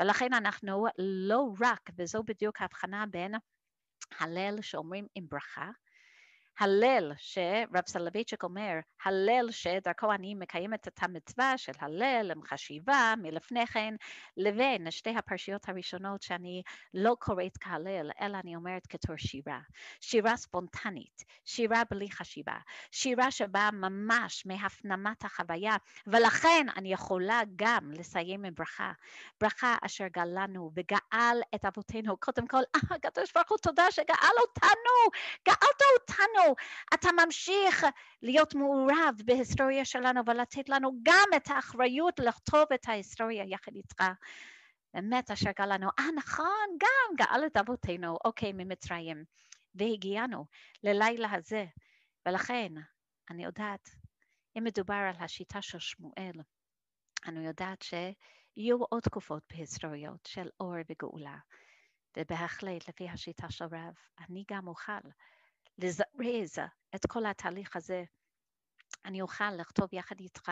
[0.01, 3.35] ולכן אנחנו לא רק, וזו בדיוק ההבחנה בין
[4.19, 5.69] הלל שאומרים עם ברכה,
[6.59, 8.73] הלל שרב סלוויצ'ק אומר,
[9.05, 13.93] הלל שדרכו אני מקיימת את המצווה של הלל עם חשיבה מלפני כן,
[14.37, 16.61] לבין שתי הפרשיות הראשונות שאני
[16.93, 19.59] לא קוראת כהלל, אלא אני אומרת כתור שירה.
[20.01, 22.57] שירה ספונטנית, שירה בלי חשיבה,
[22.91, 25.75] שירה שבאה ממש מהפנמת החוויה,
[26.07, 28.91] ולכן אני יכולה גם לסיים עם ברכה.
[29.41, 32.17] ברכה אשר גאלנו וגאל את אבותינו.
[32.17, 32.61] קודם כל,
[32.91, 36.46] הקדוש ברוך הוא תודה שגאל אותנו, גאלת אותנו.
[36.93, 37.85] אתה ממשיך
[38.21, 44.03] להיות מעורב בהיסטוריה שלנו ולתת לנו גם את האחריות לכתוב את ההיסטוריה יחד איתך.
[44.93, 49.23] באמת אשר גלנו, אה נכון, גם גאל את אבותינו, אוקיי, ממצרים.
[49.75, 50.45] והגיענו
[50.83, 51.65] ללילה הזה,
[52.25, 52.71] ולכן
[53.29, 53.89] אני יודעת,
[54.57, 56.41] אם מדובר על השיטה של שמואל,
[57.25, 61.37] אני יודעת שיהיו עוד תקופות בהיסטוריות של אור וגאולה,
[62.17, 65.09] ובהחלט לפי השיטה של רב, אני גם אוכל
[65.77, 66.57] לזרז
[66.95, 68.03] את כל התהליך הזה.
[69.05, 70.51] אני אוכל לכתוב יחד איתך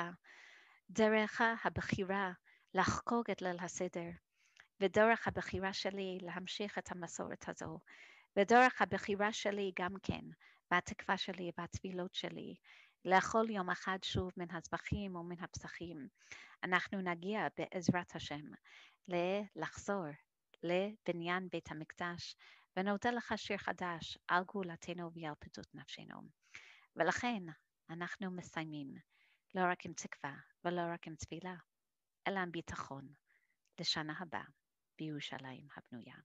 [0.89, 2.31] דרך הבחירה
[2.73, 4.09] לחגוג את ליל הסדר,
[4.81, 7.79] ודרך הבחירה שלי להמשיך את המסורת הזו,
[8.37, 10.25] ודרך הבחירה שלי גם כן,
[10.71, 12.55] והתקווה שלי והתפילות שלי,
[13.05, 16.07] לאכול יום אחד שוב מן הזבחים ומן הפסחים.
[16.63, 18.41] אנחנו נגיע בעזרת השם
[19.55, 20.05] לחזור
[20.63, 22.35] לבניין בית המקדש,
[22.77, 26.21] ונודה לך שיר חדש על גאולתנו ועל פדות נפשנו.
[26.95, 27.43] ולכן
[27.89, 28.93] אנחנו מסיימים
[29.55, 31.55] לא רק עם תקווה ולא רק עם תפילה,
[32.27, 33.07] אלא עם ביטחון
[33.79, 34.45] לשנה הבאה
[34.97, 36.15] בירושלים הבנויה.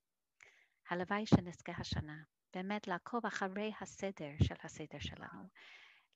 [0.91, 2.23] הלוואי שנזכה השנה
[2.55, 5.49] באמת לעקוב אחרי הסדר של הסדר שלנו,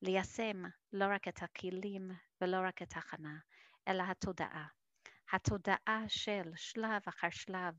[0.03, 0.63] ליישם
[0.93, 3.39] לא רק את הכלים ולא רק את ההכנה,
[3.89, 4.67] אלא התודעה.
[5.33, 7.75] התודעה של שלב אחר שלב,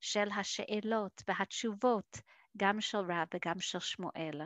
[0.00, 2.20] של השאלות והתשובות,
[2.56, 4.40] גם של רב וגם של שמואל,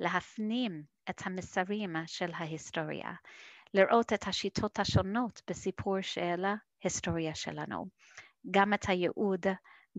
[0.00, 3.12] להפנים את המסרים של ההיסטוריה,
[3.74, 6.44] לראות את השיטות השונות בסיפור של
[6.82, 7.86] ההיסטוריה שלנו,
[8.50, 9.46] גם את הייעוד,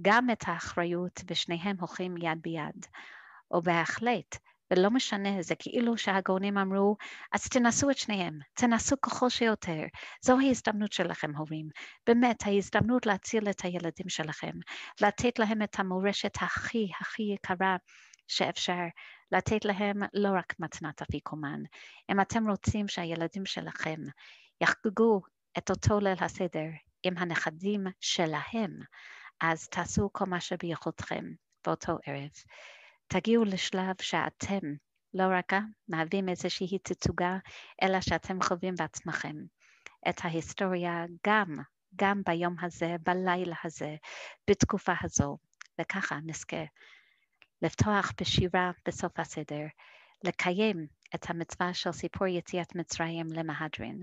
[0.01, 2.85] גם את האחריות, ושניהם הולכים יד ביד.
[3.51, 4.37] ובהחלט,
[4.71, 6.95] ולא משנה, זה כאילו שהגאונים אמרו,
[7.31, 9.81] אז תנסו את שניהם, תנסו ככל שיותר.
[10.21, 11.69] זו ההזדמנות שלכם, הורים.
[12.07, 14.53] באמת, ההזדמנות להציל את הילדים שלכם,
[15.01, 17.75] לתת להם את המורשת הכי הכי יקרה
[18.27, 18.83] שאפשר,
[19.31, 21.61] לתת להם לא רק מתנת אפיקומן.
[22.11, 23.99] אם אתם רוצים שהילדים שלכם
[24.61, 25.21] יחגגו
[25.57, 26.69] את אותו ליל הסדר
[27.03, 28.79] עם הנכדים שלהם,
[29.41, 31.25] אז תעשו כל מה שביכולתכם
[31.65, 32.29] באותו ערב.
[33.07, 34.59] תגיעו לשלב שאתם
[35.13, 35.53] לא רק
[35.87, 37.37] מהווים איזושהי תצוגה,
[37.83, 39.35] אלא שאתם חווים בעצמכם
[40.09, 41.55] את ההיסטוריה גם,
[41.95, 43.95] גם ביום הזה, בלילה הזה,
[44.49, 45.37] בתקופה הזו,
[45.81, 46.63] וככה נזכה
[47.61, 49.65] לפתוח בשירה בסוף הסדר,
[50.23, 54.01] לקיים את המצווה של סיפור יציאת מצרים למהדרין,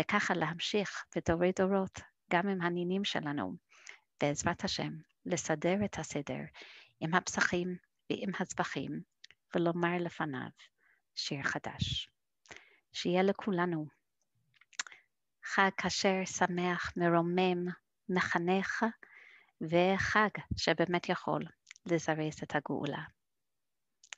[0.00, 2.00] וככה להמשיך בדורי דורות,
[2.32, 3.52] גם עם הנינים שלנו,
[4.20, 4.90] בעזרת השם,
[5.26, 6.40] לסדר את הסדר
[7.00, 9.00] עם הפסחים ועם הזבחים,
[9.54, 10.50] ולומר לפניו
[11.14, 12.10] שיר חדש.
[12.92, 13.86] שיהיה לכולנו
[15.44, 17.66] חג כשר, שמח, מרומם,
[18.08, 18.84] מחנך,
[19.60, 21.42] וחג שבאמת יכול
[21.86, 23.02] לזרז את הגאולה.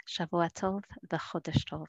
[0.06, 0.80] שבוע טוב
[1.12, 1.86] וחודש טוב.